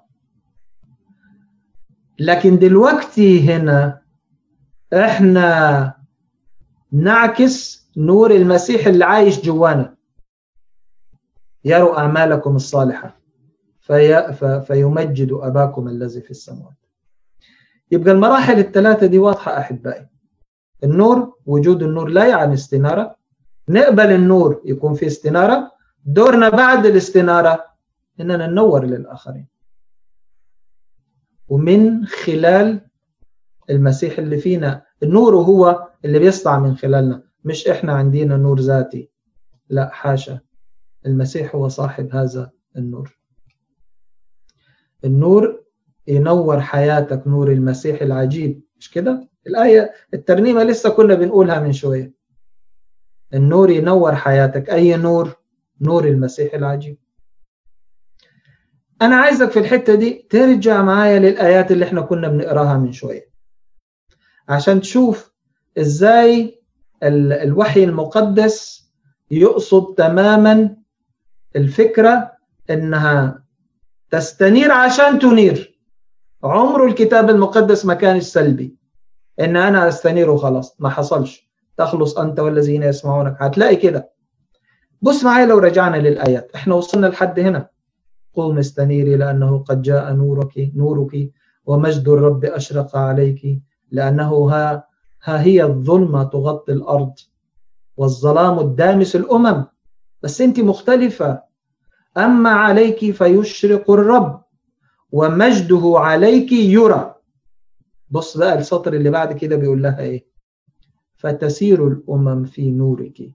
لكن 2.18 2.58
دلوقتي 2.58 3.50
هنا 3.50 3.99
إحنا 4.92 5.94
نعكس 6.92 7.88
نور 7.96 8.30
المسيح 8.30 8.86
اللي 8.86 9.04
عايش 9.04 9.40
جوانا. 9.40 9.96
يروا 11.64 11.98
أعمالكم 11.98 12.56
الصالحة. 12.56 13.20
في 13.80 14.62
فيمجد 14.66 15.32
أباكم 15.32 15.88
الذي 15.88 16.20
في 16.20 16.30
السماوات. 16.30 16.76
يبقى 17.90 18.12
المراحل 18.12 18.58
الثلاثة 18.58 19.06
دي 19.06 19.18
واضحة 19.18 19.58
أحبائي. 19.58 20.06
النور 20.84 21.38
وجود 21.46 21.82
النور 21.82 22.08
لا 22.08 22.26
يعني 22.26 22.54
استنارة. 22.54 23.16
نقبل 23.68 24.12
النور 24.12 24.62
يكون 24.64 24.94
في 24.94 25.06
استنارة. 25.06 25.72
دورنا 26.04 26.48
بعد 26.48 26.86
الاستنارة 26.86 27.64
إننا 28.20 28.46
ننور 28.46 28.84
للآخرين. 28.84 29.46
ومن 31.48 32.06
خلال 32.06 32.89
المسيح 33.70 34.18
اللي 34.18 34.38
فينا. 34.38 34.82
النور 35.02 35.36
هو 35.36 35.88
اللي 36.04 36.18
بيسطع 36.18 36.58
من 36.58 36.76
خلالنا 36.76 37.22
مش 37.44 37.68
إحنا 37.68 37.92
عندنا 37.92 38.36
نور 38.36 38.60
ذاتي. 38.60 39.10
لا 39.68 39.90
حاشا. 39.92 40.40
المسيح 41.06 41.54
هو 41.54 41.68
صاحب 41.68 42.14
هذا 42.14 42.50
النور. 42.76 43.18
النور 45.04 45.64
ينور 46.06 46.60
حياتك 46.60 47.26
نور 47.26 47.52
المسيح 47.52 48.02
العجيب. 48.02 48.62
مش 48.78 48.90
كده؟ 48.90 49.28
الآية 49.46 49.92
الترنيمة 50.14 50.62
لسه 50.62 50.90
كنا 50.90 51.14
بنقولها 51.14 51.60
من 51.60 51.72
شوية. 51.72 52.12
النور 53.34 53.70
ينور 53.70 54.14
حياتك. 54.14 54.70
أي 54.70 54.96
نور؟ 54.96 55.36
نور 55.80 56.04
المسيح 56.08 56.54
العجيب. 56.54 56.98
أنا 59.02 59.16
عايزك 59.16 59.50
في 59.50 59.58
الحتة 59.58 59.94
دي 59.94 60.26
ترجع 60.30 60.82
معايا 60.82 61.18
للآيات 61.18 61.72
اللي 61.72 61.84
إحنا 61.84 62.00
كنا 62.00 62.28
بنقراها 62.28 62.78
من 62.78 62.92
شوية. 62.92 63.29
عشان 64.50 64.80
تشوف 64.80 65.32
إزاي 65.78 66.60
الوحي 67.02 67.84
المقدس 67.84 68.90
يقصد 69.30 69.94
تماما 69.94 70.76
الفكرة 71.56 72.32
إنها 72.70 73.44
تستنير 74.10 74.72
عشان 74.72 75.18
تنير. 75.18 75.80
عمره 76.44 76.86
الكتاب 76.86 77.30
المقدس 77.30 77.86
ما 77.86 77.94
كان 77.94 78.20
سلبي. 78.20 78.76
إن 79.40 79.56
أنا 79.56 79.88
أستنير 79.88 80.30
وخلاص 80.30 80.76
ما 80.80 80.88
حصلش. 80.88 81.50
تخلص 81.76 82.18
أنت 82.18 82.40
والذين 82.40 82.82
يسمعونك. 82.82 83.36
هتلاقي 83.40 83.76
كده. 83.76 84.10
بص 85.02 85.24
معايا 85.24 85.46
لو 85.46 85.58
رجعنا 85.58 85.96
للآيات. 85.96 86.50
إحنا 86.54 86.74
وصلنا 86.74 87.06
لحد 87.06 87.40
هنا. 87.40 87.68
قوم 88.34 88.58
استنيري 88.58 89.16
لأنه 89.16 89.58
قد 89.58 89.82
جاء 89.82 90.12
نورك 90.12 90.70
نورك 90.74 91.30
ومجد 91.66 92.08
الرب 92.08 92.44
أشرق 92.44 92.96
عليك. 92.96 93.62
لأنه 93.90 94.50
ها, 94.50 94.84
ها 95.24 95.42
هي 95.42 95.64
الظلمة 95.64 96.24
تغطي 96.24 96.72
الأرض 96.72 97.14
والظلام 97.96 98.58
الدامس 98.58 99.16
الأمم. 99.16 99.66
بس 100.22 100.40
أنت 100.40 100.60
مختلفة. 100.60 101.42
أما 102.18 102.50
عليك 102.50 103.10
فيشرق 103.10 103.90
الرب 103.90 104.44
ومجده 105.12 105.92
عليك 105.96 106.52
يرى. 106.52 107.14
بص 108.10 108.36
بقى 108.36 108.58
السطر 108.58 108.92
اللي 108.92 109.10
بعد 109.10 109.32
كده 109.32 109.56
بيقول 109.56 109.82
لها 109.82 110.00
إيه؟ 110.00 110.26
فتسير 111.16 111.88
الأمم 111.88 112.44
في 112.44 112.70
نورك 112.70 113.32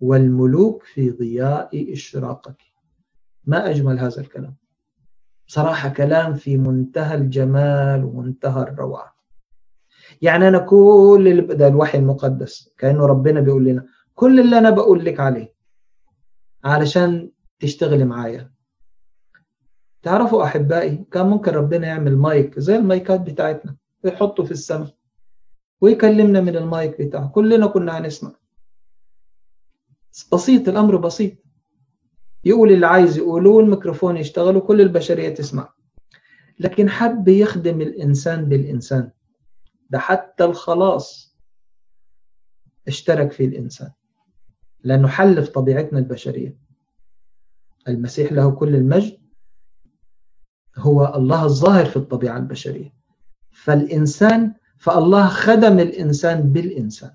والملوك 0.00 0.82
في 0.82 1.10
ضياء 1.10 1.92
إشراقك. 1.92 2.62
ما 3.44 3.70
أجمل 3.70 3.98
هذا 3.98 4.20
الكلام. 4.20 4.56
صراحة 5.46 5.88
كلام 5.88 6.34
في 6.34 6.56
منتهى 6.56 7.14
الجمال 7.14 8.04
ومنتهى 8.04 8.62
الروعة. 8.62 9.15
يعني 10.22 10.48
أنا 10.48 10.58
كل 10.58 11.24
اللي 11.30 11.42
ده 11.42 11.68
الوحي 11.68 11.98
المقدس 11.98 12.74
كأنه 12.78 13.06
ربنا 13.06 13.40
بيقول 13.40 13.64
لنا 13.64 13.86
كل 14.14 14.40
اللي 14.40 14.58
أنا 14.58 14.70
بقول 14.70 15.04
لك 15.04 15.20
عليه 15.20 15.54
علشان 16.64 17.30
تشتغلي 17.60 18.04
معايا. 18.04 18.50
تعرفوا 20.02 20.44
أحبائي 20.44 21.04
كان 21.10 21.26
ممكن 21.26 21.52
ربنا 21.52 21.86
يعمل 21.86 22.16
مايك 22.16 22.58
زي 22.58 22.76
المايكات 22.76 23.20
بتاعتنا 23.20 23.76
ويحطه 24.04 24.44
في 24.44 24.50
السماء 24.50 24.94
ويكلمنا 25.80 26.40
من 26.40 26.56
المايك 26.56 27.02
بتاعه. 27.02 27.28
كلنا 27.28 27.66
كنا 27.66 27.98
هنسمع. 27.98 28.32
بسيط 30.32 30.68
الأمر 30.68 30.96
بسيط. 30.96 31.32
يقول 32.44 32.72
اللي 32.72 32.86
عايز 32.86 33.18
يقوله 33.18 33.50
والميكروفون 33.50 34.16
يشتغل 34.16 34.56
وكل 34.56 34.80
البشرية 34.80 35.28
تسمع. 35.34 35.74
لكن 36.60 36.90
حب 36.90 37.28
يخدم 37.28 37.80
الإنسان 37.80 38.44
بالإنسان. 38.44 39.10
ده 39.90 39.98
حتى 39.98 40.44
الخلاص 40.44 41.36
اشترك 42.88 43.32
فيه 43.32 43.46
الإنسان 43.46 43.90
لأنه 44.84 45.08
حل 45.08 45.42
في 45.44 45.50
طبيعتنا 45.50 45.98
البشرية. 45.98 46.56
المسيح 47.88 48.32
له 48.32 48.50
كل 48.50 48.74
المجد 48.74 49.18
هو 50.76 51.12
الله 51.16 51.44
الظاهر 51.44 51.84
في 51.84 51.96
الطبيعة 51.96 52.36
البشرية. 52.36 52.92
فالإنسان 53.50 54.54
فالله 54.78 55.26
خدم 55.28 55.78
الإنسان 55.80 56.52
بالإنسان. 56.52 57.12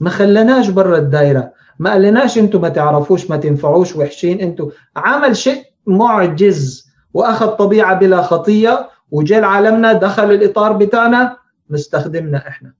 ما 0.00 0.10
خلناش 0.10 0.68
برا 0.68 0.98
الدايرة 0.98 1.52
ما 1.78 1.90
قالناش 1.90 2.38
أنتوا 2.38 2.60
ما 2.60 2.68
تعرفوش 2.68 3.30
ما 3.30 3.36
تنفعوش 3.36 3.96
وحشين 3.96 4.40
أنتوا 4.40 4.70
عمل 4.96 5.36
شيء 5.36 5.64
معجز 5.86 6.88
وأخذ 7.14 7.46
طبيعة 7.46 7.98
بلا 7.98 8.22
خطية 8.22 8.90
وجاء 9.10 9.44
عالمنا 9.44 9.92
دخل 9.92 10.30
الإطار 10.30 10.72
بتاعنا 10.72 11.36
مستخدمنا 11.70 12.48
إحنا. 12.48 12.74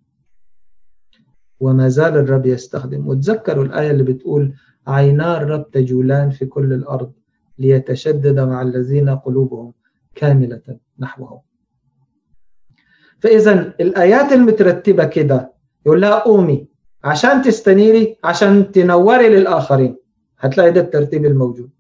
وما 1.61 1.89
زال 1.89 2.17
الرب 2.17 2.47
يستخدم. 2.47 3.09
وتذكروا 3.09 3.65
الآية 3.65 3.91
اللي 3.91 4.03
بتقول 4.03 4.55
عينا 4.87 5.43
الرب 5.43 5.71
تجولان 5.71 6.31
في 6.31 6.47
كل 6.47 6.73
الأرض 6.73 7.13
ليتشدد 7.59 8.41
مع 8.41 8.63
الذين 8.63 9.11
قلوبهم 9.11 9.73
كاملة 10.15 10.63
نحوه 10.99 11.43
فاذا 13.21 13.75
الآيات 13.81 14.33
المترتبة 14.33 15.05
كده 15.05 15.53
يقول 15.87 16.01
لها 16.01 16.19
قومي 16.19 16.67
عشان 17.05 17.43
تستنيري 17.43 18.17
عشان 18.25 18.73
تنوري 18.73 19.29
للآخرين. 19.29 19.97
هتلاقي 20.39 20.71
ده 20.71 20.81
الترتيب 20.81 21.25
الموجود. 21.27 21.71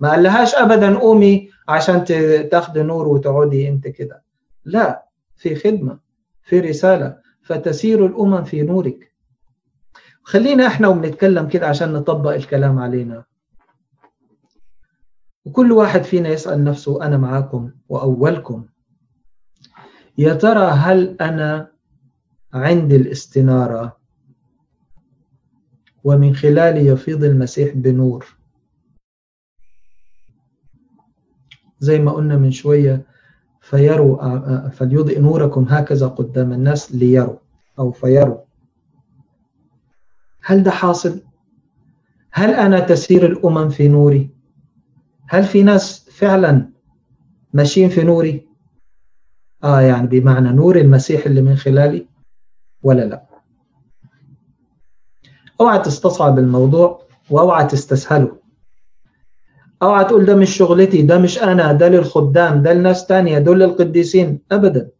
ما 0.00 0.10
قالهاش 0.10 0.54
أبدا 0.54 0.98
قومي 0.98 1.50
عشان 1.68 2.04
تاخدي 2.50 2.82
نور 2.82 3.08
وتقعدي 3.08 3.68
أنت 3.68 3.88
كده. 3.88 4.22
لا 4.64 5.06
في 5.36 5.54
خدمة 5.54 5.98
في 6.42 6.60
رسالة 6.60 7.18
فتسير 7.42 8.06
الأمم 8.06 8.44
في 8.44 8.62
نورك. 8.62 9.12
خلينا 10.22 10.66
إحنا 10.66 10.88
وبنتكلم 10.88 11.48
كده 11.48 11.66
عشان 11.68 11.92
نطبق 11.92 12.30
الكلام 12.30 12.78
علينا. 12.78 13.24
وكل 15.44 15.72
واحد 15.72 16.02
فينا 16.02 16.28
يسأل 16.28 16.64
نفسه 16.64 17.02
أنا 17.06 17.16
معاكم 17.16 17.70
وأولكم. 17.88 18.66
يا 20.18 20.34
ترى 20.34 20.66
هل 20.66 21.16
أنا 21.20 21.72
عندي 22.52 22.96
الاستنارة؟ 22.96 23.96
ومن 26.04 26.34
خلاله 26.34 26.80
يفيض 26.80 27.24
المسيح 27.24 27.74
بنور. 27.74 28.35
زي 31.78 31.98
ما 31.98 32.12
قلنا 32.12 32.36
من 32.36 32.50
شوية 32.50 33.06
فيروا 33.60 34.68
فليضئ 34.68 35.20
نوركم 35.20 35.62
هكذا 35.68 36.06
قدام 36.06 36.52
الناس 36.52 36.94
ليروا 36.94 37.36
أو 37.78 37.90
فيروا 37.92 38.38
هل 40.42 40.62
ده 40.62 40.70
حاصل؟ 40.70 41.20
هل 42.32 42.50
أنا 42.54 42.80
تسير 42.80 43.26
الأمم 43.26 43.68
في 43.68 43.88
نوري؟ 43.88 44.30
هل 45.28 45.44
في 45.44 45.62
ناس 45.62 46.10
فعلا 46.10 46.70
ماشيين 47.52 47.88
في 47.88 48.02
نوري؟ 48.04 48.48
آه 49.64 49.80
يعني 49.80 50.06
بمعنى 50.06 50.52
نور 50.52 50.76
المسيح 50.76 51.26
اللي 51.26 51.42
من 51.42 51.56
خلالي 51.56 52.06
ولا 52.82 53.02
لا؟ 53.02 53.26
أوعى 55.60 55.78
تستصعب 55.78 56.38
الموضوع 56.38 57.02
وأوعى 57.30 57.66
تستسهله 57.66 58.36
اوعى 59.82 60.04
تقول 60.04 60.24
ده 60.24 60.36
مش 60.36 60.56
شغلتي 60.56 61.02
ده 61.02 61.18
مش 61.18 61.38
أنا 61.42 61.72
ده 61.72 61.88
للخدام 61.88 62.62
ده 62.62 62.72
لناس 62.72 63.06
تانية 63.06 63.38
دول 63.38 63.60
للقديسين. 63.60 64.40
ابدا. 64.52 64.90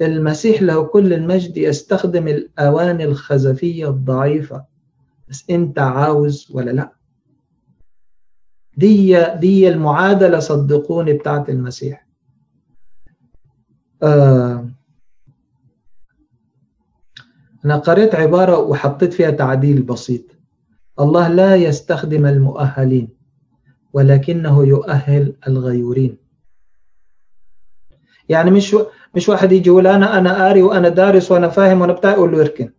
المسيح 0.00 0.62
له 0.62 0.82
كل 0.84 1.12
المجد 1.12 1.56
يستخدم 1.56 2.28
الاواني 2.28 3.04
الخزفية 3.04 3.88
الضعيفة. 3.88 4.64
بس 5.28 5.50
أنت 5.50 5.78
عاوز 5.78 6.48
ولا 6.54 6.70
لأ؟ 6.70 6.92
دي 8.76 9.24
دي 9.34 9.68
المعادلة 9.68 10.38
صدقوني 10.38 11.12
بتاعت 11.12 11.48
المسيح. 11.48 12.06
آه 14.02 14.68
أنا 17.64 17.76
قريت 17.76 18.14
عبارة 18.14 18.58
وحطيت 18.58 19.12
فيها 19.12 19.30
تعديل 19.30 19.82
بسيط. 19.82 20.31
الله 21.00 21.28
لا 21.28 21.56
يستخدم 21.56 22.26
المؤهلين 22.26 23.08
ولكنه 23.92 24.64
يؤهل 24.64 25.36
الغيورين. 25.48 26.18
يعني 28.28 28.50
مش 28.50 28.76
مش 29.14 29.28
واحد 29.28 29.52
يجي 29.52 29.68
يقول 29.70 29.86
أنا 29.86 30.18
أنا 30.18 30.44
قاري 30.44 30.62
وأنا 30.62 30.88
دارس 30.88 31.32
وأنا 31.32 31.48
فاهم 31.48 31.80
وأنا 31.80 31.92
بتاع 31.92 32.10
يقول 32.12 32.32
له 32.32 32.40
اركن. 32.40 32.72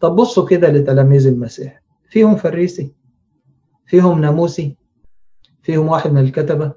طب 0.00 0.16
بصوا 0.16 0.46
كده 0.48 0.68
لتلاميذ 0.68 1.26
المسيح. 1.26 1.82
فيهم 2.10 2.36
فريسي 2.36 2.94
فيهم 3.86 4.20
ناموسي 4.20 4.76
فيهم 5.62 5.88
واحد 5.88 6.12
من 6.12 6.22
الكتبة 6.22 6.72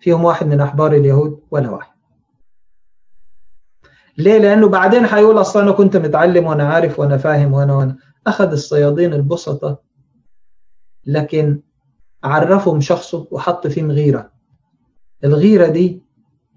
فيهم 0.00 0.24
واحد 0.24 0.46
من 0.46 0.60
أحبار 0.60 0.92
اليهود 0.92 1.40
ولا 1.50 1.70
واحد. 1.70 1.92
ليه؟ 4.18 4.38
لأنه 4.38 4.68
بعدين 4.68 5.04
هيقول 5.04 5.40
أصلا 5.40 5.62
أنا 5.62 5.72
كنت 5.72 5.96
متعلم 5.96 6.46
وأنا 6.46 6.68
عارف 6.68 6.98
وأنا 7.00 7.16
فاهم 7.16 7.52
وأنا 7.52 7.74
وأنا. 7.74 7.96
أخذ 8.26 8.52
الصيادين 8.52 9.14
البسطة 9.14 9.80
لكن 11.06 11.60
عرفهم 12.24 12.80
شخصه 12.80 13.26
وحط 13.30 13.66
فيهم 13.66 13.90
غيرة. 13.90 14.30
الغيرة 15.24 15.66
دي 15.68 16.02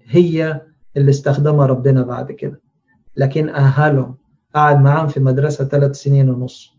هي 0.04 0.60
اللي 0.96 1.10
استخدمها 1.10 1.66
ربنا 1.66 2.02
بعد 2.02 2.32
كده. 2.32 2.60
لكن 3.16 3.48
أهلهم 3.48 4.16
قعد 4.54 4.80
معاهم 4.80 5.06
في 5.08 5.20
مدرسة 5.20 5.64
ثلاث 5.64 5.96
سنين 5.96 6.30
ونص. 6.30 6.74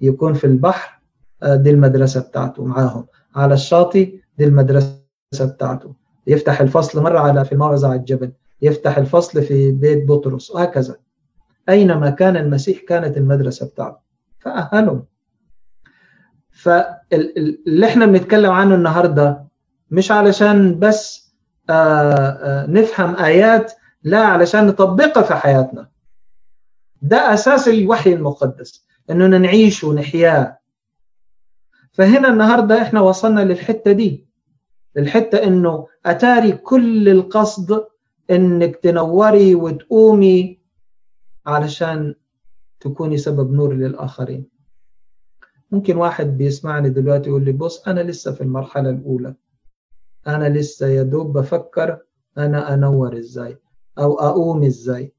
يكون 0.00 0.34
في 0.34 0.46
البحر 0.46 1.00
دي 1.44 1.70
المدرسة 1.70 2.20
بتاعته 2.20 2.64
معاهم. 2.64 3.06
على 3.34 3.54
الشاطئ 3.54 4.18
دي 4.38 4.44
المدرسة 4.44 4.98
بتاعته. 5.40 5.94
يفتح 6.26 6.60
الفصل 6.60 7.02
مرة 7.02 7.18
على 7.18 7.44
في 7.44 7.52
الموعظة 7.52 7.88
على 7.88 7.98
الجبل. 7.98 8.32
يفتح 8.62 8.98
الفصل 8.98 9.42
في 9.42 9.70
بيت 9.70 10.08
بطرس 10.08 10.50
وهكذا. 10.50 10.96
أينما 11.68 12.10
كان 12.10 12.36
المسيح 12.36 12.80
كانت 12.88 13.16
المدرسة 13.16 13.66
بتاعته. 13.66 14.03
فأهلهم 14.44 15.04
فاللي 16.50 17.86
إحنا 17.86 18.06
بنتكلم 18.06 18.50
عنه 18.50 18.74
النهارده 18.74 19.44
مش 19.90 20.10
علشان 20.12 20.78
بس 20.78 21.24
نفهم 22.68 23.16
آيات 23.16 23.72
لا 24.02 24.18
علشان 24.18 24.66
نطبقها 24.66 25.22
في 25.22 25.34
حياتنا. 25.34 25.88
ده 27.02 27.34
أساس 27.34 27.68
الوحي 27.68 28.12
المقدس 28.12 28.86
اننا 29.10 29.38
نعيش 29.38 29.84
ونحياه 29.84 30.58
فهنا 31.92 32.28
النهارده 32.28 32.82
إحنا 32.82 33.00
وصلنا 33.00 33.40
للحتة 33.40 33.92
دي. 33.92 34.26
الحتة 34.96 35.42
إنه 35.42 35.86
أتاري 36.06 36.52
كل 36.52 37.08
القصد 37.08 37.84
إنك 38.30 38.76
تنوري 38.76 39.54
وتقومي 39.54 40.58
علشان 41.46 42.14
تكوني 42.84 43.18
سبب 43.18 43.52
نور 43.52 43.74
للآخرين. 43.74 44.46
ممكن 45.70 45.96
واحد 45.96 46.26
بيسمعني 46.26 46.90
دلوقتي 46.90 47.28
يقول 47.28 47.44
لي 47.44 47.52
بص 47.52 47.88
أنا 47.88 48.00
لسه 48.00 48.32
في 48.32 48.40
المرحلة 48.40 48.90
الأولى. 48.90 49.34
أنا 50.26 50.48
لسه 50.48 50.86
يا 50.86 51.02
دوب 51.02 51.38
بفكر 51.38 51.98
أنا 52.38 52.74
أنور 52.74 53.18
إزاي 53.18 53.58
أو 53.98 54.14
أقوم 54.20 54.64
إزاي. 54.64 55.12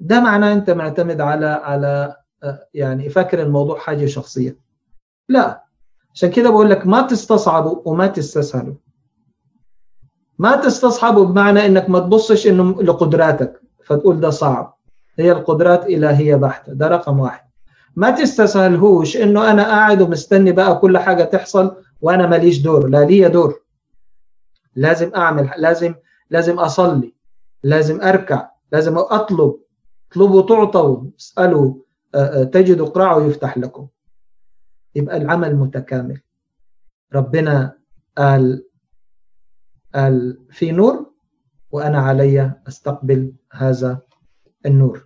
ده 0.00 0.20
معناه 0.20 0.52
أنت 0.52 0.70
معتمد 0.70 1.20
على 1.20 1.46
على 1.46 2.16
يعني 2.74 3.08
فاكر 3.08 3.42
الموضوع 3.42 3.78
حاجة 3.78 4.06
شخصية. 4.06 4.58
لا. 5.28 5.64
عشان 6.14 6.30
كده 6.30 6.50
بقول 6.50 6.70
لك 6.70 6.86
ما 6.86 7.02
تستصعبوا 7.06 7.82
وما 7.84 8.06
تستسهلوا 8.06 8.74
ما 10.38 10.56
تستصحبوا 10.56 11.24
بمعنى 11.24 11.66
إنك 11.66 11.90
ما 11.90 11.98
تبصش 11.98 12.46
إنه 12.46 12.82
لقدراتك 12.82 13.60
فتقول 13.84 14.20
ده 14.20 14.30
صعب. 14.30 14.73
هي 15.18 15.32
القدرات 15.32 15.84
إلهية 15.86 16.36
بحتة 16.36 16.72
ده 16.72 16.88
رقم 16.88 17.20
واحد. 17.20 17.44
ما 17.96 18.10
تستسهلهوش 18.10 19.16
إنه 19.16 19.50
أنا 19.50 19.62
قاعد 19.62 20.02
ومستني 20.02 20.52
بقى 20.52 20.78
كل 20.78 20.98
حاجة 20.98 21.24
تحصل 21.24 21.76
وأنا 22.00 22.26
ماليش 22.26 22.58
دور 22.58 22.88
لا 22.88 23.04
لي 23.04 23.28
دور. 23.28 23.62
لازم 24.76 25.14
أعمل 25.16 25.50
لازم 25.58 25.94
لازم 26.30 26.58
أصلي 26.58 27.14
لازم 27.62 28.00
أركع 28.00 28.50
لازم 28.72 28.98
أطلب. 28.98 29.56
اطلبوا 30.10 30.42
تعطوا 30.42 31.04
اسألوا 31.20 31.74
تجدوا 32.52 32.86
اقرعوا 32.86 33.22
يفتح 33.22 33.58
لكم. 33.58 33.88
يبقى 34.94 35.16
العمل 35.16 35.56
متكامل. 35.56 36.20
ربنا 37.14 37.78
قال 38.18 38.64
قال 39.94 40.38
في 40.50 40.72
نور 40.72 41.10
وأنا 41.70 41.98
علي 41.98 42.52
أستقبل 42.68 43.32
هذا 43.52 43.98
النور. 44.66 45.03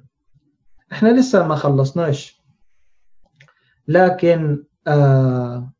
إحنا 0.92 1.08
لسه 1.20 1.46
ما 1.46 1.54
خلصناش. 1.54 2.42
لكن 3.88 4.64
آآ 4.86 5.70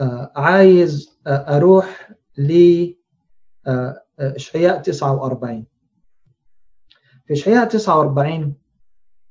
آآ 0.00 0.32
عايز 0.36 1.18
أروح 1.26 2.12
ل 2.38 2.86
اشعياء 4.18 4.82
49 4.82 5.66
في 7.26 7.32
اشعياء 7.32 7.68
49 7.68 8.54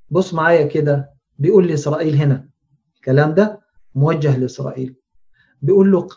بص 0.09 0.33
معايا 0.33 0.65
كده 0.67 1.13
بيقول 1.39 1.67
لإسرائيل 1.67 2.15
هنا 2.15 2.49
الكلام 2.95 3.33
ده 3.33 3.61
موجه 3.95 4.37
لإسرائيل. 4.37 4.95
بيقول 5.61 5.91
له 5.91 6.07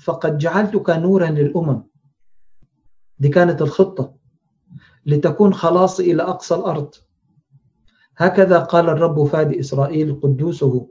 فقد 0.00 0.38
جعلتك 0.38 0.90
نورا 0.90 1.26
للأمم. 1.30 1.82
دي 3.18 3.28
كانت 3.28 3.62
الخطة. 3.62 4.14
لتكون 5.06 5.54
خلاص 5.54 6.00
إلى 6.00 6.22
أقصى 6.22 6.54
الأرض. 6.54 6.94
هكذا 8.16 8.58
قال 8.58 8.88
الرب 8.88 9.24
فادي 9.24 9.60
إسرائيل 9.60 10.20
قدوسه 10.22 10.88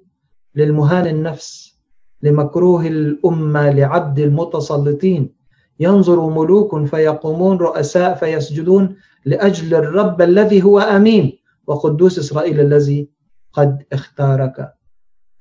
للمهان 0.56 1.08
النفس 1.08 1.80
لمكروه 2.22 2.88
الأمة 2.88 3.70
لعبد 3.70 4.20
المتسلطين 4.20 5.36
ينظر 5.80 6.30
ملوك 6.30 6.86
فيقومون 6.86 7.58
رؤساء 7.58 8.16
فيسجدون 8.16 8.96
لأجل 9.26 9.76
الرب 9.76 10.22
الذي 10.22 10.64
هو 10.64 10.80
أمين. 10.80 11.40
وقدوس 11.68 12.20
إسرائيل 12.20 12.60
الذي 12.60 13.10
قد 13.54 13.84
اختارك 13.94 14.74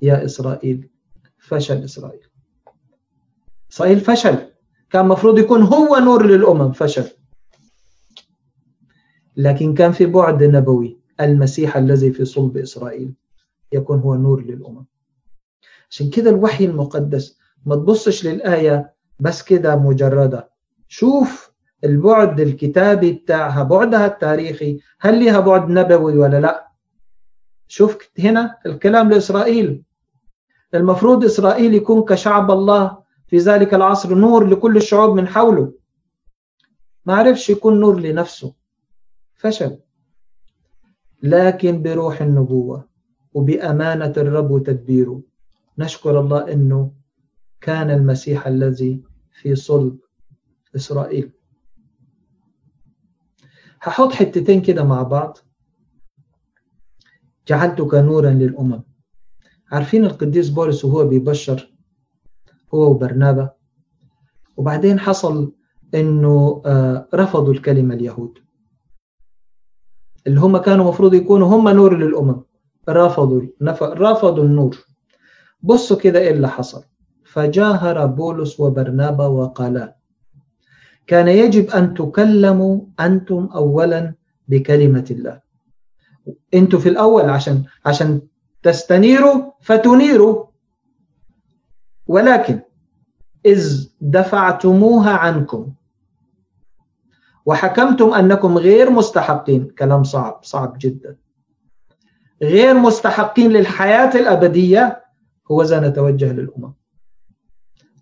يا 0.02 0.24
إسرائيل 0.24 0.88
فشل 1.38 1.84
إسرائيل. 1.84 2.26
إسرائيل 3.72 4.00
فشل. 4.00 4.38
كان 4.90 5.08
مفروض 5.08 5.38
يكون 5.38 5.62
هو 5.62 5.96
نور 5.96 6.26
للأمم 6.26 6.72
فشل. 6.72 7.04
لكن 9.36 9.74
كان 9.74 9.92
في 9.92 10.06
بعد 10.06 10.42
نبوي. 10.44 11.01
المسيح 11.20 11.76
الذي 11.76 12.12
في 12.12 12.24
صلب 12.24 12.56
إسرائيل 12.56 13.12
يكون 13.72 13.98
هو 13.98 14.14
نور 14.14 14.42
للأمم. 14.42 14.84
عشان 15.90 16.10
كده 16.10 16.30
الوحي 16.30 16.64
المقدس 16.64 17.38
ما 17.66 17.76
تبصش 17.76 18.26
للآية 18.26 18.92
بس 19.20 19.42
كده 19.42 19.76
مجردة. 19.76 20.50
شوف 20.88 21.52
البعد 21.84 22.40
الكتابي 22.40 23.12
بتاعها 23.12 23.62
بعدها 23.62 24.06
التاريخي 24.06 24.80
هل 25.00 25.24
لها 25.24 25.40
بعد 25.40 25.68
نبوي 25.68 26.18
ولا 26.18 26.40
لا؟ 26.40 26.68
شوف 27.68 27.98
هنا 28.18 28.58
الكلام 28.66 29.10
لإسرائيل. 29.10 29.82
المفروض 30.74 31.24
إسرائيل 31.24 31.74
يكون 31.74 32.04
كشعب 32.04 32.50
الله 32.50 33.02
في 33.26 33.38
ذلك 33.38 33.74
العصر 33.74 34.14
نور 34.14 34.46
لكل 34.46 34.76
الشعوب 34.76 35.16
من 35.16 35.28
حوله. 35.28 35.72
ما 37.06 37.14
عرفش 37.14 37.50
يكون 37.50 37.80
نور 37.80 38.00
لنفسه. 38.00 38.54
فشل. 39.34 39.78
لكن 41.22 41.82
بروح 41.82 42.22
النبوة 42.22 42.88
وبأمانة 43.34 44.12
الرب 44.16 44.50
وتدبيره. 44.50 45.22
نشكر 45.78 46.20
الله 46.20 46.52
أنه 46.52 46.92
كان 47.60 47.90
المسيح 47.90 48.46
الذي 48.46 49.02
في 49.32 49.54
صلب 49.54 49.98
إسرائيل. 50.76 51.32
هحط 53.82 54.12
حتتين 54.12 54.62
كده 54.62 54.84
مع 54.84 55.02
بعض. 55.02 55.38
جعلتك 57.48 57.94
نورا 57.94 58.30
للأمم. 58.30 58.82
عارفين 59.72 60.04
القديس 60.04 60.48
بولس 60.48 60.84
وهو 60.84 61.08
بيبشر 61.08 61.72
هو 62.74 62.90
وبرنابا؟ 62.90 63.50
وبعدين 64.56 65.00
حصل 65.00 65.52
إنه 65.94 66.62
رفضوا 67.14 67.52
الكلمة 67.52 67.94
اليهود. 67.94 68.38
اللي 70.26 70.40
هم 70.40 70.56
كانوا 70.56 70.88
مفروض 70.88 71.14
يكونوا 71.14 71.48
هم 71.48 71.68
نور 71.68 71.96
للأمم. 71.96 72.42
رفضوا 72.88 73.42
رفضوا 73.82 74.44
النور. 74.44 74.86
بصوا 75.62 75.96
كده 75.96 76.18
إيه 76.18 76.30
اللي 76.30 76.48
حصل. 76.48 76.84
فجاهر 77.24 78.06
بولس 78.06 78.60
وبرنابا 78.60 79.26
وقالا 79.26 79.96
كان 81.06 81.28
يجب 81.28 81.70
أن 81.70 81.94
تكلموا 81.94 82.80
أنتم 83.00 83.48
أولا 83.54 84.14
بكلمة 84.48 85.06
الله. 85.10 85.40
أنتم 86.54 86.78
في 86.78 86.88
الأول 86.88 87.30
عشان 87.30 87.64
عشان 87.86 88.20
تستنيروا 88.62 89.42
فتنيروا. 89.60 90.46
ولكن 92.06 92.60
إذ 93.46 93.88
دفعتموها 94.00 95.10
عنكم 95.10 95.72
وحكمتم 97.46 98.14
أنكم 98.14 98.58
غير 98.58 98.90
مستحقين. 98.90 99.68
كلام 99.68 100.04
صعب 100.04 100.40
صعب 100.44 100.76
جدا. 100.78 101.16
غير 102.42 102.74
مستحقين 102.74 103.50
للحياة 103.50 104.14
الأبدية 104.14 105.04
هو 105.50 105.62
ذا 105.62 105.88
نتوجه 105.88 106.32
للأمم. 106.32 106.74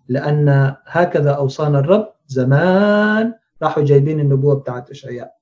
لأن 0.07 0.75
هكذا 0.85 1.31
أوصانا 1.31 1.79
الرب 1.79 2.13
زمان 2.27 3.33
راحوا 3.63 3.83
جايبين 3.83 4.19
النبوة 4.19 4.55
بتاعت 4.55 4.89
إشعياء. 4.89 5.35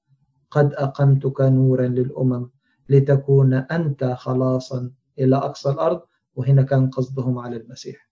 قد 0.51 0.73
أقمتك 0.73 1.41
نورا 1.41 1.87
للأمم 1.87 2.49
لتكون 2.89 3.53
أنت 3.53 4.03
خلاصا 4.03 4.91
إلى 5.19 5.35
أقصى 5.35 5.69
الأرض 5.69 6.01
وهنا 6.35 6.61
كان 6.61 6.89
قصدهم 6.89 7.39
على 7.39 7.57
المسيح. 7.57 8.09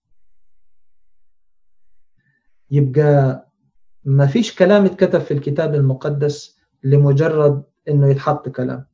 يبقى 2.70 3.47
ما 4.08 4.26
فيش 4.26 4.54
كلام 4.54 4.84
اتكتب 4.84 5.20
في 5.20 5.34
الكتاب 5.34 5.74
المقدس 5.74 6.58
لمجرد 6.84 7.62
إنه 7.88 8.08
يتحط 8.08 8.48
كلام. 8.48 8.86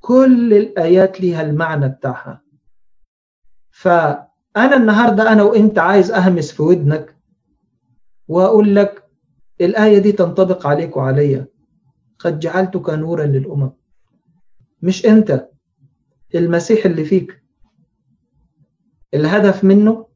كل 0.00 0.54
الآيات 0.54 1.20
ليها 1.20 1.42
المعنى 1.42 1.88
بتاعها. 1.88 2.42
فأنا 3.70 4.76
النهارده 4.76 5.32
أنا 5.32 5.42
وإنت 5.42 5.78
عايز 5.78 6.10
أهمس 6.10 6.52
في 6.52 6.62
ودنك 6.62 7.16
وأقول 8.28 8.76
لك 8.76 9.04
الآية 9.60 9.98
دي 9.98 10.12
تنطبق 10.12 10.66
عليك 10.66 10.96
وعليا. 10.96 11.46
قد 12.18 12.38
جعلتك 12.38 12.90
نورا 12.90 13.26
للأمم. 13.26 13.70
مش 14.82 15.06
أنت 15.06 15.48
المسيح 16.34 16.86
اللي 16.86 17.04
فيك. 17.04 17.42
الهدف 19.14 19.64
منه 19.64 20.06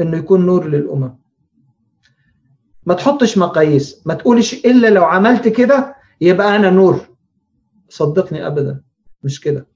إنه 0.00 0.16
يكون 0.16 0.46
نور 0.46 0.68
للأمم. 0.68 1.20
ما 2.90 2.96
تحطش 2.96 3.38
مقاييس 3.38 4.02
ما 4.06 4.14
تقولش 4.14 4.54
إلا 4.54 4.88
لو 4.88 5.04
عملت 5.04 5.48
كده 5.48 5.94
يبقى 6.20 6.56
أنا 6.56 6.70
نور. 6.70 7.00
صدقني 7.88 8.46
ابدا 8.46 8.80
مش 9.22 9.40
كده. 9.40 9.66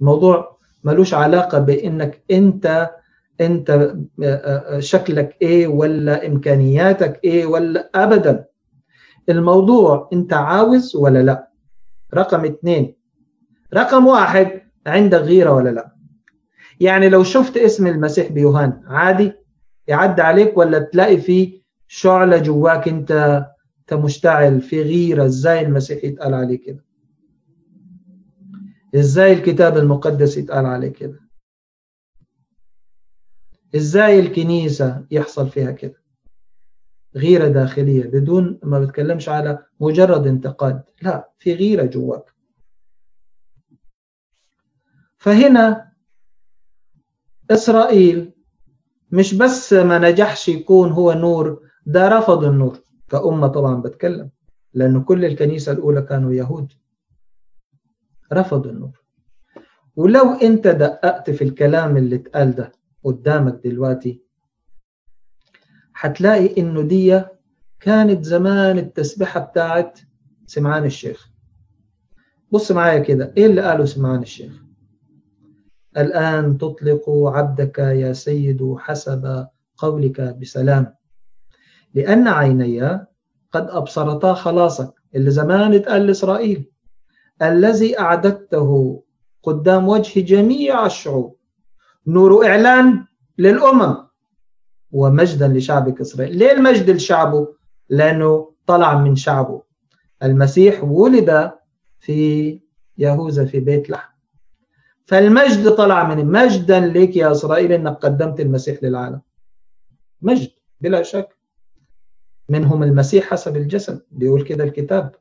الموضوع 0.00 0.58
ملوش 0.84 1.14
علاقة 1.14 1.58
بإنك 1.58 2.24
أنت 2.30 2.90
أنت 3.40 3.70
آه، 3.70 3.96
آه، 4.24 4.80
شكلك 4.80 5.36
إيه 5.42 5.66
ولا 5.66 6.26
إمكانياتك 6.26 7.20
إيه 7.24 7.46
ولا 7.46 7.90
ابدا. 7.94 8.44
الموضوع 9.28 10.08
أنت 10.12 10.32
عاوز 10.32 10.96
ولا 10.96 11.22
لا؟ 11.22 11.50
رقم 12.14 12.44
اثنين 12.44 12.94
رقم 13.74 14.06
واحد 14.06 14.60
عندك 14.86 15.18
غيرة 15.18 15.52
ولا 15.52 15.70
لا؟ 15.70 15.92
يعني 16.80 17.08
لو 17.08 17.22
شفت 17.22 17.56
اسم 17.56 17.86
المسيح 17.86 18.32
بيوهان 18.32 18.82
عادي. 18.86 19.39
يعدي 19.88 20.22
عليك 20.22 20.56
ولا 20.58 20.78
تلاقي 20.78 21.18
فيه 21.18 21.60
شعلة 21.88 22.38
جواك 22.38 22.88
انت 22.88 23.10
انت 23.80 23.94
مشتعل 24.04 24.60
في 24.60 24.82
غيرة 24.82 25.24
إزاي 25.24 25.60
المسيح 25.60 26.04
يتقال 26.04 26.34
عليه 26.34 26.58
كده؟ 26.58 26.84
إزاي 28.94 29.32
الكتاب 29.32 29.76
المقدس 29.76 30.36
يتقال 30.36 30.66
عليه 30.66 30.88
كده. 30.92 31.20
إزاي 33.76 34.20
الكنيسة 34.20 35.06
يحصل 35.10 35.48
فيها 35.48 35.70
كده. 35.70 36.02
غيرة 37.16 37.48
داخلية 37.48 38.02
بدون 38.04 38.60
ما 38.62 38.80
بتكلمش 38.80 39.28
على 39.28 39.66
مجرد 39.80 40.26
انتقاد 40.26 40.82
لا 41.02 41.30
في 41.38 41.54
غيرة 41.54 41.84
جواك. 41.84 42.34
فهنا 45.18 45.92
إسرائيل 47.50 48.32
مش 49.12 49.34
بس 49.34 49.72
ما 49.72 49.98
نجحش 49.98 50.48
يكون 50.48 50.92
هو 50.92 51.12
نور 51.12 51.68
ده 51.86 52.08
رفض 52.08 52.44
النور. 52.44 52.78
كأمة 53.10 53.46
طبعا 53.46 53.74
بتكلم 53.82 54.30
لأن 54.74 55.02
كل 55.02 55.24
الكنيسة 55.24 55.72
الأولى 55.72 56.02
كانوا 56.02 56.32
يهود. 56.32 56.72
رفضوا 58.32 58.70
النور. 58.70 59.00
ولو 59.96 60.32
أنت 60.32 60.66
دققت 60.66 61.30
في 61.30 61.44
الكلام 61.44 61.96
اللي 61.96 62.16
اتقال 62.16 62.54
ده 62.54 62.72
قدامك 63.04 63.60
دلوقتي 63.64 64.22
هتلاقي 65.96 66.60
إنه 66.60 66.82
دي 66.82 67.22
كانت 67.80 68.24
زمان 68.24 68.78
التسبيحة 68.78 69.40
بتاعت 69.40 69.98
سمعان 70.46 70.84
الشيخ. 70.84 71.30
بص 72.52 72.72
معايا 72.72 72.98
كده 72.98 73.32
إيه 73.36 73.46
اللي 73.46 73.60
قاله 73.62 73.84
سمعان 73.84 74.22
الشيخ؟ 74.22 74.52
الآن 75.96 76.58
تطلق 76.58 77.10
عبدك 77.10 77.78
يا 77.78 78.12
سيد 78.12 78.74
حسب 78.78 79.46
قولك 79.76 80.20
بسلام. 80.20 80.94
لأن 81.94 82.28
عيني 82.28 83.06
قد 83.52 83.66
أبصرتا 83.70 84.32
خلاصك 84.34 84.92
اللي 85.14 85.30
زمان 85.30 85.74
اتقال 85.74 86.06
لإسرائيل 86.06 86.64
الذي 87.42 88.00
أعددته 88.00 89.02
قدام 89.42 89.88
وجه 89.88 90.20
جميع 90.20 90.86
الشعوب. 90.86 91.36
نور 92.06 92.46
إعلان 92.46 93.04
للأمم. 93.38 93.96
ومجدا 94.92 95.48
لشعبك 95.48 96.00
إسرائيل. 96.00 96.36
ليه 96.36 96.52
المجد 96.52 96.90
لشعبه؟ 96.90 97.48
لأنه 97.88 98.52
طلع 98.66 98.98
من 98.98 99.16
شعبه. 99.16 99.62
المسيح 100.22 100.84
ولد 100.84 101.52
في 102.00 102.60
يهوذا 102.98 103.44
في 103.44 103.60
بيت 103.60 103.90
لحم. 103.90 104.09
فالمجد 105.10 105.70
طلع 105.74 106.14
من 106.14 106.26
مجدا 106.26 106.80
لك 106.80 107.16
يا 107.16 107.32
إسرائيل 107.32 107.72
أنك 107.72 107.92
قدمت 107.96 108.40
المسيح 108.40 108.82
للعالم. 108.82 109.20
مجد 110.22 110.50
بلا 110.80 111.02
شك. 111.02 111.36
منهم 112.48 112.82
المسيح 112.82 113.30
حسب 113.30 113.56
الجسد 113.56 114.02
بيقول 114.10 114.44
كده 114.44 114.64
الكتاب. 114.64 115.14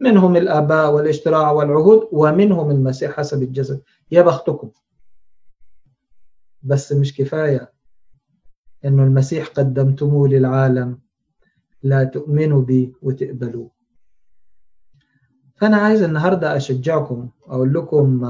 منهم 0.00 0.36
الآباء 0.36 0.92
والإشتراع 0.92 1.50
والعهود 1.50 2.08
ومنهم 2.12 2.70
المسيح 2.70 3.16
حسب 3.16 3.42
الجسد. 3.42 3.82
يا 4.10 4.22
بختكم. 4.22 4.70
بس 6.62 6.92
مش 6.92 7.16
كفاية 7.16 7.72
إنه 8.84 9.04
المسيح 9.04 9.48
قدمتموه 9.48 10.28
للعالم. 10.28 10.98
لا 11.82 12.04
تؤمنوا 12.04 12.62
به 12.62 12.92
وتقبلوه. 13.02 13.70
فأنا 15.56 15.76
عايز 15.76 16.02
النهاردة 16.02 16.56
أشجعكم 16.56 17.28
أقول 17.46 17.74
لكم 17.74 18.24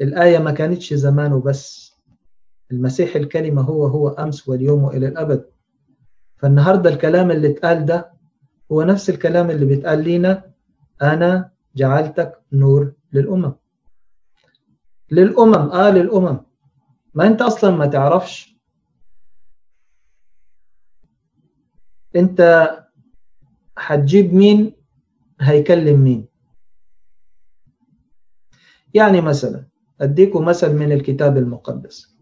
الآية 0.00 0.38
ما 0.38 0.50
كانتش 0.50 0.94
زمان 0.94 1.32
وبس 1.32 1.90
المسيح 2.70 3.16
الكلمة 3.16 3.62
هو 3.62 3.86
هو 3.86 4.08
أمس 4.08 4.48
واليوم 4.48 4.84
وإلى 4.84 5.08
الأبد. 5.08 5.50
فالنهاردة 6.36 6.90
الكلام 6.90 7.30
اللي 7.30 7.50
اتقال 7.50 7.84
ده 7.86 8.12
هو 8.72 8.82
نفس 8.82 9.10
الكلام 9.10 9.50
اللي 9.50 9.66
بيتقال 9.66 10.04
لينا. 10.04 10.50
أنا 11.02 11.50
جعلتك 11.76 12.40
نور 12.52 12.92
للأمم. 13.12 13.52
للأمم 15.10 15.54
آه 15.54 15.90
للأمم. 15.90 16.40
ما 17.14 17.26
أنت 17.26 17.42
أصلا 17.42 17.70
ما 17.70 17.86
تعرفش. 17.86 18.56
أنت 22.16 22.70
هتجيب 23.78 24.34
مين؟ 24.34 24.72
هيكلم 25.40 26.00
مين؟ 26.00 26.26
يعني 28.94 29.20
مثلا 29.20 29.69
أديكم 30.00 30.44
مثل 30.44 30.74
من 30.74 30.92
الكتاب 30.92 31.36
المقدس. 31.36 32.16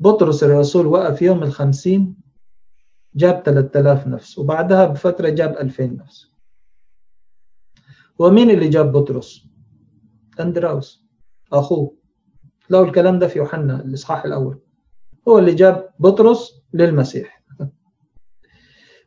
بطرس 0.00 0.44
الرسول 0.44 0.86
وقف 0.86 1.22
يوم 1.22 1.42
الخمسين 1.42 2.16
جاب 3.14 3.42
3000 3.44 4.06
نفس 4.06 4.38
وبعدها 4.38 4.86
بفترة 4.86 5.28
جاب 5.28 5.56
2000 5.58 5.96
نفس. 5.96 6.32
ومين 8.18 8.50
اللي 8.50 8.68
جاب 8.68 8.92
بطرس؟ 8.92 9.46
أندراوس 10.40 11.04
أخوه. 11.52 11.94
لو 12.70 12.84
الكلام 12.84 13.18
ده 13.18 13.28
في 13.28 13.38
يوحنا 13.38 13.80
الإصحاح 13.80 14.24
الأول. 14.24 14.60
هو 15.28 15.38
اللي 15.38 15.54
جاب 15.54 15.90
بطرس 15.98 16.62
للمسيح. 16.74 17.44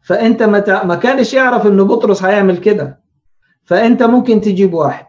فأنت 0.02 0.44
ما 0.44 0.96
كانش 0.96 1.34
يعرف 1.34 1.68
إنه 1.68 1.84
بطرس 1.86 2.24
هيعمل 2.24 2.58
كده. 2.58 3.02
فأنت 3.64 4.04
ممكن 4.04 4.42
تجيب 4.42 4.74
واحد. 4.74 5.06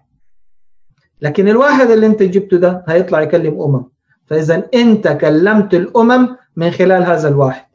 لكن 1.22 1.48
الواحد 1.48 1.90
اللي 1.90 2.06
أنت 2.06 2.22
جبته 2.22 2.56
ده 2.56 2.84
هيطلع 2.88 3.20
يكلم 3.20 3.60
أمم. 3.60 3.84
فإذا 4.26 4.68
أنت 4.74 5.08
كلمت 5.08 5.74
الأمم 5.74 6.36
من 6.56 6.70
خلال 6.70 7.02
هذا 7.02 7.28
الواحد. 7.28 7.66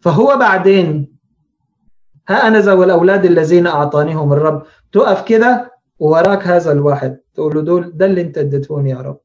فهو 0.00 0.36
بعدين 0.38 1.16
ها 2.28 2.48
أنا 2.48 2.60
ذا 2.60 2.72
والأولاد 2.72 3.24
الذين 3.24 3.66
أعطانيهم 3.66 4.32
الرب 4.32 4.62
تقف 4.92 5.24
كده 5.24 5.72
ووراك 5.98 6.46
هذا 6.46 6.72
الواحد. 6.72 7.20
تقول 7.34 7.54
له 7.54 7.62
دول 7.62 7.96
ده 7.96 8.06
اللي 8.06 8.20
أنت 8.20 8.38
اديتهوني 8.38 8.90
يا 8.90 8.96
رب. 8.96 9.20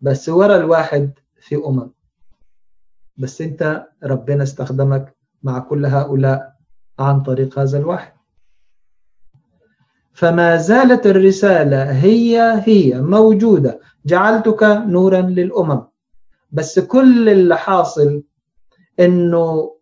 بس 0.00 0.28
ورا 0.28 0.56
الواحد 0.56 1.12
في 1.40 1.56
أمم. 1.56 1.90
بس 3.16 3.40
أنت 3.40 3.86
ربنا 4.04 4.42
استخدمك 4.42 5.16
مع 5.42 5.58
كل 5.58 5.86
هؤلاء 5.86 6.52
عن 6.98 7.22
طريق 7.22 7.58
هذا 7.58 7.78
الواحد. 7.78 8.17
فما 10.18 10.56
زالت 10.56 11.06
الرسالة 11.06 11.90
هي 11.92 12.62
هي 12.66 13.00
موجودة. 13.00 13.80
جعلتك 14.06 14.62
نورا 14.62 15.20
للأمم. 15.20 15.82
بس 16.52 16.78
كل 16.78 17.28
اللي 17.28 17.56
حاصل 17.56 18.22
إنه 19.00 19.74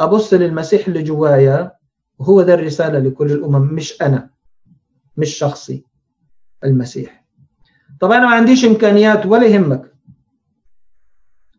ابص 0.00 0.34
للمسيح 0.34 0.86
اللي 0.86 1.02
جوايا 1.02 1.72
وهو 2.18 2.42
ده 2.42 2.54
الرسالة 2.54 2.98
لكل 2.98 3.32
الأمم 3.32 3.74
مش 3.74 4.02
أنا 4.02 4.30
مش 5.16 5.34
شخصي 5.38 5.84
المسيح. 6.64 7.24
طب 8.00 8.12
أنا 8.12 8.26
ما 8.26 8.34
عنديش 8.34 8.64
إمكانيات 8.64 9.26
ولا 9.26 9.46
يهمك. 9.46 9.92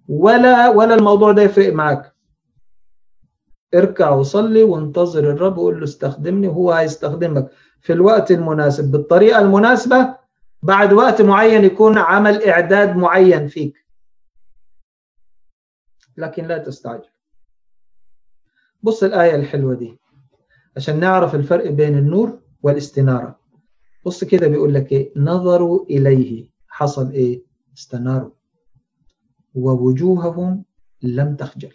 ولا 0.08 0.70
ولا 0.70 0.96
الموضوع 0.96 1.32
ده 1.32 1.42
يفرق 1.42 1.74
معك 1.74 2.16
اركع 3.76 4.10
وصلي 4.10 4.64
وانتظر 4.64 5.32
الرب 5.32 5.58
وقول 5.58 5.78
له 5.78 5.84
استخدمني 5.84 6.48
وهو 6.48 6.72
هيستخدمك. 6.72 7.52
في 7.82 7.94
الوقت 7.94 8.32
المناسب. 8.32 8.92
بالطريقة 8.92 9.42
المناسبة 9.42 10.18
بعد 10.64 10.94
وقت 10.94 11.22
معين 11.22 11.64
يكون 11.64 11.98
عمل 11.98 12.44
إعداد 12.44 12.96
معين 12.96 13.48
فيك. 13.48 13.86
لكن 16.18 16.46
لا 16.46 16.58
تستعجل. 16.58 17.10
بص 18.84 19.04
الآية 19.04 19.36
الحلوة 19.36 19.74
دي. 19.74 20.00
عشان 20.78 21.00
نعرف 21.00 21.36
الفرق 21.36 21.72
بين 21.72 21.98
النور 21.98 22.40
والاستنارة. 22.64 23.40
بص 24.06 24.24
كده 24.24 24.48
بيقول 24.48 24.74
لك 24.74 24.92
إيه؟ 24.92 25.12
نظروا 25.16 25.86
إليه. 25.86 26.50
حصل 26.68 27.12
إيه؟ 27.12 27.44
استناروا. 27.78 28.32
ووجوههم 29.56 30.66
لم 31.02 31.36
تخجل. 31.36 31.74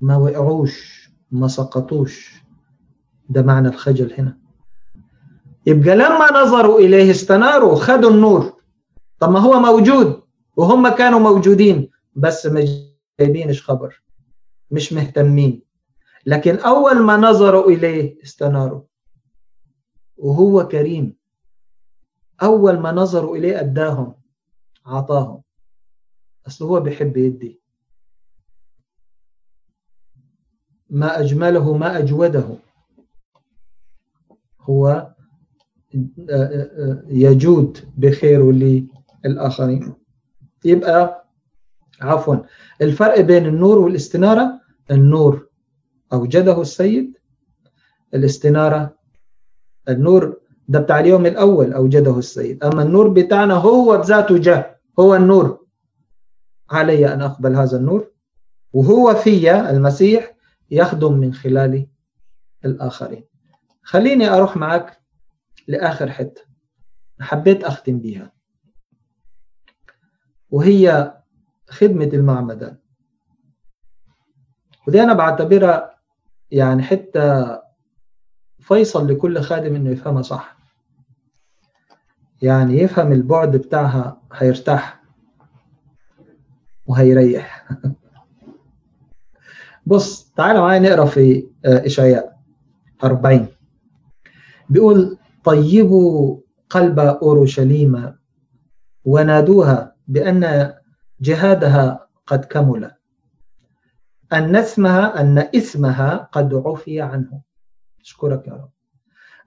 ما 0.00 0.16
وقعوش 0.16 1.08
ما 1.30 1.48
سقطوش. 1.48 2.42
ده 3.28 3.42
معنى 3.42 3.68
الخجل 3.68 4.12
هنا. 4.12 4.38
يبقى 5.68 5.96
لما 5.96 6.32
نظروا 6.32 6.78
إليه 6.78 7.10
استناروا 7.10 7.74
خدوا 7.74 8.10
النور. 8.10 8.62
طب 9.18 9.30
ما 9.30 9.40
هو 9.40 9.60
موجود 9.60 10.22
وهم 10.56 10.88
كانوا 10.88 11.18
موجودين 11.20 11.90
بس 12.14 12.46
ما 12.46 12.64
جايبينش 13.20 13.62
خبر 13.62 14.02
مش 14.70 14.92
مهتمين. 14.92 15.62
لكن 16.26 16.56
أول 16.56 17.02
ما 17.02 17.16
نظروا 17.16 17.70
إليه 17.70 18.22
استناروا. 18.22 18.82
وهو 20.16 20.68
كريم. 20.68 21.16
أول 22.42 22.78
ما 22.78 22.92
نظروا 22.92 23.36
إليه 23.36 23.60
أداهم 23.60 24.14
عطاهم. 24.86 25.42
أصل 26.46 26.64
هو 26.64 26.80
بيحب 26.80 27.16
يدي. 27.16 27.60
ما 30.90 31.20
أجمله 31.20 31.76
ما 31.76 31.98
أجوده. 31.98 32.58
هو 34.60 35.14
يجود 37.08 37.78
بخير 37.96 38.52
للآخرين. 39.24 39.94
يبقى 40.64 41.28
عفوا 42.00 42.36
الفرق 42.82 43.20
بين 43.20 43.46
النور 43.46 43.78
والاستنارة 43.78 44.60
النور 44.90 45.48
أوجده 46.12 46.60
السيد 46.60 47.18
الاستنارة 48.14 48.94
النور 49.88 50.40
ده 50.68 50.80
بتاع 50.80 51.00
اليوم 51.00 51.26
الأول 51.26 51.72
أوجده 51.72 52.18
السيد. 52.18 52.64
أما 52.64 52.82
النور 52.82 53.08
بتاعنا 53.08 53.54
هو 53.54 53.96
بذاته 53.98 54.38
جاء 54.38 54.80
هو 54.98 55.14
النور. 55.14 55.66
علي 56.70 57.14
أن 57.14 57.22
أقبل 57.22 57.56
هذا 57.56 57.76
النور 57.76 58.10
وهو 58.72 59.14
في 59.14 59.70
المسيح 59.70 60.36
يخدم 60.70 61.12
من 61.12 61.34
خلال 61.34 61.86
الآخرين. 62.64 63.24
خليني 63.82 64.28
أروح 64.28 64.56
معك 64.56 64.97
لآخر 65.68 66.10
حتة. 66.10 66.42
حبيت 67.20 67.64
أختم 67.64 67.98
بيها. 67.98 68.32
وهي 70.50 71.14
خدمة 71.68 72.04
المعمدان 72.04 72.76
ودي 74.86 75.02
أنا 75.02 75.12
بعتبرها 75.12 75.98
يعني 76.50 76.82
حتة 76.82 77.58
فيصل 78.60 79.08
لكل 79.08 79.40
خادم 79.40 79.74
إنه 79.74 79.90
يفهمها 79.90 80.22
صح. 80.22 80.56
يعني 82.42 82.78
يفهم 82.78 83.12
البعد 83.12 83.56
بتاعها 83.56 84.22
هيرتاح. 84.32 85.02
وهيريح. 86.86 87.68
بص 89.86 90.30
تعالى 90.30 90.60
معايا 90.60 90.78
نقرأ 90.80 91.04
في 91.04 91.48
إشعياء 91.64 92.38
40 93.04 93.46
بيقول 94.70 95.18
طيبوا 95.44 96.40
قلب 96.70 96.98
أورشليم 96.98 98.14
ونادوها 99.04 99.96
بأن 100.08 100.74
جهادها 101.20 102.08
قد 102.26 102.44
كمل 102.44 102.90
أن 104.32 104.56
اسمها 104.56 105.20
أن 105.20 105.38
اسمها 105.38 106.28
قد 106.32 106.54
عفي 106.54 107.00
عنه. 107.00 107.40
أشكرك 108.00 108.46
يا 108.46 108.52
رب. 108.52 108.70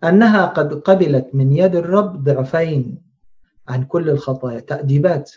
أنها 0.04 0.46
قد 0.46 0.74
قبلت 0.74 1.30
من 1.34 1.52
يد 1.52 1.76
الرب 1.76 2.24
ضعفين 2.24 3.02
عن 3.68 3.84
كل 3.84 4.10
الخطايا. 4.10 4.60
تأديبات. 4.60 5.32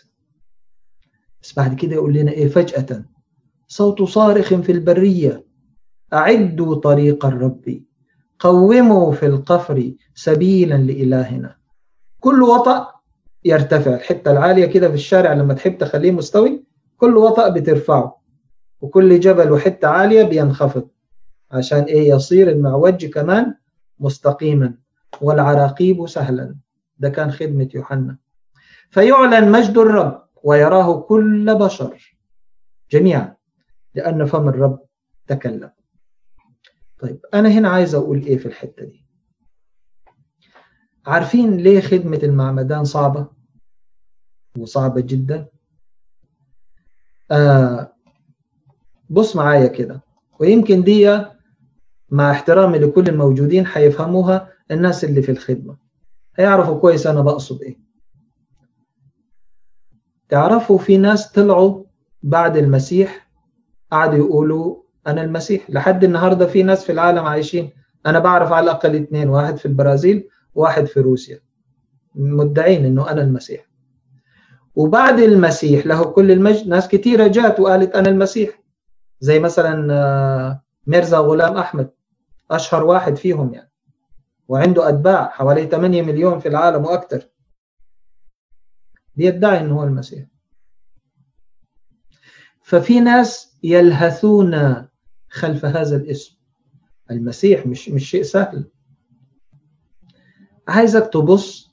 بس 1.41 1.53
بعد 1.53 1.75
كده 1.75 1.93
يقول 1.93 2.13
لنا 2.13 2.31
إيه؟ 2.31 2.47
فجأة 2.47 3.05
صوت 3.67 4.01
صارخ 4.03 4.53
في 4.53 4.71
البرية. 4.71 5.45
أعدوا 6.13 6.75
طريق 6.75 7.25
الرب. 7.25 7.84
قوموا 8.39 9.11
في 9.11 9.25
القفر 9.25 9.91
سبيلا 10.15 10.75
لإلهنا. 10.75 11.55
كل 12.19 12.43
وطأ 12.43 12.91
يرتفع. 13.45 13.93
الحتة 13.93 14.31
العالية 14.31 14.65
كده 14.65 14.87
في 14.87 14.93
الشارع 14.93 15.33
لما 15.33 15.53
تحب 15.53 15.77
تخليه 15.77 16.11
مستوي 16.11 16.63
كل 16.97 17.17
وطأ 17.17 17.49
بترفعه. 17.49 18.21
وكل 18.81 19.19
جبل 19.19 19.51
وحتة 19.51 19.87
عالية 19.87 20.23
بينخفض. 20.23 20.87
عشان 21.51 21.83
إيه؟ 21.83 22.09
يصير 22.09 22.49
المعوج 22.49 23.05
كمان 23.05 23.55
مستقيما. 23.99 24.73
والعراقيب 25.21 26.07
سهلا. 26.07 26.55
ده 26.97 27.09
كان 27.09 27.31
خدمة 27.31 27.69
يوحنا. 27.75 28.17
فيعلن 28.89 29.51
مجد 29.51 29.77
الرب 29.77 30.25
ويراه 30.43 30.99
كل 30.99 31.55
بشر 31.55 32.15
جميعا 32.91 33.35
لأن 33.95 34.25
فم 34.25 34.49
الرب 34.49 34.79
تكلم. 35.27 35.71
طيب 36.99 37.19
أنا 37.33 37.49
هنا 37.49 37.69
عايز 37.69 37.95
أقول 37.95 38.21
إيه 38.21 38.37
في 38.37 38.45
الحتة 38.45 38.85
دي؟ 38.85 39.05
عارفين 41.05 41.57
ليه 41.57 41.81
خدمة 41.81 42.19
المعمدان 42.23 42.83
صعبة؟ 42.83 43.27
وصعبة 44.57 45.01
جدا؟ 45.01 45.47
آه 47.31 47.93
بص 49.09 49.35
معايا 49.35 49.67
كده 49.67 50.01
ويمكن 50.39 50.83
دي 50.83 51.21
مع 52.09 52.31
احترامي 52.31 52.77
لكل 52.79 53.07
الموجودين 53.09 53.65
هيفهموها 53.73 54.51
الناس 54.71 55.03
اللي 55.03 55.21
في 55.21 55.31
الخدمة. 55.31 55.77
هيعرفوا 56.35 56.79
كويس 56.79 57.07
أنا 57.07 57.21
بقصد 57.21 57.61
إيه. 57.61 57.79
تعرفوا 60.29 60.77
في 60.77 60.97
ناس 60.97 61.31
طلعوا 61.31 61.83
بعد 62.23 62.57
المسيح 62.57 63.31
قعدوا 63.91 64.17
يقولوا 64.17 64.83
أنا 65.07 65.21
المسيح. 65.21 65.69
لحد 65.69 66.03
النهاردة 66.03 66.47
في 66.47 66.63
ناس 66.63 66.85
في 66.85 66.91
العالم 66.91 67.25
عايشين. 67.25 67.69
أنا 68.05 68.19
بعرف 68.19 68.51
على 68.51 68.63
الأقل 68.63 68.95
اثنين 68.95 69.29
واحد 69.29 69.57
في 69.57 69.65
البرازيل 69.65 70.29
وواحد 70.55 70.85
في 70.85 70.99
روسيا. 70.99 71.39
مدعين 72.15 72.85
إنه 72.85 73.11
أنا 73.11 73.21
المسيح. 73.21 73.65
وبعد 74.75 75.19
المسيح 75.19 75.87
له 75.87 76.03
كل 76.03 76.31
المجد 76.31 76.67
ناس 76.67 76.87
كثيرة 76.87 77.27
جات 77.27 77.59
وقالت 77.59 77.95
أنا 77.95 78.09
المسيح. 78.09 78.61
زي 79.19 79.39
مثلا 79.39 80.61
ميرزا 80.87 81.17
غلام 81.17 81.57
أحمد. 81.57 81.89
أشهر 82.51 82.83
واحد 82.83 83.15
فيهم 83.15 83.53
يعني. 83.53 83.71
وعنده 84.47 84.89
أتباع 84.89 85.29
حوالي 85.29 85.67
8 85.67 86.01
مليون 86.01 86.39
في 86.39 86.47
العالم 86.47 86.85
وأكثر 86.85 87.29
بيدعي 89.15 89.59
أنه 89.59 89.79
هو 89.79 89.83
المسيح. 89.83 90.25
ففي 92.61 92.99
ناس 92.99 93.57
يلهثون 93.63 94.85
خلف 95.35 95.65
هذا 95.65 95.95
الاسم. 95.95 96.35
المسيح 97.11 97.67
مش 97.67 97.89
مش 97.89 98.09
شيء 98.09 98.23
سهل. 98.23 98.65
عايزك 100.67 101.09
تبص 101.13 101.71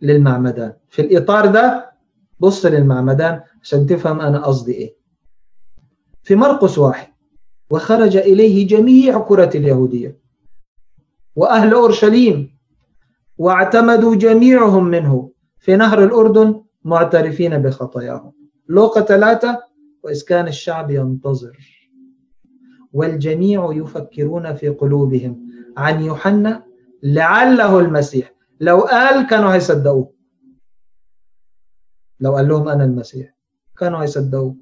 للمعمدان. 0.00 0.72
في 0.88 1.02
الإطار 1.02 1.46
ده 1.46 1.92
بص 2.40 2.66
للمعمدان 2.66 3.40
عشان 3.62 3.86
تفهم 3.86 4.20
أنا 4.20 4.46
قصدي 4.46 4.72
إيه. 4.72 4.96
في 6.22 6.34
مرقس 6.34 6.78
واحد 6.78 7.12
وخرج 7.70 8.16
إليه 8.16 8.66
جميع 8.66 9.20
كرة 9.20 9.50
اليهودية 9.56 10.18
وأهل 11.36 11.72
أورشليم 11.74 12.56
واعتمدوا 13.38 14.14
جميعهم 14.14 14.84
منه 14.84 15.30
في 15.58 15.76
نهر 15.76 16.04
الأردن 16.04 16.62
معترفين 16.84 17.58
بخطاياهم. 17.58 18.32
لوقا 18.68 19.00
ثلاثة 19.00 19.62
وإذ 20.02 20.24
كان 20.24 20.48
الشعب 20.48 20.90
ينتظر. 20.90 21.75
والجميع 22.96 23.68
يفكرون 23.72 24.54
في 24.54 24.68
قلوبهم. 24.68 25.46
عن 25.76 26.02
يوحنا 26.02 26.64
لعله 27.02 27.78
المسيح. 27.78 28.32
لو 28.60 28.80
قال 28.80 29.26
كانوا 29.26 29.54
هيصدقوه. 29.54 30.12
لو 32.20 32.36
قال 32.36 32.48
لهم 32.48 32.68
أنا 32.68 32.84
المسيح 32.84 33.36
كانوا 33.78 34.02
هيصدقوه. 34.02 34.56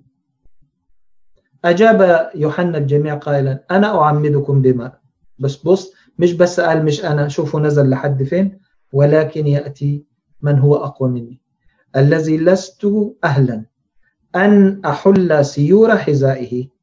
أجاب 1.64 2.30
يوحنا 2.34 2.78
الجميع 2.78 3.14
قائلا 3.14 3.64
أنا 3.70 4.02
أعمدكم 4.02 4.62
بماء 4.62 5.00
بس 5.38 5.56
بص 5.56 5.92
مش 6.18 6.32
بس 6.32 6.60
قال 6.60 6.84
مش 6.84 7.04
أنا 7.04 7.28
شوفوا 7.28 7.60
نزل 7.60 7.90
لحد 7.90 8.22
فين. 8.22 8.60
ولكن 8.92 9.46
يأتي 9.46 10.04
من 10.42 10.58
هو 10.58 10.74
أقوى 10.76 11.10
مني. 11.10 11.40
الذي 11.96 12.38
لست 12.38 12.86
أهلا. 13.24 13.64
أن 14.36 14.82
أحل 14.84 15.44
سيور 15.44 15.96
حذائه. 15.96 16.73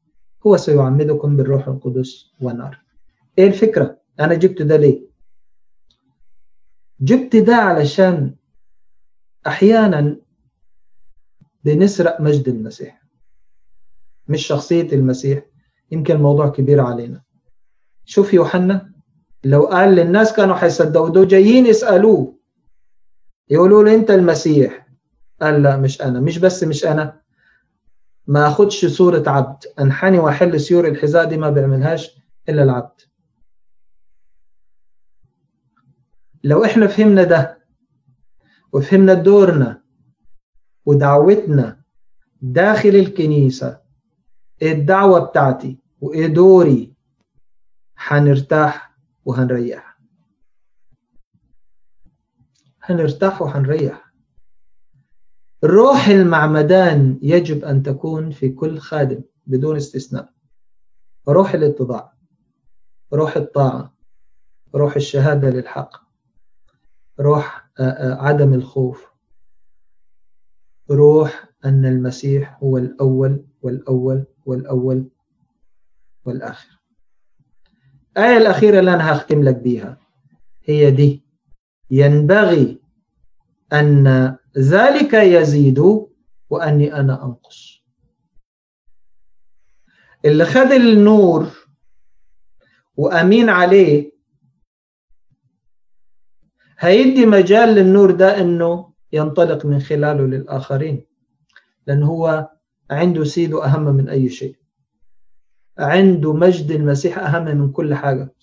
هو 0.46 0.56
سيعمدكم 0.56 1.36
بالروح 1.36 1.68
القدس 1.68 2.32
والنار. 2.40 2.80
إيه 3.38 3.46
الفكرة؟ 3.46 3.98
أنا 4.20 4.34
جبت 4.34 4.62
ده 4.62 4.76
ليه؟ 4.76 5.06
جبت 7.00 7.36
ده 7.36 7.56
علشان 7.56 8.34
أحيانا 9.46 10.16
بنسرق 11.64 12.20
مجد 12.20 12.48
المسيح 12.48 13.02
مش 14.28 14.46
شخصية 14.46 14.92
المسيح. 14.92 15.42
يمكن 15.90 16.14
الموضوع 16.16 16.48
كبير 16.48 16.80
علينا. 16.80 17.22
شوف 18.04 18.34
يوحنا 18.34 18.92
لو 19.44 19.62
قال 19.62 19.94
للناس 19.94 20.32
كانوا 20.32 20.54
حيصدقوا 20.54 21.08
دول 21.08 21.28
جايين 21.28 21.66
يسألوه. 21.66 22.38
يقولوا 23.50 23.84
له 23.84 23.94
أنت 23.94 24.10
المسيح؟ 24.10 24.86
قال 25.42 25.62
لا 25.62 25.76
مش 25.76 26.02
أنا. 26.02 26.20
مش 26.20 26.38
بس 26.38 26.64
مش 26.64 26.84
أنا 26.86 27.21
ما 28.26 28.48
أخدش 28.48 28.86
صورة 28.86 29.22
عبد 29.26 29.64
أنحني 29.80 30.18
وأحل 30.18 30.60
سيور 30.60 30.88
الحذاء 30.88 31.24
دي 31.28 31.36
ما 31.36 31.50
بيعملهاش 31.50 32.10
إلا 32.48 32.62
العبد 32.62 33.00
لو 36.44 36.64
إحنا 36.64 36.86
فهمنا 36.86 37.22
ده 37.24 37.64
وفهمنا 38.72 39.14
دورنا 39.14 39.82
ودعوتنا 40.86 41.82
داخل 42.42 42.88
الكنيسة 42.88 43.80
إيه 44.62 44.72
الدعوة 44.72 45.20
بتاعتي؟ 45.20 45.78
وإيه 46.00 46.26
دوري؟ 46.26 46.94
هنرتاح 47.98 48.94
وهنريح. 49.24 49.98
هنرتاح 52.82 53.42
وهنريح. 53.42 54.01
روح 55.64 56.08
المعمدان 56.08 57.18
يجب 57.22 57.64
أن 57.64 57.82
تكون 57.82 58.30
في 58.30 58.48
كل 58.48 58.78
خادم 58.78 59.22
بدون 59.46 59.76
استثناء. 59.76 60.32
روح 61.28 61.54
الاتضاع 61.54 62.12
روح 63.12 63.36
الطاعة 63.36 63.94
روح 64.74 64.96
الشهادة 64.96 65.50
للحق 65.50 65.96
روح 67.20 67.70
عدم 68.00 68.54
الخوف 68.54 69.06
روح 70.90 71.48
أن 71.64 71.86
المسيح 71.86 72.58
هو 72.62 72.78
الأول 72.78 73.44
والأول 73.62 74.24
والأول 74.46 75.08
والآخر. 76.24 76.78
الآية 78.16 78.36
الأخيرة 78.36 78.80
اللي 78.80 78.94
أنا 78.94 79.12
هختم 79.12 79.42
لك 79.42 79.56
بيها 79.56 79.98
هي 80.64 80.90
دي 80.90 81.22
ينبغي 81.90 82.80
أن 83.72 84.36
ذلك 84.58 85.14
يزيد 85.14 85.78
وأني 86.50 86.94
أنا 86.94 87.24
أنقص. 87.24 87.82
اللي 90.24 90.44
خد 90.44 90.72
النور 90.72 91.46
وأمين 92.96 93.48
عليه 93.48 94.12
هيدي 96.78 97.26
مجال 97.26 97.68
للنور 97.68 98.10
ده 98.10 98.40
أنه 98.40 98.92
ينطلق 99.12 99.66
من 99.66 99.80
خلاله 99.80 100.26
للآخرين 100.26 101.06
لأنه 101.86 102.06
هو 102.06 102.50
عنده 102.90 103.24
سيده 103.24 103.64
أهم 103.64 103.84
من 103.84 104.08
أي 104.08 104.28
شيء. 104.28 104.56
عنده 105.78 106.32
مجد 106.32 106.70
المسيح 106.70 107.18
أهم 107.18 107.44
من 107.44 107.72
كل 107.72 107.94
حاجة. 107.94 108.34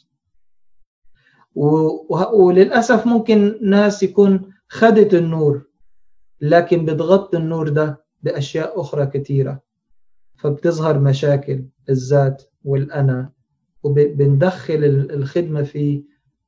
وللأسف 2.34 3.07
ممكن 3.07 3.60
ناس 3.61 4.03
يكون 4.03 4.53
خدت 4.68 5.14
النور 5.14 5.69
لكن 6.41 6.86
بتغطي 6.86 7.38
النور 7.38 7.70
ده 7.70 8.03
بأشياء 8.22 8.82
أخرى 8.82 9.06
كثيرة 9.06 9.61
فبتظهر 10.38 10.99
مشاكل 10.99 11.66
الذات 11.90 12.44
والأنا. 12.64 13.32
وبندخل 13.84 15.07
الخدمة 15.14 15.64
في 15.64 16.03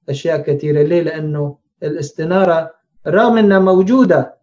أشياء 0.10 0.42
كثيرة 0.42 0.82
ليه؟ 0.84 1.02
لأنه 1.02 1.58
الاستنارة 1.84 2.74
رغم 3.08 3.38
أنها 3.38 3.60
موجودة 3.60 4.38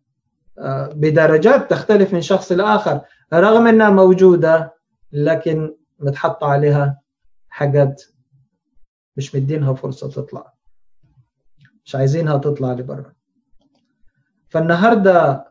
آه، 0.58 0.92
بدرجات 0.94 1.70
تختلف 1.70 2.14
من 2.14 2.20
شخص 2.20 2.52
لآخر 2.52 3.00
رغم 3.34 3.66
أنها 3.66 3.90
موجودة 3.90 4.74
لكن 5.12 5.74
متحط 5.98 6.44
عليها 6.44 7.00
حاجات 7.48 8.02
مش 9.16 9.34
مدينها 9.34 9.74
فرصة 9.74 10.08
تطلع 10.10 10.52
مش 11.84 11.94
عايزينها 11.94 12.38
تطلع 12.38 12.72
لبرا. 12.72 13.12
فالنهاردة 14.48 15.44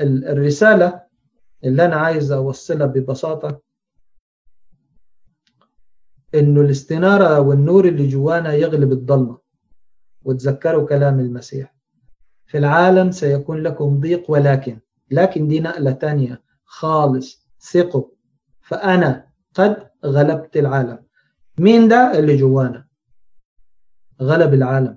الرسالة 0.00 1.02
اللي 1.64 1.84
أنا 1.84 1.96
عايز 1.96 2.32
أوصلها 2.32 2.86
ببساطة 2.86 3.60
إنه 6.34 6.60
الاستنارة 6.60 7.40
والنور 7.40 7.88
اللي 7.88 8.08
جوانا 8.08 8.52
يغلب 8.52 8.92
الظلمة 8.92 9.38
وتذكروا 10.24 10.86
كلام 10.88 11.20
المسيح. 11.20 11.74
في 12.46 12.58
العالم 12.58 13.10
سيكون 13.10 13.62
لكم 13.62 14.00
ضيق 14.00 14.30
ولكن 14.30 14.78
لكن 15.10 15.48
دي 15.48 15.60
نقلة 15.60 15.92
تانية 15.92 16.42
خالص 16.64 17.48
ثقوا. 17.60 18.04
فأنا 18.60 19.26
قد 19.54 19.90
غلبت 20.04 20.56
العالم. 20.56 21.04
مين 21.58 21.88
ده 21.88 22.18
اللي 22.18 22.36
جوانا؟ 22.36 22.86
غلب 24.22 24.54
العالم. 24.54 24.96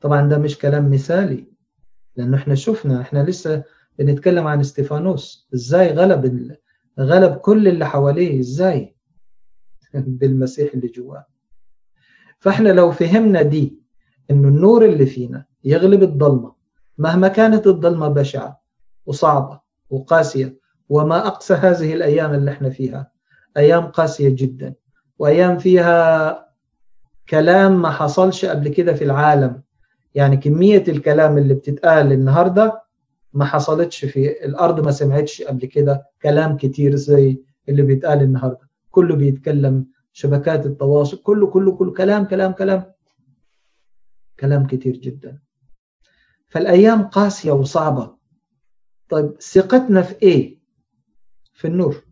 طبعا 0.00 0.28
ده 0.28 0.38
مش 0.38 0.58
كلام 0.58 0.90
مثالي 0.90 1.46
لأنه 2.16 2.36
إحنا 2.36 2.54
شفنا 2.54 3.00
إحنا 3.00 3.22
لسه 3.22 3.64
بنتكلم 3.98 4.46
عن 4.46 4.60
إستيفانوس. 4.60 5.48
إزاي 5.54 5.92
غلب 5.92 6.56
غلب 7.00 7.34
كل 7.36 7.68
اللي 7.68 7.86
حواليه؟ 7.86 8.40
إزاي؟ 8.40 8.96
بالمسيح 9.94 10.74
اللي 10.74 10.88
جواه. 10.88 11.26
فإحنا 12.38 12.68
لو 12.68 12.92
فهمنا 12.92 13.42
دي 13.42 13.80
إنه 14.30 14.48
النور 14.48 14.84
اللي 14.84 15.06
فينا 15.06 15.44
يغلب 15.64 16.02
الظلمه 16.02 16.54
مهما 16.98 17.28
كانت 17.28 17.66
الظلمه 17.66 18.08
بشعة 18.08 18.62
وصعبة 19.06 19.60
وقاسية 19.90 20.58
وما 20.88 21.26
اقسى 21.26 21.54
هذه 21.54 21.94
الأيام 21.94 22.34
اللي 22.34 22.50
إحنا 22.50 22.70
فيها 22.70 23.12
أيام 23.56 23.86
قاسية 23.86 24.28
جدا 24.28 24.74
وأيام 25.18 25.58
فيها 25.58 26.50
كلام 27.28 27.82
ما 27.82 27.90
حصلش 27.90 28.44
قبل 28.44 28.68
كده 28.68 28.94
في 28.94 29.04
العالم. 29.04 29.62
يعني 30.14 30.36
كمية 30.36 30.84
الكلام 30.88 31.38
اللي 31.38 31.54
بتتقال 31.54 32.12
النهارده 32.12 32.82
ما 33.32 33.44
حصلتش 33.44 34.04
في 34.04 34.44
الأرض 34.44 34.84
ما 34.84 34.90
سمعتش 34.90 35.42
قبل 35.42 35.66
كده 35.66 36.06
كلام 36.22 36.56
كتير 36.56 36.94
زي 36.96 37.42
اللي 37.68 37.82
بيتقال 37.82 38.22
النهارده. 38.22 38.68
كله 38.90 39.16
بيتكلم 39.16 39.86
شبكات 40.12 40.66
التواصل 40.66 41.16
كله 41.22 41.46
كله 41.46 41.72
كله 41.76 41.92
كلام 41.92 42.24
كلام 42.24 42.52
كلام. 42.52 42.92
كلام 44.40 44.66
كتير 44.66 44.96
جدا. 44.96 45.38
فالأيام 46.48 47.02
قاسية 47.02 47.52
وصعبة. 47.52 48.16
طيب 49.08 49.40
ثقتنا 49.40 50.02
في 50.02 50.22
إيه؟ 50.22 50.58
في 51.52 51.66
النور. 51.68 52.04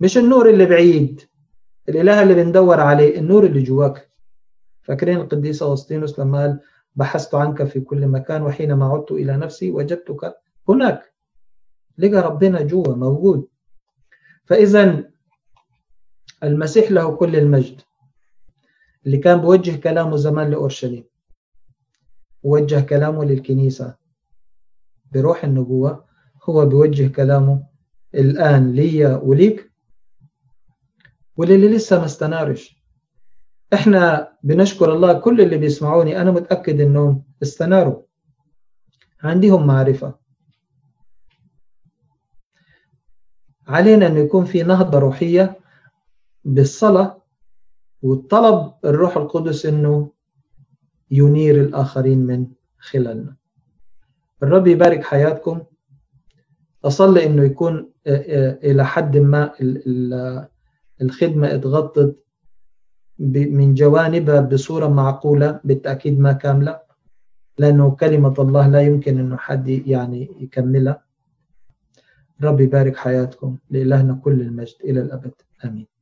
مش 0.00 0.18
النور 0.18 0.50
اللي 0.50 0.66
بعيد 0.66 1.20
الإله 1.88 2.22
اللي 2.22 2.34
بندور 2.34 2.80
عليه 2.80 3.18
النور 3.18 3.46
اللي 3.46 3.62
جواك. 3.62 4.10
فاكرين 4.84 5.16
القديس 5.20 5.62
أغسطينوس 5.62 6.18
لما 6.18 6.40
قال 6.40 6.60
بحثت 6.96 7.34
عنك 7.34 7.64
في 7.64 7.80
كل 7.80 8.06
مكان 8.06 8.42
وحينما 8.42 8.86
عدت 8.86 9.12
إلى 9.12 9.36
نفسي 9.36 9.70
وجدتك 9.70 10.34
هناك. 10.68 11.14
لقى 11.98 12.22
ربنا 12.22 12.62
جوا 12.62 12.94
موجود. 12.94 13.48
فإذا 14.44 15.04
المسيح 16.42 16.90
له 16.90 17.16
كل 17.16 17.36
المجد. 17.36 17.80
اللي 19.06 19.18
كان 19.18 19.40
بوجه 19.40 19.76
كلامه 19.76 20.16
زمان 20.16 20.50
لأورشليم. 20.50 21.04
وجه 22.42 22.80
كلامه 22.80 23.24
للكنيسة. 23.24 23.96
بروح 25.12 25.44
النبوة 25.44 26.04
هو 26.44 26.66
بوجه 26.66 27.08
كلامه 27.08 27.66
الآن 28.14 28.72
لي 28.72 29.06
وليك. 29.06 29.72
وللي 31.36 31.68
لسه 31.68 31.98
ما 31.98 32.04
استنارش. 32.04 32.83
إحنا 33.74 34.32
بنشكر 34.42 34.92
الله 34.92 35.12
كل 35.12 35.40
اللي 35.40 35.58
بيسمعوني 35.58 36.20
أنا 36.20 36.30
متأكد 36.30 36.80
إنهم 36.80 37.24
استناروا. 37.42 38.02
عندهم 39.22 39.66
معرفة. 39.66 40.14
علينا 43.68 44.06
إنه 44.06 44.18
يكون 44.18 44.44
في 44.44 44.62
نهضة 44.62 44.98
روحية 44.98 45.60
بالصلاة 46.44 47.22
والطلب 48.02 48.74
الروح 48.84 49.16
القدس 49.16 49.66
إنه 49.66 50.10
ينير 51.10 51.60
الآخرين 51.60 52.18
من 52.18 52.46
خلالنا. 52.78 53.36
الرب 54.42 54.66
يبارك 54.66 55.04
حياتكم. 55.04 55.62
أصلي 56.84 57.26
إنه 57.26 57.44
يكون 57.44 57.92
إلى 58.06 58.86
حد 58.86 59.16
ما 59.16 59.54
الخدمة 61.02 61.54
اتغطت. 61.54 62.23
من 63.18 63.74
جوانبها 63.74 64.40
بصورة 64.40 64.88
معقولة 64.88 65.60
بالتأكيد 65.64 66.18
ما 66.20 66.32
كاملة 66.32 66.80
لأنه 67.58 67.90
كلمة 67.90 68.34
الله 68.38 68.68
لا 68.68 68.80
يمكن 68.80 69.18
أنه 69.18 69.36
حد 69.36 69.68
يعني 69.68 70.36
يكملها. 70.40 71.04
رب 72.42 72.60
يبارك 72.60 72.96
حياتكم 72.96 73.58
لإلهنا 73.70 74.14
كل 74.14 74.40
المجد 74.40 74.76
إلى 74.84 75.00
الأبد. 75.00 75.32
آمين. 75.64 75.93